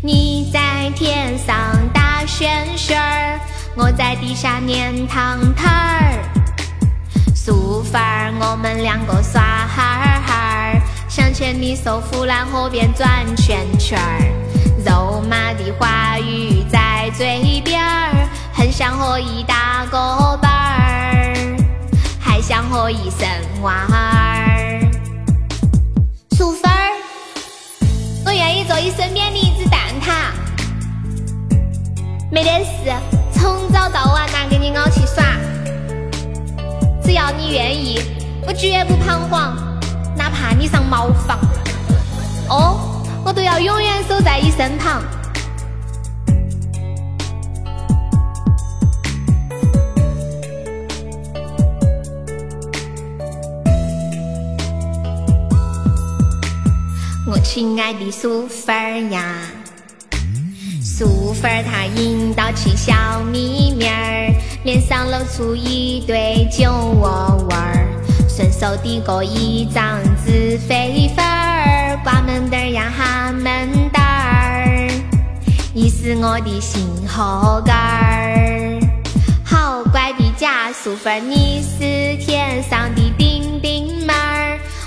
[0.03, 1.55] 你在天上
[1.93, 3.41] 打旋旋儿，
[3.77, 6.19] 我在地下捏糖糖儿，
[7.35, 14.33] 素芬儿，我们两个耍哈哈儿，想牵你手扶烂河边转圈圈儿。
[14.85, 20.52] 肉麻的话语在嘴边儿，很想和你打个伴儿，
[22.43, 23.29] 想和一生
[23.63, 24.81] 娃儿。
[26.37, 26.91] 淑芬儿，
[28.27, 30.33] 我愿意做你身边的一只蛋挞，
[32.33, 32.93] 没得事，
[33.33, 35.25] 从早到晚拿给你熬起耍。
[37.01, 38.01] 只要你愿意，
[38.45, 39.57] 我绝不彷徨，
[40.17, 41.39] 哪怕你上茅房。
[42.49, 42.89] 哦。
[43.25, 45.01] 我都要永远守在你身旁。
[57.33, 59.25] 我亲爱的素芬儿呀，
[60.83, 62.93] 素芬儿她引导起小
[63.23, 64.35] 咪咪儿，
[64.65, 67.89] 脸上露出一对酒窝窝儿，
[68.29, 71.99] 顺手递过一张纸飞飞儿。
[72.05, 74.91] 挂门灯呀，哈门灯儿，
[75.73, 78.79] 你是我的心河杆儿，
[79.43, 84.13] 好乖的家素芬，你是天上的叮叮猫，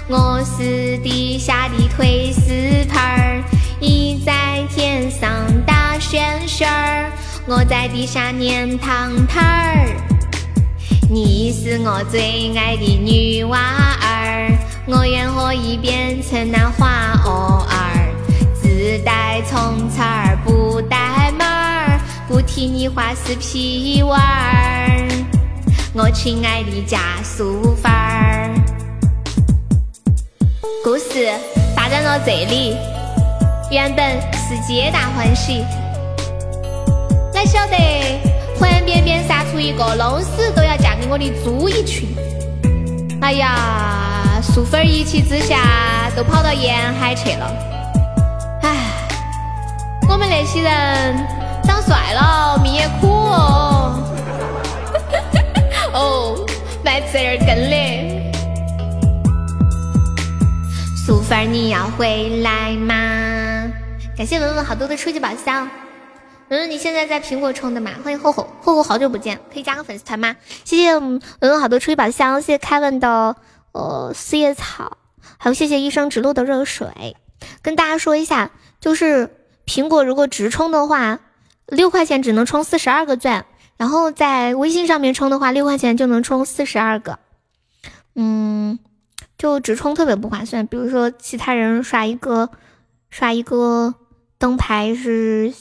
[0.07, 3.43] 我是地下的推屎盆儿。
[3.79, 5.29] 你在天上
[5.65, 7.11] 打旋旋儿，
[7.47, 9.87] 我在地下捏糖糖儿。
[11.09, 13.57] 你是我最爱的女娃
[14.03, 14.55] 儿，
[14.85, 18.13] 我愿和你变成那花蛾儿，
[18.53, 25.07] 自带从词儿不带门儿，不提你画死屁娃儿。
[25.93, 28.04] 我亲爱的加速范儿，
[30.85, 31.27] 故事
[31.75, 32.77] 发展到这里，
[33.71, 35.65] 原本是皆大欢喜，
[37.33, 37.75] 哪晓得
[38.55, 42.07] 突然边边杀出一个弄死都要嫁给我的猪一群。
[43.19, 45.57] 哎呀，素芬一气之下
[46.15, 47.51] 都跑到沿海去了。
[48.61, 48.77] 唉，
[50.07, 51.27] 我们那些人
[51.63, 54.03] 长帅了，命也苦哦。
[55.93, 56.45] 哦，
[56.83, 58.14] 来吃点根嘞。
[61.05, 63.71] 素芬你要回来吗？
[64.17, 65.69] 感谢文文好多的初级宝箱。
[66.49, 67.91] 文文你现在在苹果充的吗？
[68.03, 70.35] 欢迎厚厚厚厚，好久不见，可以加个粉丝团吗？
[70.63, 73.35] 谢谢文文好多初级宝箱，谢谢凯文的
[73.73, 74.97] 呃四叶草，
[75.37, 77.15] 还有谢谢一生直路的热水。
[77.61, 78.49] 跟大家说一下，
[78.79, 79.29] 就是
[79.67, 81.19] 苹果如果直充的话，
[81.67, 83.45] 六块钱只能充四十二个钻，
[83.77, 87.19] 然后在微信上面充的话，六块钱就能充四十二个。
[88.15, 88.79] 嗯。
[89.45, 92.49] 就直充特别不划算，比如说其他人刷一个
[93.11, 93.93] 刷一个
[94.39, 95.53] 灯牌是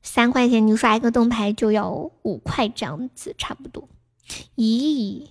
[0.00, 3.88] 三块钱，你刷一个灯牌就要五块这样子，差不多。
[4.54, 5.26] 咦，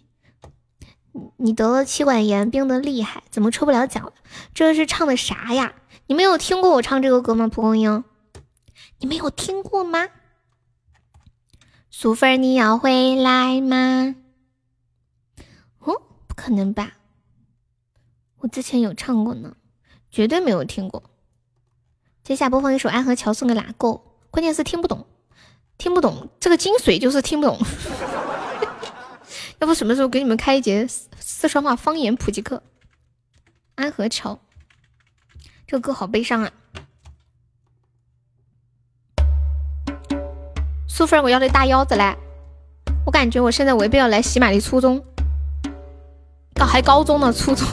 [1.38, 4.12] 你得了气管炎，病的厉害，怎么抽不了奖了？
[4.54, 5.74] 这是唱的啥呀？
[6.08, 7.48] 你没有听过我唱这个歌吗？
[7.48, 8.04] 蒲公英，
[9.00, 10.10] 你没有听过吗？
[11.90, 14.18] 苏芬，你要回来吗？
[15.80, 15.94] 哦，
[16.28, 16.98] 不可能吧？
[18.42, 19.56] 我之前有唱过呢，
[20.10, 21.04] 绝对没有听过。
[22.24, 24.02] 接下来播放一首《安河桥》，送给哪个？
[24.32, 25.06] 关键是听不懂，
[25.78, 27.60] 听不懂这个精髓就是听不懂。
[29.60, 32.58] 要不什么时候给你们开一节四川话方言普及课？
[33.76, 34.34] 《安河桥》
[35.68, 36.52] 这个歌好悲伤啊！
[40.88, 42.16] 苏菲，我要的大腰子嘞！
[43.06, 45.04] 我感觉我现在违背了来喜马的初衷，
[46.56, 47.68] 高还高中呢，初中。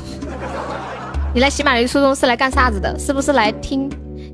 [1.34, 2.98] 你来喜马拉雅初中是来干啥子的？
[2.98, 3.86] 是不是来听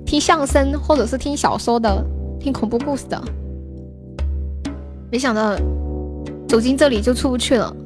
[0.07, 2.03] 听相声，或者是听小说的，
[2.39, 3.21] 听恐怖故事的？
[5.11, 5.57] 没想到
[6.49, 7.75] 走进这里就出不去了。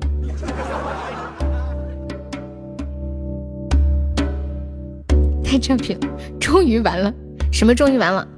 [5.43, 6.01] 太俏皮了，
[6.39, 7.11] 终于完了，
[7.51, 8.29] 什么终于完了？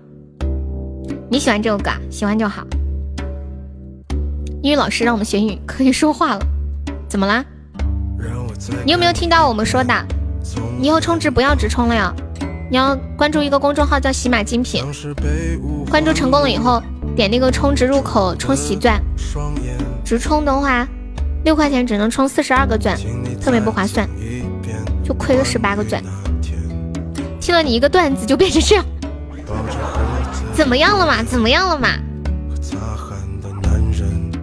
[1.29, 1.91] 你喜欢这首歌？
[1.91, 2.65] 啊喜欢就好。
[4.63, 6.47] 英语老师让我们学英语，可以说话了。
[7.09, 7.45] 怎么啦？
[8.87, 9.93] 你有没有听到我们说的？
[10.79, 12.15] 你以后充值不要直充了呀，
[12.71, 14.85] 你要关注一个公众号叫喜马精品，
[15.91, 16.83] 关注成功了以后
[17.15, 19.01] 点那个充值入口充喜钻，
[20.05, 20.87] 直充的话
[21.45, 22.97] 六块钱只能充四十二个钻，
[23.41, 24.09] 特别不划算，
[25.05, 26.03] 就亏了十八个钻。
[27.41, 28.85] 听了你一个段子就变成这样，
[30.53, 31.23] 怎么样了嘛？
[31.23, 31.89] 怎么样了嘛？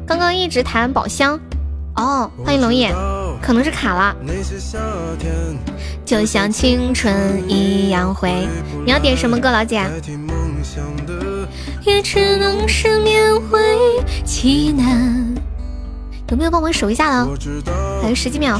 [0.05, 1.39] 刚刚一直弹宝箱，
[1.95, 2.95] 哦，欢迎龙眼。
[3.41, 4.15] 可能是卡了，
[6.05, 8.47] 就像青春一样回。
[8.85, 9.81] 你要点什么歌，老姐？
[11.85, 15.35] 也只能是勉为其难。
[16.29, 17.27] 有没有帮忙守一下的？
[18.01, 18.59] 还有十几秒。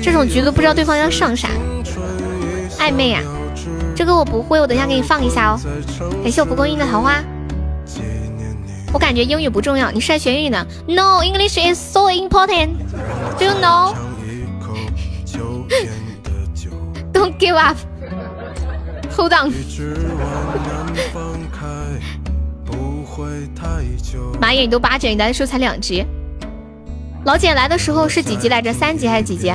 [0.00, 1.48] 这种局都不知道对方要上啥，
[2.78, 3.20] 暧昧呀。
[3.96, 5.60] 这个我不会，我等下给你放一下哦。
[6.22, 7.20] 感谢我蒲公英的桃花。
[8.92, 12.78] 我感觉英语不重要，你是来学英语的？No, English is so important.
[13.38, 13.94] Do you know?
[17.12, 17.76] Don't give up.
[19.16, 19.52] Hold on.
[24.40, 26.06] 马眼都八级，你来的时候才两级。
[27.24, 28.72] 老姐来的时候是几级来着？
[28.72, 29.52] 三级还是几级？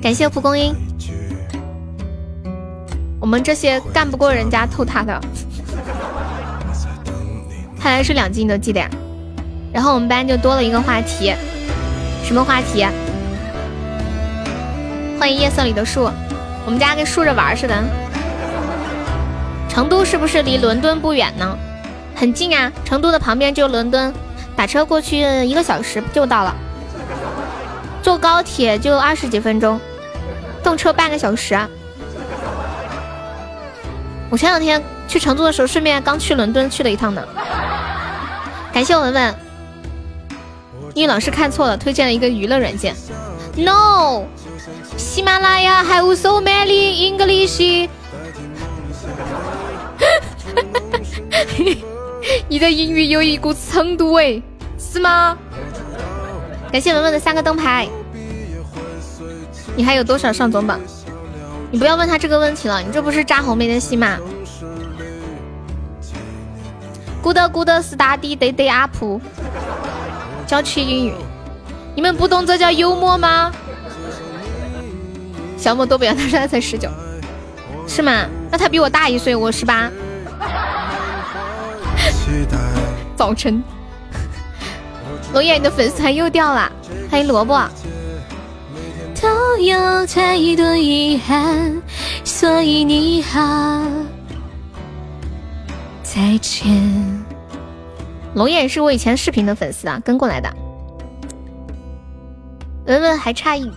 [0.00, 0.74] 感谢蒲公英。
[3.18, 5.20] 我们这些干不过人家偷塔的。
[7.86, 8.90] 看来是两级都记得呀，
[9.72, 11.32] 然后我们班就多了一个话题，
[12.24, 12.84] 什么话题？
[15.20, 16.10] 欢迎夜色里的树，
[16.64, 17.80] 我们家跟树着玩似的。
[19.68, 21.56] 成都是不是离伦敦不远呢？
[22.16, 24.12] 很近啊，成都的旁边就伦敦，
[24.56, 26.52] 打车过去一个小时就到了，
[28.02, 29.80] 坐高铁就二十几分钟，
[30.60, 31.56] 动车半个小时。
[34.28, 37.22] 我前两天去成都的时候，顺便刚去伦敦去了一趟呢。
[38.72, 39.34] 感谢文文，
[40.94, 42.94] 英语老师看错了，推荐了一个娱乐软件。
[43.56, 44.24] No，
[44.96, 47.88] 喜马拉雅 have so many English。
[52.48, 54.42] 你的英语有一股成都味，
[54.78, 55.38] 是吗？
[56.70, 57.88] 感谢文文的三个灯牌。
[59.74, 60.80] 你还有多少上总榜？
[61.70, 64.18] 你不要问他这个问题了，你这不是扎红梅的戏吗
[67.26, 68.94] ？Good good study day day up，
[70.46, 71.14] 教区英语，
[71.96, 73.50] 你们不懂这叫幽默吗？
[75.58, 76.88] 小莫多不要，他说他才十九，
[77.88, 78.26] 是吗？
[78.48, 79.90] 那他比我大一岁，我十八。
[83.16, 83.60] 早晨，
[85.32, 86.70] 龙眼，你的粉丝团又掉了，
[87.10, 87.60] 欢迎萝卜。
[89.20, 91.82] 都有太多遗憾，
[92.22, 93.82] 所以你好，
[96.16, 96.66] 再见。
[98.34, 100.50] 龙眼是我以前视频的粉丝啊，跟过来的。
[102.86, 103.70] 文文还差一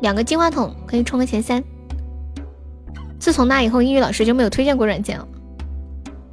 [0.00, 1.62] 两个金话筒，可以冲个前三。
[3.18, 5.28] 自从那以后，英语老师就没有推荐过软件了。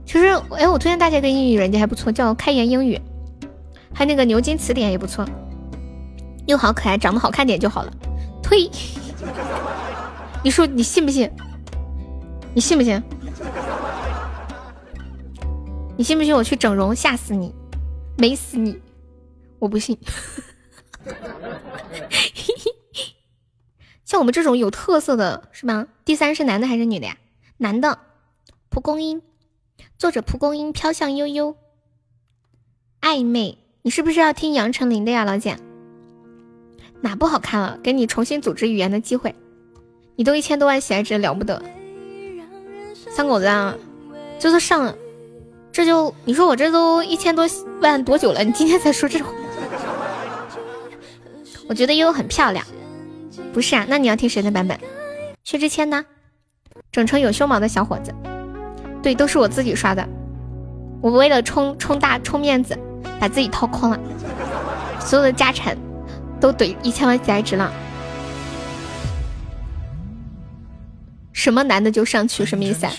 [0.06, 2.98] 其实，哎，我推荐大家一个英语软件还不错，叫开言英语，
[3.94, 5.26] 还有那个牛津词典也不错，
[6.46, 7.92] 又好可爱，长得好看点就好了。
[8.42, 8.72] 呸！
[10.42, 11.30] 你说你信不信？
[12.54, 13.04] 你信不信？
[15.98, 17.54] 你信不信我去整容吓死你，
[18.18, 18.80] 美死你？
[19.60, 19.98] 我不信。
[24.04, 25.88] 像我们这种有特色的是吗？
[26.06, 27.18] 第三是男的还是女的呀？
[27.58, 28.00] 男的，
[28.70, 29.22] 蒲公英。
[29.98, 31.56] 作者蒲公英飘向悠悠，
[33.02, 33.58] 暧昧。
[33.82, 35.58] 你是不是要听杨丞琳的呀，老姐？
[37.02, 37.78] 哪不好看了？
[37.84, 39.36] 给你重新组织语言的机会。
[40.16, 41.62] 你都一千多万喜爱值了不得，
[43.10, 43.76] 三狗子啊，
[44.40, 44.96] 就是上，
[45.74, 47.50] 这就你说我这都一千多
[47.82, 48.44] 万多久了？
[48.44, 49.28] 你今天才说这种？
[51.68, 52.64] 我觉得悠悠很漂亮，
[53.52, 53.84] 不是啊？
[53.90, 54.80] 那你要听谁的版本？
[55.44, 56.06] 薛之谦呢？
[56.92, 58.14] 整成有胸毛的小伙子。
[59.02, 60.08] 对，都是我自己刷的。
[61.02, 62.78] 我为了充充大充面子，
[63.20, 64.00] 把自己掏空了，
[65.00, 65.76] 所有的家产
[66.40, 67.74] 都怼一千万起来值了。
[71.34, 72.94] 什么男的就上去，什么意思啊？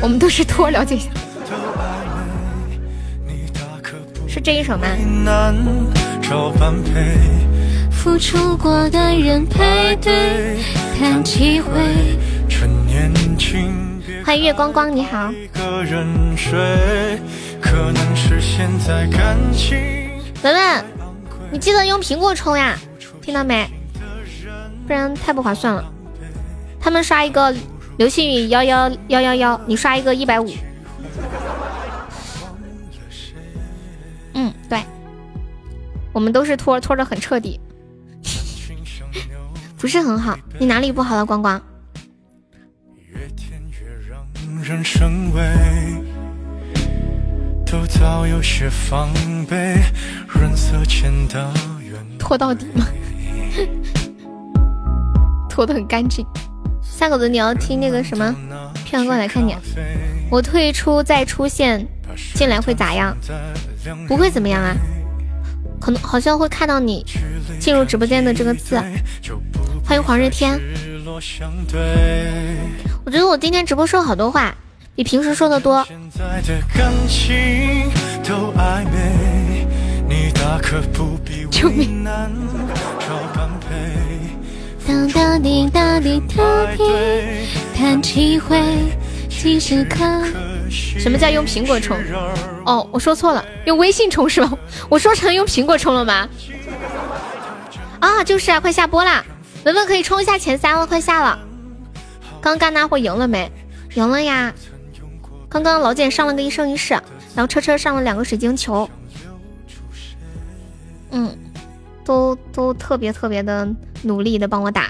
[0.00, 1.10] 我们都是托了解一下。
[4.26, 4.88] 是这一首吗？
[7.92, 10.58] 付出过的人配对，
[10.98, 11.70] 谈几回，
[12.48, 13.72] 趁年轻。
[14.24, 15.32] 欢迎月光光，你好。
[20.42, 20.84] 文文，
[21.52, 22.76] 你记得用苹果充呀，
[23.22, 23.68] 听到没？
[24.86, 25.93] 不然太不划算了。
[26.84, 27.50] 他们刷一个
[27.96, 30.52] 流星雨幺幺幺幺幺，你刷一个一百五。
[34.34, 34.82] 嗯，对，
[36.12, 37.58] 我们都是拖拖的很彻底，
[39.80, 40.38] 不是很好。
[40.58, 41.58] 你哪里不好了，光光？
[44.62, 45.40] 人生畏，
[47.64, 49.10] 都早有些防
[49.48, 49.78] 备，
[50.28, 51.50] 润色前的
[52.18, 52.86] 拖到底吗？
[55.48, 56.26] 拖得很干净。
[56.96, 58.32] 三狗子，你要听那个什么？
[58.84, 59.52] 漂亮过来看你。
[60.30, 61.84] 我退出再出现，
[62.34, 63.16] 进来会咋样？
[64.06, 64.76] 不会怎么样啊？
[65.80, 67.04] 可能好像会看到你
[67.58, 68.80] 进入直播间的这个字。
[69.84, 70.56] 欢迎黄日天。
[73.04, 74.54] 我觉得我今天直播说好多话，
[74.94, 75.84] 比平时说的多。
[81.50, 82.04] 救命！
[84.86, 84.92] 什
[91.10, 91.96] 么叫用苹果充？
[92.64, 94.52] 哦，我说错了，用微信充是吧？
[94.88, 96.28] 我说成用苹果充了吗？
[98.00, 99.24] 啊，就是啊，快下播啦！
[99.64, 101.38] 文文可以冲一下前三了，快下了。
[102.40, 103.50] 刚刚那货赢了没？
[103.94, 104.52] 赢了呀！
[105.48, 106.94] 刚刚老简上了个一生一世，
[107.34, 108.88] 然后车车上了两个水晶球。
[111.10, 111.36] 嗯，
[112.04, 113.66] 都都特别特别的
[114.02, 114.88] 努力的帮我打，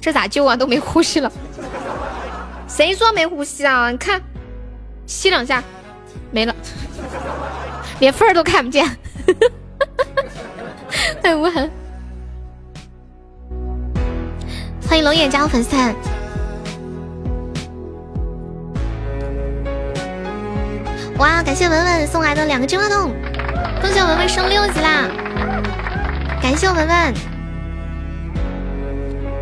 [0.00, 0.56] 这咋救啊？
[0.56, 1.32] 都没呼吸了。
[2.68, 3.90] 谁说没呼吸啊？
[3.90, 4.20] 你看，
[5.06, 5.62] 吸两下，
[6.30, 6.54] 没了，
[8.00, 8.84] 连缝儿都看不见。
[11.22, 11.70] 太无痕。
[14.86, 15.94] 欢迎龙眼加入粉丝团。
[21.18, 21.42] 哇！
[21.42, 23.12] 感谢文文送来的两个金话筒，
[23.80, 25.08] 恭喜文文升六级啦！
[26.44, 27.14] 感谢文文。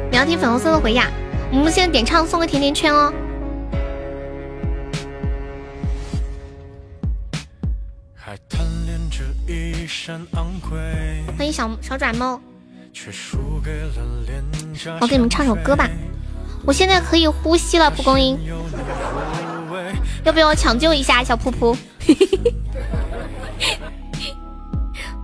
[0.09, 1.11] 你要听粉红色的回呀？
[1.51, 3.13] 我们现在点唱送个甜甜圈哦。
[11.37, 12.41] 欢迎小小爪猫。
[15.01, 15.91] 我给你们唱首歌吧。
[16.65, 18.39] 我现在可以呼吸了，蒲公英。
[20.23, 21.77] 要不要我抢救一下小噗噗？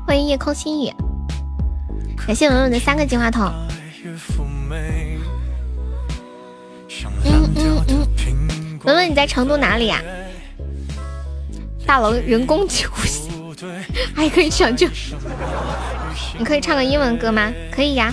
[0.05, 0.93] 欢迎夜空心语，
[2.29, 3.51] 感谢文文的三个金话筒。
[7.25, 9.99] 嗯嗯嗯，文文你在成都哪里呀？
[11.87, 13.31] 大楼人工呼吸，
[14.15, 14.87] 还可以抢救。
[16.39, 17.51] 你可以唱个英文歌吗？
[17.73, 18.13] 可以呀，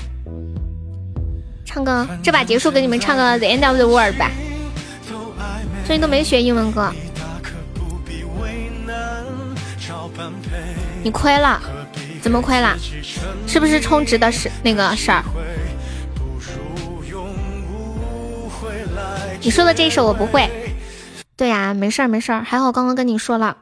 [1.65, 4.31] 唱个这把结束，给你们唱个 The End of the World 吧。
[5.85, 6.89] 最近都没学英文歌，
[11.03, 11.61] 你亏了，
[12.25, 12.75] 怎么亏了？
[13.45, 15.23] 是不是充值的事那个事儿？
[19.41, 20.49] 你说的这一首我不会。
[21.37, 23.55] 对呀，没事儿没事儿，还好刚刚跟你说了。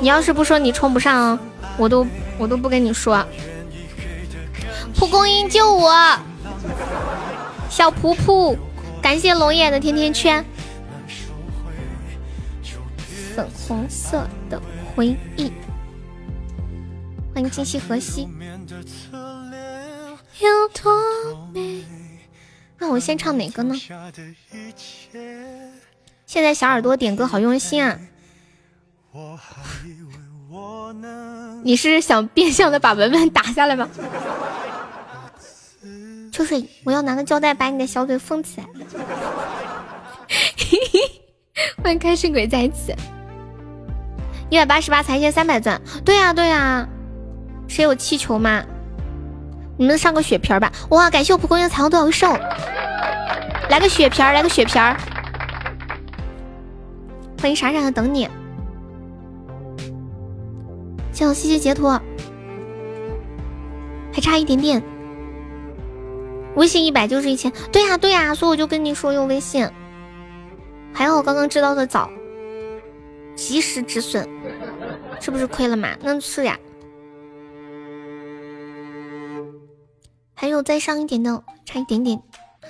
[0.00, 1.36] 你要是不说，你充不上，
[1.76, 2.06] 我都
[2.38, 3.26] 我都不跟你说。
[4.94, 5.92] 蒲公英救我，
[7.68, 8.56] 小蒲蒲。
[9.02, 10.44] 感谢龙眼的甜甜圈，
[13.34, 14.62] 粉红色的
[14.94, 15.50] 回忆。
[17.36, 18.26] 欢迎今夕何夕。
[20.40, 20.90] 有多
[21.52, 21.84] 美？
[22.78, 23.74] 那我先唱哪个呢？
[26.24, 28.00] 现在小耳朵点歌好用心啊！
[31.62, 33.86] 你是想变相的把文文打下来吗？
[36.32, 38.66] 秋水，我要拿个胶带把你的小嘴封起来。
[41.84, 42.94] 欢迎开心鬼在一起，
[44.48, 45.78] 一百八十八才线三百钻。
[46.02, 46.88] 对呀对呀，
[47.76, 48.64] 谁有气球吗？
[49.76, 50.72] 你们上个血瓶吧。
[50.88, 52.32] 哇，感谢我蒲公英彩虹多少寿，
[53.68, 54.82] 来个血瓶，来个血瓶。
[57.38, 58.30] 欢迎傻傻的等你，
[61.12, 61.86] 谢我西西截图，
[64.10, 64.82] 还差一点点。
[66.54, 69.68] 微信一百就是一千，对呀对呀，所以我就跟你说用微信。
[70.94, 72.08] 还好我刚刚知道的早，
[73.34, 74.26] 及时止损，
[75.20, 75.90] 是不是亏了嘛？
[76.00, 76.58] 那是呀。
[80.38, 82.20] 还有再上一点的，差一点点。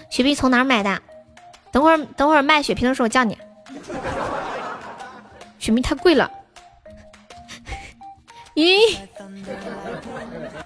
[0.09, 1.03] 雪碧从哪买的？
[1.73, 3.37] 等会儿等会儿卖雪瓶的时候我叫你。
[5.59, 6.31] 雪碧太贵了。
[8.55, 8.97] 咦？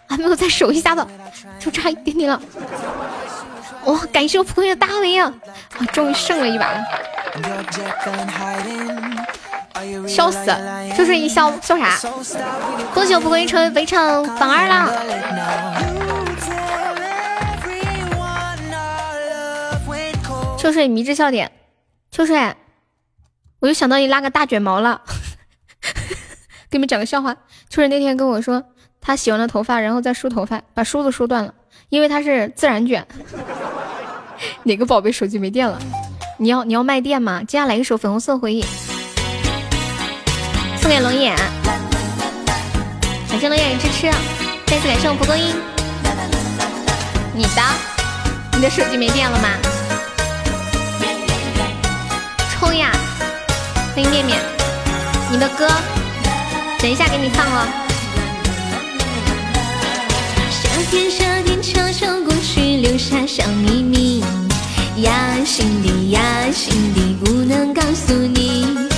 [0.06, 1.06] 还没有再守一下子，
[1.59, 2.40] 就差一点点了。
[3.86, 3.98] 哇！
[4.12, 5.32] 感谢我蒲公英的大 V 啊！
[5.78, 6.85] 啊，终于胜了一把了。
[10.06, 10.44] 笑死！
[10.97, 11.97] 就是一笑笑啥？
[12.93, 14.90] 恭喜我蒲公英成为北场榜二啦！
[20.61, 21.51] 秋水迷之笑点，
[22.11, 22.55] 秋水，
[23.61, 25.01] 我又想到你拉个大卷毛了。
[26.69, 27.32] 给你们讲个笑话，
[27.70, 28.62] 秋水那天跟我说，
[29.01, 31.55] 他洗完了头发，然后再梳头发，把梳子梳断了，
[31.89, 33.07] 因为他是自然卷。
[34.65, 35.81] 哪个宝贝手机没电了？
[36.37, 37.43] 你要你要卖电吗？
[37.43, 38.62] 接下来一首粉红色回忆，
[40.77, 41.35] 送给龙眼，
[43.31, 44.11] 感谢龙眼支持，
[44.66, 45.57] 再次感谢我蒲公英。
[47.35, 47.62] 你的，
[48.53, 49.49] 你的手机没电了吗？
[52.70, 52.92] 冲呀！
[53.97, 54.38] 欢迎面面，
[55.28, 55.66] 你的歌，
[56.78, 57.68] 等一下给你放了。
[60.48, 64.22] 夏天夏天悄悄过去，留下小秘密。
[64.98, 66.22] 呀，心底呀，
[66.55, 68.88] 心底不能告诉你。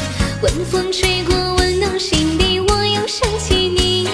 [0.42, 4.06] 晚风吹过，温暖心底，我又想起你。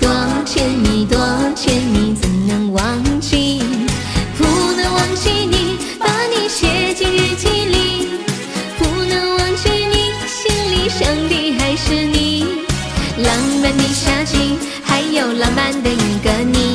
[0.00, 0.08] 多
[0.44, 1.18] 甜蜜，多
[1.56, 2.84] 甜蜜，怎能忘
[13.92, 16.65] 夏季，还有浪漫的一个你，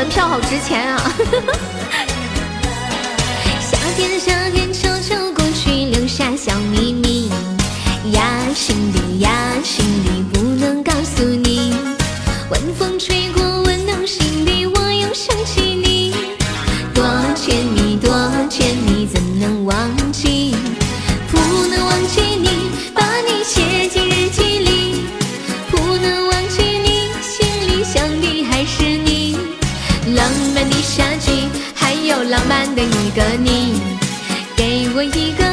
[0.00, 1.12] 门票好值钱啊！
[3.60, 7.30] 夏天，夏天悄悄过去，留下小秘密
[8.12, 8.24] 呀，
[8.54, 8.99] 心底
[33.20, 33.78] 个你，
[34.56, 35.49] 给我一个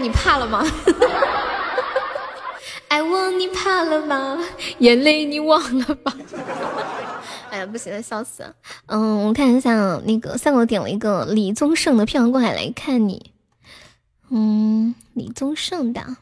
[0.00, 0.64] 你怕了吗？
[2.88, 4.38] 爱我你怕了吗？
[4.78, 6.14] 眼泪你忘了吧？
[7.50, 8.54] 哎呀，不行了，笑死了。
[8.86, 13.32] 嗯，我看一下那个三狗点了一个李宗盛的漂洋过海来看你。
[14.30, 16.16] 嗯，李宗盛的，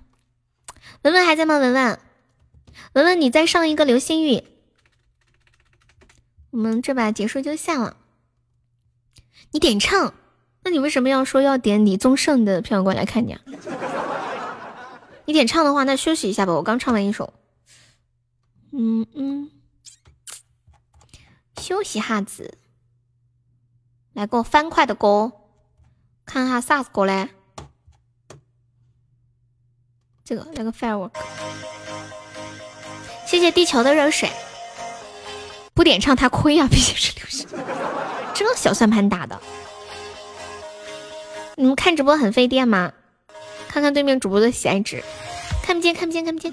[1.02, 1.59] 文文还在吗？
[1.59, 1.98] 文文，
[2.94, 4.42] 文文，你再上一个流星雨，
[6.50, 7.96] 我们这把结束就下了。
[9.52, 10.14] 你点唱，
[10.62, 13.40] 那你为什么要说要点李宗盛的票过来看你啊？
[15.24, 17.32] 你点唱的话，那休息一下吧，我刚唱完一首。
[18.72, 19.51] 嗯嗯，
[21.60, 22.59] 休息下子，
[24.12, 25.32] 来个欢快的歌，
[26.24, 27.28] 看下啥子歌嘞？
[30.24, 31.12] 这个来个 firework，
[33.26, 34.30] 谢谢地球的热水。
[35.72, 37.48] 不点唱他亏啊，毕竟是流星，
[38.35, 39.40] 这小算盘打的。
[41.59, 42.93] 你们看直播很费电吗？
[43.66, 45.02] 看看对面主播的喜爱值，
[45.60, 46.52] 看不见，看不见，看不见。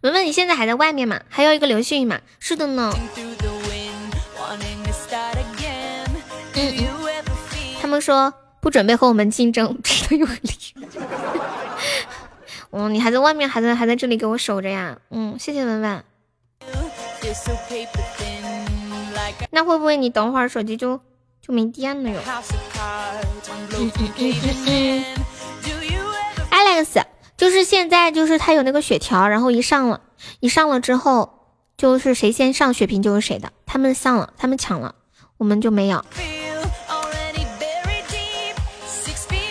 [0.00, 1.20] 文文，你现在还在外面吗？
[1.28, 2.18] 还要一个流星雨吗？
[2.40, 2.90] 是的呢。
[6.54, 6.74] 嗯，
[7.78, 8.32] 他们说
[8.62, 10.50] 不准备和我们竞争，吃的又很厉。
[12.70, 14.96] 嗯，你还在外面，还在还在这里给我守着呀？
[15.10, 16.02] 嗯，谢谢文文。
[19.56, 21.00] 那会不会你等会儿手机就
[21.40, 22.20] 就没电了哟？
[23.78, 25.04] 嗯嗯嗯嗯嗯。
[26.50, 27.02] Alex，
[27.38, 30.02] 就是现在就是他有那个血条，然后一上了，
[30.40, 31.46] 一上了之后
[31.78, 33.50] 就是谁先上血瓶就是谁的。
[33.64, 34.94] 他们上了，他们抢了，
[35.38, 36.04] 我们就没有。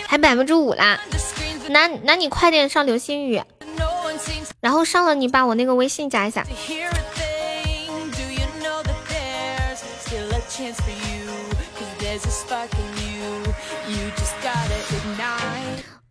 [0.06, 1.00] 还百分之五啦，
[1.70, 3.42] 那那你快点上流星雨，
[4.60, 6.46] 然后上了你把我那个微信加一下。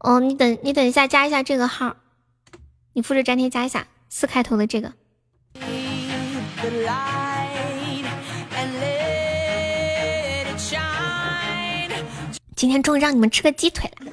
[0.04, 1.96] 哦，你等你等一下，加一下这个号，
[2.92, 4.92] 你复制粘贴加一下四开头的这个。
[12.54, 14.12] 今天终于让你们吃个鸡腿了，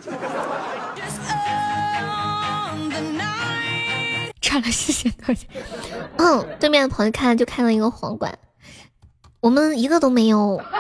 [4.40, 5.46] 差了谢谢多谢。
[6.16, 8.40] 嗯，对面的朋友看了就看了一个皇冠，
[9.42, 10.64] 我们一个都没有。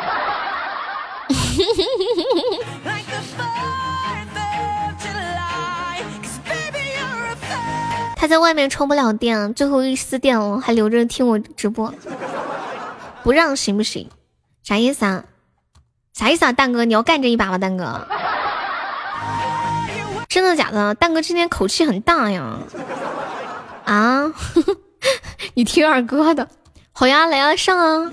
[8.22, 11.92] 他在外面充不了电，最后一丝电了，还留着听我直播，
[13.24, 14.08] 不让行不行？
[14.62, 15.24] 啥意思啊？
[16.14, 16.52] 啥意思啊？
[16.52, 17.58] 蛋哥，你要干这一把吗？
[17.58, 18.08] 蛋哥，
[20.30, 20.94] 真的假的？
[20.94, 22.60] 蛋哥今天口气很大呀！
[23.86, 24.32] 啊，
[25.56, 26.48] 你听二哥的，
[26.92, 28.12] 好呀，来呀，上啊！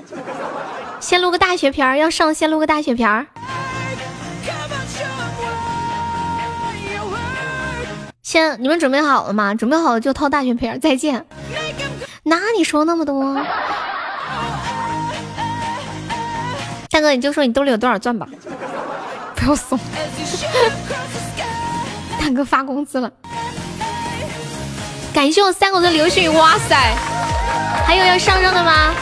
[1.00, 3.26] 先录个大血片要上先录个大血片
[8.28, 9.54] 亲，你们准备好了吗？
[9.54, 11.24] 准备好了就掏大血片再见。
[12.24, 13.34] 哪你说那么多？
[16.90, 18.26] 大哥，你就说你兜里有多少钻吧，
[19.34, 19.80] 不要怂。
[22.20, 23.10] 大哥发工资了，
[25.14, 26.76] 感谢我三狗的流星雨，哇塞！
[27.86, 28.92] 还有要上上的吗？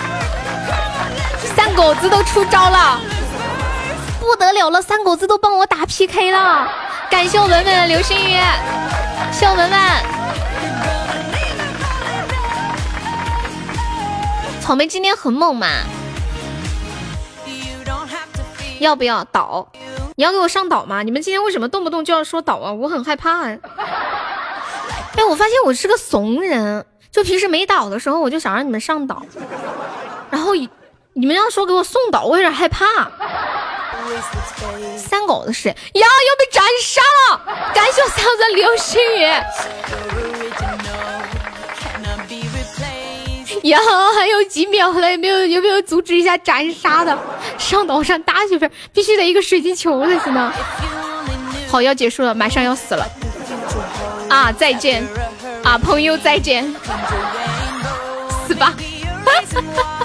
[1.56, 3.00] 三狗子都出招了，
[4.26, 4.82] 不得了了！
[4.82, 6.68] 三狗子都帮我打 PK 了，
[7.10, 8.36] 感谢我文文的流星雨，
[9.32, 9.80] 谢我文文。
[14.60, 15.68] 草莓今天很猛嘛？
[18.80, 19.68] 要不要倒？
[20.16, 21.02] 你要给我上岛吗？
[21.02, 22.72] 你们今天为什么动不动就要说倒啊？
[22.72, 23.58] 我很害怕哎。
[25.16, 26.84] 哎，我发现我是个怂人。
[27.12, 29.22] 就平时没岛的时候，我就想让你们上岛，
[30.28, 32.84] 然后你们要说给我送岛，我有点害怕。
[34.96, 37.00] 三狗的事呀，又被斩杀
[37.30, 37.40] 了！
[37.74, 39.22] 感谢我三狗的流星雨。
[43.68, 43.80] 呀，
[44.14, 47.18] 还有几秒了，有没有有没有阻止一下斩杀的？
[47.58, 50.52] 上岛上大血瓶，必须得一个水晶球才行呢。
[51.68, 53.04] 好，要结束了，马上要死了。
[54.28, 55.04] 啊，再见，
[55.64, 56.74] 啊，朋友再见，
[58.46, 58.72] 死吧。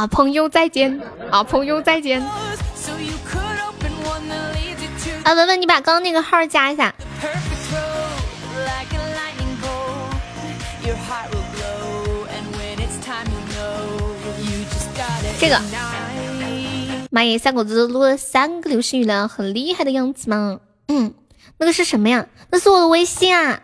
[0.00, 0.98] 啊，朋友再见！
[1.30, 2.22] 啊，朋友再见！
[5.22, 6.94] 啊，文文，你把刚刚那个号加一下。
[15.38, 15.60] 这个，
[17.10, 20.60] 妈耶，三狗子录了三个流星雨了，很厉害的样子吗？
[20.88, 21.12] 嗯，
[21.58, 22.26] 那个是什么呀？
[22.50, 23.60] 那是我的微信啊，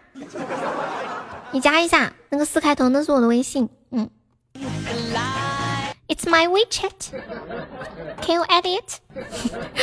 [1.52, 3.70] 你加一下，那个四开头，那是我的微信。
[3.90, 4.10] 嗯。
[6.08, 7.10] It's my WeChat.
[8.22, 8.98] Can you edit?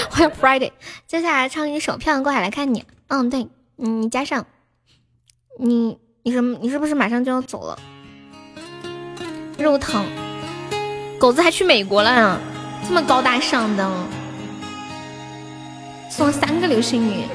[0.09, 0.71] 欢迎 Friday。
[1.05, 2.79] 接下来唱一首《漂洋过海来看你》。
[3.07, 4.45] 嗯，对，你加上。
[5.59, 6.57] 你你什么？
[6.61, 7.77] 你是不是马上就要走了？
[9.57, 10.05] 肉疼。
[11.19, 12.39] 狗子还去美国了，
[12.87, 13.91] 这么高大上的，
[16.09, 17.25] 送了三个流星雨。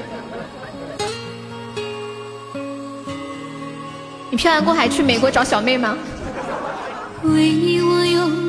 [4.31, 5.95] 你漂洋过海去美国找小妹吗？
[7.21, 8.48] 为你我用。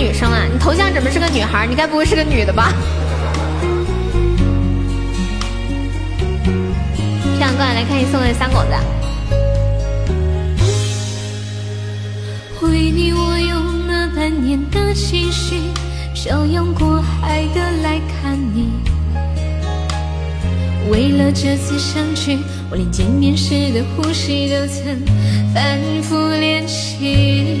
[0.00, 0.46] 女生啊？
[0.50, 1.66] 你头像怎么是个女孩？
[1.66, 2.72] 你该不会是个女的吧？
[7.36, 8.70] 漂亮过来看你送的三狗子。
[12.62, 15.60] 为你我用了半年的积蓄，
[16.14, 18.70] 漂洋过海的来看你。
[20.90, 22.38] 为了这次相聚，
[22.70, 24.98] 我连见面时的呼吸都曾
[25.54, 27.60] 反复练习。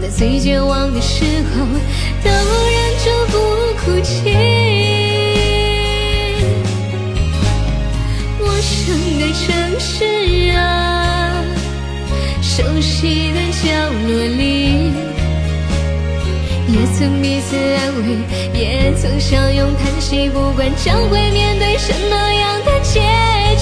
[0.00, 1.66] 在最绝望的时候
[2.22, 2.38] 都忍
[3.02, 3.38] 住不
[3.82, 4.32] 哭泣。
[8.38, 11.42] 陌生的城市啊，
[12.40, 13.66] 熟悉的角
[14.06, 14.92] 落里，
[16.68, 23.00] 也曾彼此安慰，也曾相拥叹息，不管将会面对什么样的结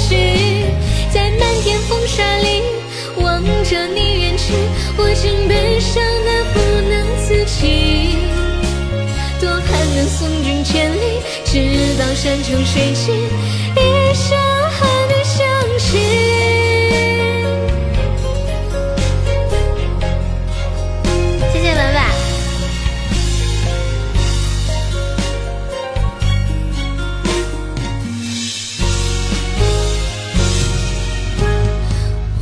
[0.09, 0.67] 局，
[1.11, 2.63] 在漫天风沙里。
[3.19, 4.53] 望着你远去，
[4.99, 6.03] 我竟悲伤
[12.17, 14.39] 山穷水尽，一生
[14.71, 15.37] 和你相
[15.79, 15.99] 惜。
[21.53, 21.97] 谢谢文文。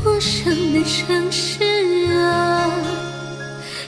[0.05, 1.64] 陌生的城市
[2.12, 2.70] 啊，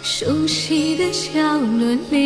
[0.02, 2.25] 熟悉的角落里。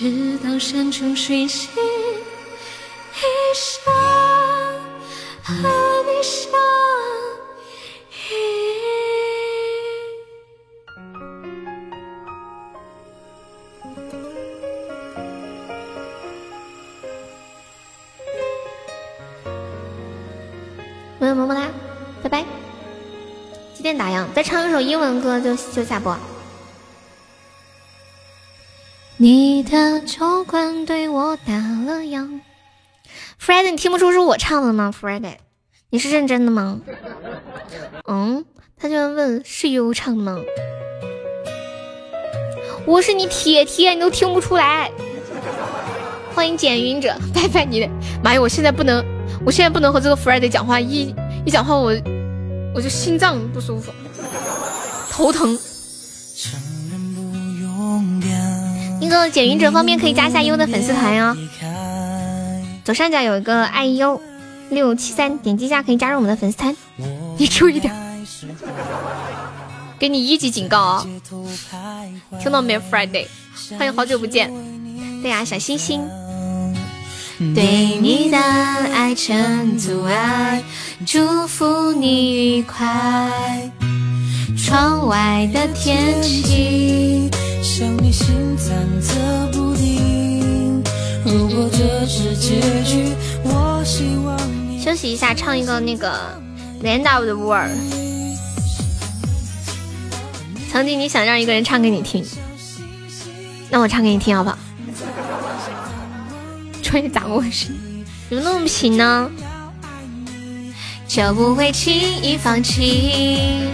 [0.00, 3.22] 直到山穷水尽，一
[3.54, 3.92] 生
[5.42, 6.50] 和你相
[8.30, 8.32] 依。
[21.18, 21.68] 么么么哒，
[22.22, 22.46] 拜拜。
[23.74, 24.24] 几点打烊？
[24.32, 26.16] 再唱一首英文歌就就下播。
[29.22, 32.40] 你的酒馆对我打了烊。
[33.38, 35.34] Friday，你听不出是我唱的吗？Friday，
[35.90, 36.80] 你是认真的吗？
[38.08, 38.42] 嗯，
[38.78, 40.38] 他居然问是悠唱的吗？
[42.86, 44.90] 我是你铁铁，你都听不出来。
[46.34, 47.86] 欢迎简云者， 拜拜你
[48.24, 48.40] 妈呀！
[48.40, 49.04] 我现在不能，
[49.44, 51.14] 我现在不能和这个 Friday 讲话，一
[51.44, 51.92] 一讲话我
[52.74, 53.92] 我就心脏不舒服，
[55.10, 55.58] 头疼。
[59.00, 61.36] 那个简云者方便可以加一下优的粉丝团哟，
[62.84, 64.20] 左上角有一个爱优
[64.68, 66.76] 六七三，点击一下可以加入我们的粉丝团。
[67.38, 67.94] 你注意点，
[69.98, 71.06] 给你一级警告啊！
[72.40, 73.26] 听到没，Friday？
[73.78, 74.52] 欢迎好久不见。
[75.22, 76.02] 对呀，小星星。
[77.54, 80.62] 对你的爱成阻碍，
[81.06, 83.70] 祝福你愉快。
[84.58, 87.30] 窗外的天气。
[87.62, 88.72] 想你心忐
[89.02, 90.82] 忑不定。
[91.24, 93.14] 如果这是结局，
[93.44, 94.38] 我希望
[94.68, 96.10] 你休息一下，唱一个那个
[96.84, 97.70] 《Land of the World》。
[100.72, 102.24] 曾经你想让一个人唱给你听，
[103.68, 104.58] 那我唱给你听好不好？
[106.82, 107.68] 专业咋回事？
[108.30, 109.30] 怎么那么贫呢？
[111.06, 111.92] 就不会轻
[112.22, 113.68] 易放弃。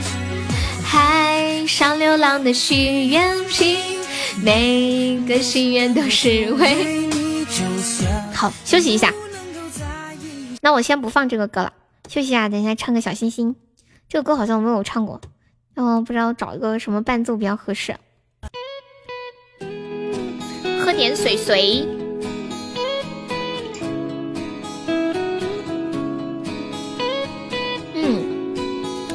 [0.83, 3.79] 海上流浪的许愿瓶。
[4.43, 7.47] 每个心愿都是为你。
[8.35, 9.13] 好，休息一下。
[10.61, 11.73] 那我先不放这个歌了，
[12.09, 13.57] 休息一下，等一下唱个小星星。
[14.09, 15.21] 这个歌好像我没有唱过，
[15.75, 17.97] 我不知道找一个什么伴奏比较合适。
[20.81, 21.87] 喝点水水。
[27.95, 28.55] 嗯，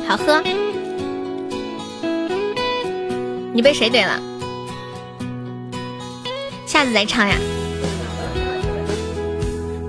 [0.08, 0.44] 好喝。
[3.54, 4.20] 你被谁怼了？
[6.66, 7.36] 下次再唱呀！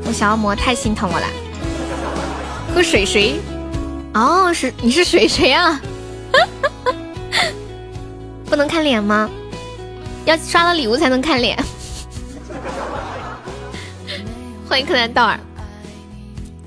[0.05, 1.27] 我小恶魔太心疼我了。
[2.75, 3.41] 喝水水，
[4.15, 5.81] 哦，是你是水水啊？
[8.47, 9.31] 不能看脸吗？
[10.25, 11.57] 要刷了礼物才能看脸。
[14.69, 15.39] 欢迎柯南道尔，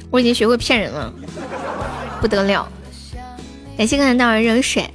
[0.09, 1.11] 我已经学会骗人了，
[2.22, 2.67] 不得了！
[3.77, 4.89] 感谢柯南道尔热水。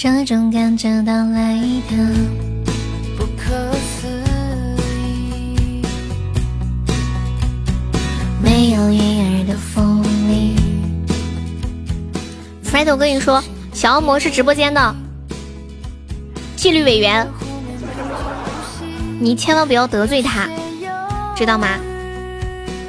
[0.00, 1.58] 这种感觉到来
[1.90, 1.96] 的
[3.16, 3.68] 不可。
[8.40, 10.54] 没有云儿的风里。
[12.64, 13.42] Fred，我跟你说，
[13.72, 14.94] 小恶魔是直播间的
[16.54, 17.26] 纪律委员，
[19.18, 20.48] 你千万不要得罪他，
[21.34, 21.70] 知道吗？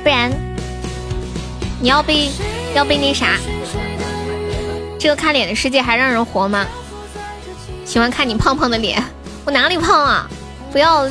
[0.04, 0.32] 不然
[1.82, 2.30] 你要被
[2.76, 3.30] 要被那啥。
[5.00, 6.68] 这个看脸的世界还让人活吗？
[7.90, 9.04] 喜欢看你胖胖的脸，
[9.44, 10.30] 我哪里胖啊？
[10.72, 11.10] 不要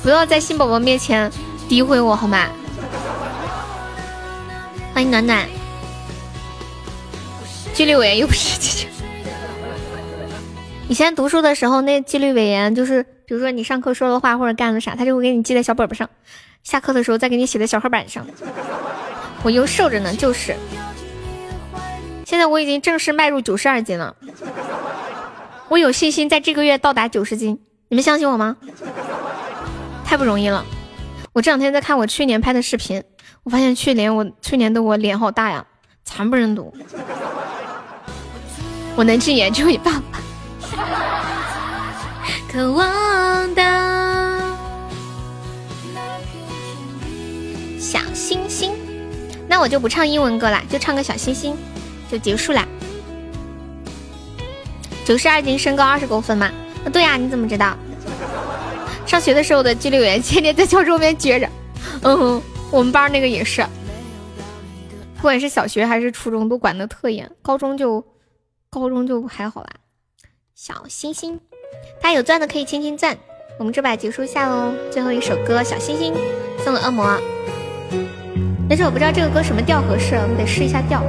[0.00, 1.28] 不要在新宝宝面前
[1.68, 2.46] 诋毁我好吗？
[4.94, 5.44] 欢迎暖暖，
[7.74, 9.40] 纪律委员又不是纪律委员。
[10.88, 16.08] 以前读书的时候，那纪律委员就是，比如说你上课说的话或者干了啥，他就会给你记在小本本上，
[16.62, 18.24] 下课的时候再给你写在小黑板上。
[19.42, 20.54] 我又瘦着呢，就是。
[22.24, 24.14] 现在我已经正式迈入九十二斤了，
[25.70, 27.56] 我有信心在这个月到达九十斤，
[27.88, 28.56] 你们相信我吗？
[30.04, 30.66] 太不容易了，
[31.32, 33.00] 我这两天在看我去年拍的视频。
[33.44, 35.64] 我发现去年我去年的我脸好大呀，
[36.04, 36.74] 惨不忍睹。
[38.96, 40.20] 我能禁言就一半吧。
[42.50, 43.62] 渴望的
[47.78, 48.72] 小星星，
[49.46, 51.56] 那我就不唱英文歌啦，就唱个小星星
[52.10, 52.66] 就结束啦。
[55.10, 56.48] 九十二斤，身高二十公分吗？
[56.84, 57.76] 啊，对呀，你怎么知道？
[59.04, 61.48] 上学的时候的纪律委员天天在教室后面撅着。
[62.02, 63.60] 嗯，我们班那个也是，
[65.16, 68.06] 不管是小学还是初中都管得特严，高中就
[68.70, 69.70] 高中就还好啦。
[70.54, 71.40] 小星星，
[72.00, 73.18] 大家有钻的可以轻轻钻。
[73.58, 76.14] 我们这把结束下喽，最后一首歌《小星星》
[76.64, 77.20] 送给恶魔。
[78.68, 81.02] 但是我不知道这个歌什么调合适，我们得试一下调。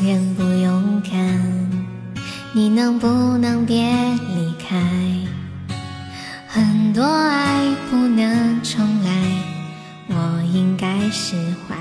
[0.00, 1.70] 承认不勇敢，
[2.54, 3.06] 你能不
[3.36, 3.84] 能别
[4.34, 4.80] 离开？
[6.48, 9.10] 很多爱不能重来，
[10.08, 11.36] 我应该释
[11.68, 11.76] 怀。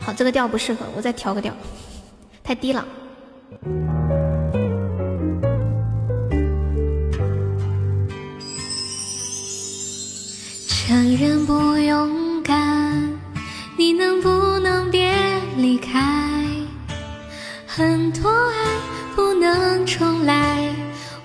[0.00, 1.52] 好，这个调不适合，我再调个调，
[2.44, 2.86] 太低了。
[10.68, 13.10] 承认不勇敢，
[13.76, 15.12] 你能不能别
[15.56, 16.15] 离开？
[17.76, 18.54] 很多爱
[19.14, 20.74] 不能重来，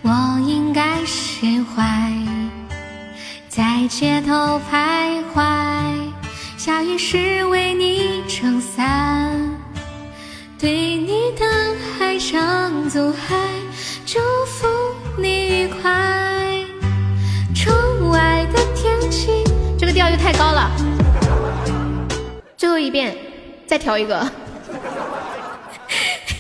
[0.02, 0.12] 我
[0.46, 2.12] 应该释怀。
[3.48, 5.96] 在街头徘徊，
[6.58, 9.32] 下雨时为你撑伞，
[10.60, 11.46] 对你的
[12.02, 13.48] 爱唱阻爱，
[14.06, 14.68] 祝福
[15.18, 15.90] 你愉快。
[17.56, 17.74] 窗
[18.10, 19.42] 外的天气。
[19.80, 20.70] 这个调又太高了，
[22.58, 23.16] 最后一遍，
[23.66, 24.30] 再调一个，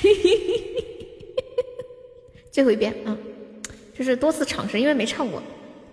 [2.52, 3.18] 最后一遍，嗯，
[3.98, 5.41] 就是多次尝试，因为没唱过，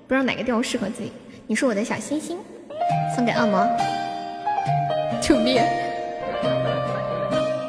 [0.07, 1.13] 不知道哪个调适合自己。
[1.47, 2.39] 你是我的小星星，
[3.15, 3.67] 送给恶魔，
[5.23, 5.63] 救命！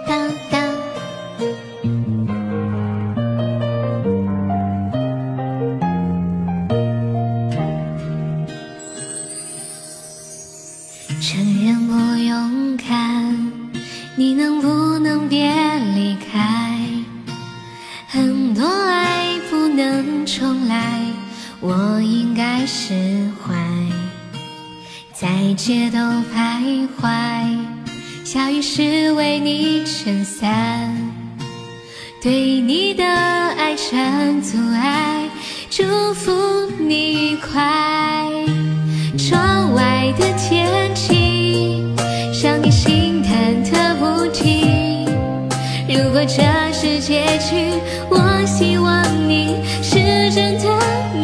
[0.08, 0.70] 当当。
[11.22, 11.94] 承认不
[12.24, 13.52] 勇敢，
[14.18, 15.48] 你能不能别
[19.80, 21.00] 能重来，
[21.62, 22.94] 我应该释
[23.42, 23.56] 怀。
[25.14, 25.98] 在街头
[26.34, 27.58] 徘徊，
[28.26, 30.94] 下雨时为你撑伞，
[32.22, 35.30] 对你的爱成阻碍，
[35.70, 36.34] 祝福
[36.78, 37.64] 你愉快。
[39.18, 41.86] 窗外的天气
[42.44, 45.06] 让你心忐忑不停。
[45.88, 46.44] 如果这
[46.74, 47.74] 是结局，
[48.10, 49.56] 我希望你
[50.30, 50.70] 真的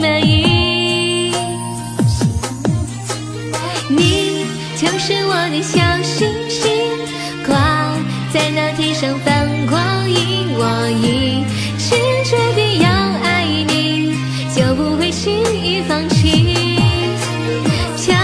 [0.02, 1.32] 满意。
[3.88, 4.46] 你
[4.76, 6.72] 就是我的小星星，
[7.46, 7.56] 挂
[8.34, 10.56] 在那天上放光影。
[10.58, 11.46] 我已
[11.78, 12.90] 经决定要
[13.24, 14.16] 爱你，
[14.56, 16.56] 就不会轻易放弃。
[17.98, 18.16] 墙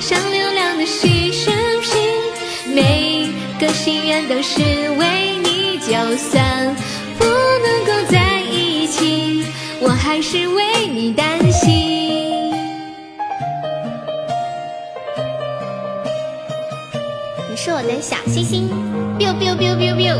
[0.00, 1.50] 上流浪的细视
[1.80, 3.28] 频，每
[3.58, 4.60] 个心愿都是
[4.98, 6.76] 为你，就算，
[9.84, 12.52] 我还是为你担心。
[17.50, 18.68] 你是我的小星星
[19.18, 20.16] ，biu biu biu biu biu，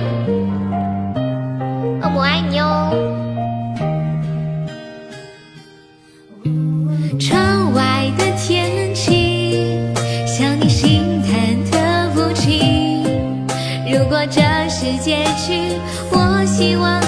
[2.03, 2.93] 恶魔爱你哦。
[7.21, 9.71] 窗外的天气，
[10.27, 13.05] 像你心忐忑不停。
[13.87, 15.79] 如果这是结局，
[16.11, 17.02] 我希望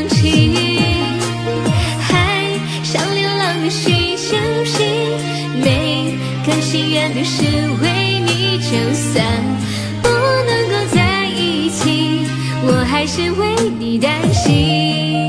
[0.00, 0.56] 放弃。
[2.00, 4.88] 海上流浪的虚视频，
[5.62, 6.14] 每
[6.46, 7.44] 个心愿都是
[7.82, 9.22] 为你，就算
[10.02, 12.24] 不能够在一起，
[12.62, 15.19] 我还是为你担心。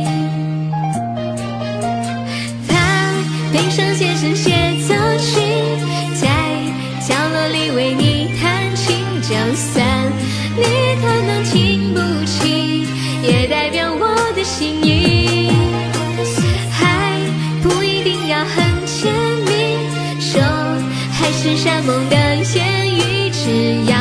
[21.63, 22.15] 山盟的
[22.55, 23.95] 言语，只要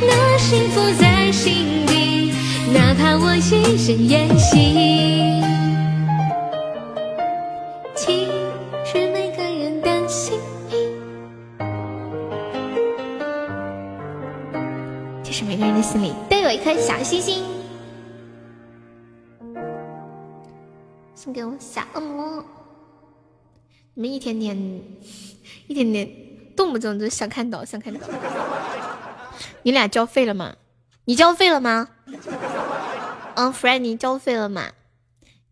[0.00, 2.32] 那幸福在心底，
[2.72, 3.50] 哪怕我一
[3.86, 5.42] 人演戏。
[7.94, 8.26] 其
[8.86, 10.38] 实每个人的心
[10.70, 10.88] 意，
[15.22, 17.44] 其实每个人的心里都有一颗小星星。
[21.14, 22.42] 送给我小恶魔，
[23.92, 24.56] 你们一天天
[25.66, 26.08] 一天天
[26.56, 28.00] 动不动就想看到想看到。
[29.62, 30.54] 你俩交费了吗？
[31.04, 31.88] 你交费了吗？
[33.34, 34.70] 嗯，Fred，你交费了吗？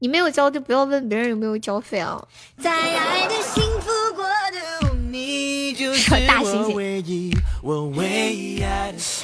[0.00, 2.26] 你没有交就不要问别人有没有交费啊。
[5.94, 7.32] 说大猩猩。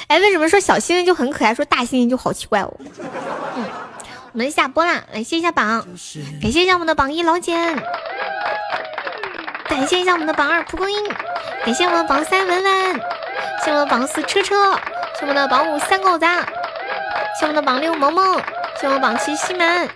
[0.07, 2.73] 哎，为什么说小猩猩就很可爱，说大猩猩就好奇怪哦？
[3.55, 3.65] 嗯，
[4.31, 5.85] 我们下播啦，来谢一下榜，
[6.41, 7.75] 感谢一下我们的榜一老简，
[9.71, 11.01] 感谢一下我们的榜二蒲公英，
[11.63, 13.01] 感谢我们榜三文文，
[13.63, 14.75] 谢我们榜四车车，
[15.17, 16.25] 谢我们的榜五三狗子，
[17.39, 18.37] 谢我们的榜六萌萌，
[18.81, 19.89] 谢我们榜七西门，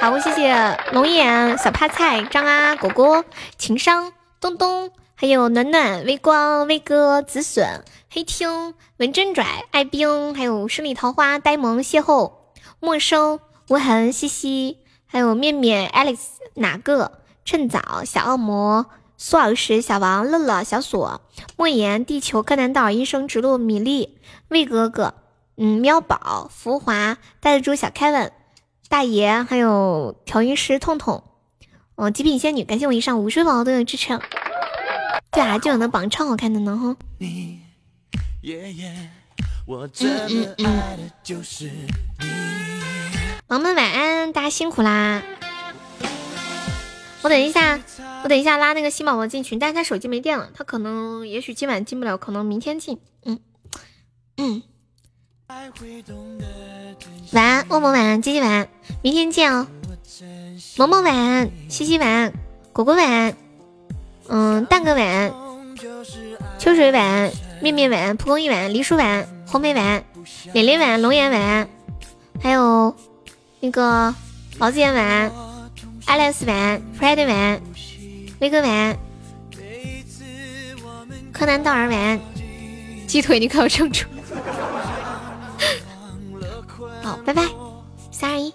[0.00, 3.24] 好，谢谢龙眼小趴菜张啊果果
[3.58, 4.92] 情商东东。
[5.16, 12.34] 还有暖暖、微光、威哥、紫笋、黑听、文真拽、爱冰，还有十里桃花、呆萌、邂逅、
[12.78, 14.78] 陌生、无痕、西西，
[15.08, 16.18] 还有面面、Alex、
[16.54, 18.86] 哪个、趁早、小恶魔、
[19.20, 21.20] 苏老师、小王、乐乐、小锁、
[21.56, 24.16] 莫言、地球、柯南道、医生、直路、米粒、
[24.46, 25.14] 魏哥哥、
[25.56, 28.30] 嗯，喵宝、浮华、带着猪、小 Kevin、
[28.88, 31.24] 大爷，还有调音师痛痛，
[31.96, 34.16] 哦，极品仙女，感谢我以上无数宝宝的支持。
[35.32, 36.94] 对啊，就有那榜超好看的呢哈。
[37.18, 37.58] 嗯
[38.44, 39.08] 嗯嗯。
[43.48, 45.24] 宝宝们晚安，大家辛苦啦。
[47.22, 47.80] 我等一下，
[48.22, 52.98] 我等一下拉那个新宝宝进群，但是他手机没电了，他可能也许今晚进不了，可能明天进。
[53.24, 53.40] 嗯
[54.36, 54.62] 嗯。
[57.32, 58.68] 晚安，默默晚安，姐姐晚安，
[59.02, 59.66] 明天见哦。
[60.76, 62.32] 萌萌晚安，西西晚安，
[62.72, 63.34] 果果晚安。
[64.28, 65.32] 嗯，蛋哥晚安，
[66.58, 70.04] 秋水晚安，面面晚安，蒲公英晚安，梨树晚安，红梅晚安，
[70.52, 71.68] 脸脸晚安，龙眼晚安，
[72.42, 72.94] 还有
[73.60, 74.14] 那个
[74.58, 75.32] 毛子眼晚安
[76.08, 77.60] ，Alice 晚，Friday 晚，
[78.40, 78.98] 威哥晚安，
[81.32, 82.20] 柯南道尔晚安，
[83.06, 84.06] 鸡腿你可要撑住。
[87.02, 87.44] 好，拜拜。
[88.10, 88.52] 三二一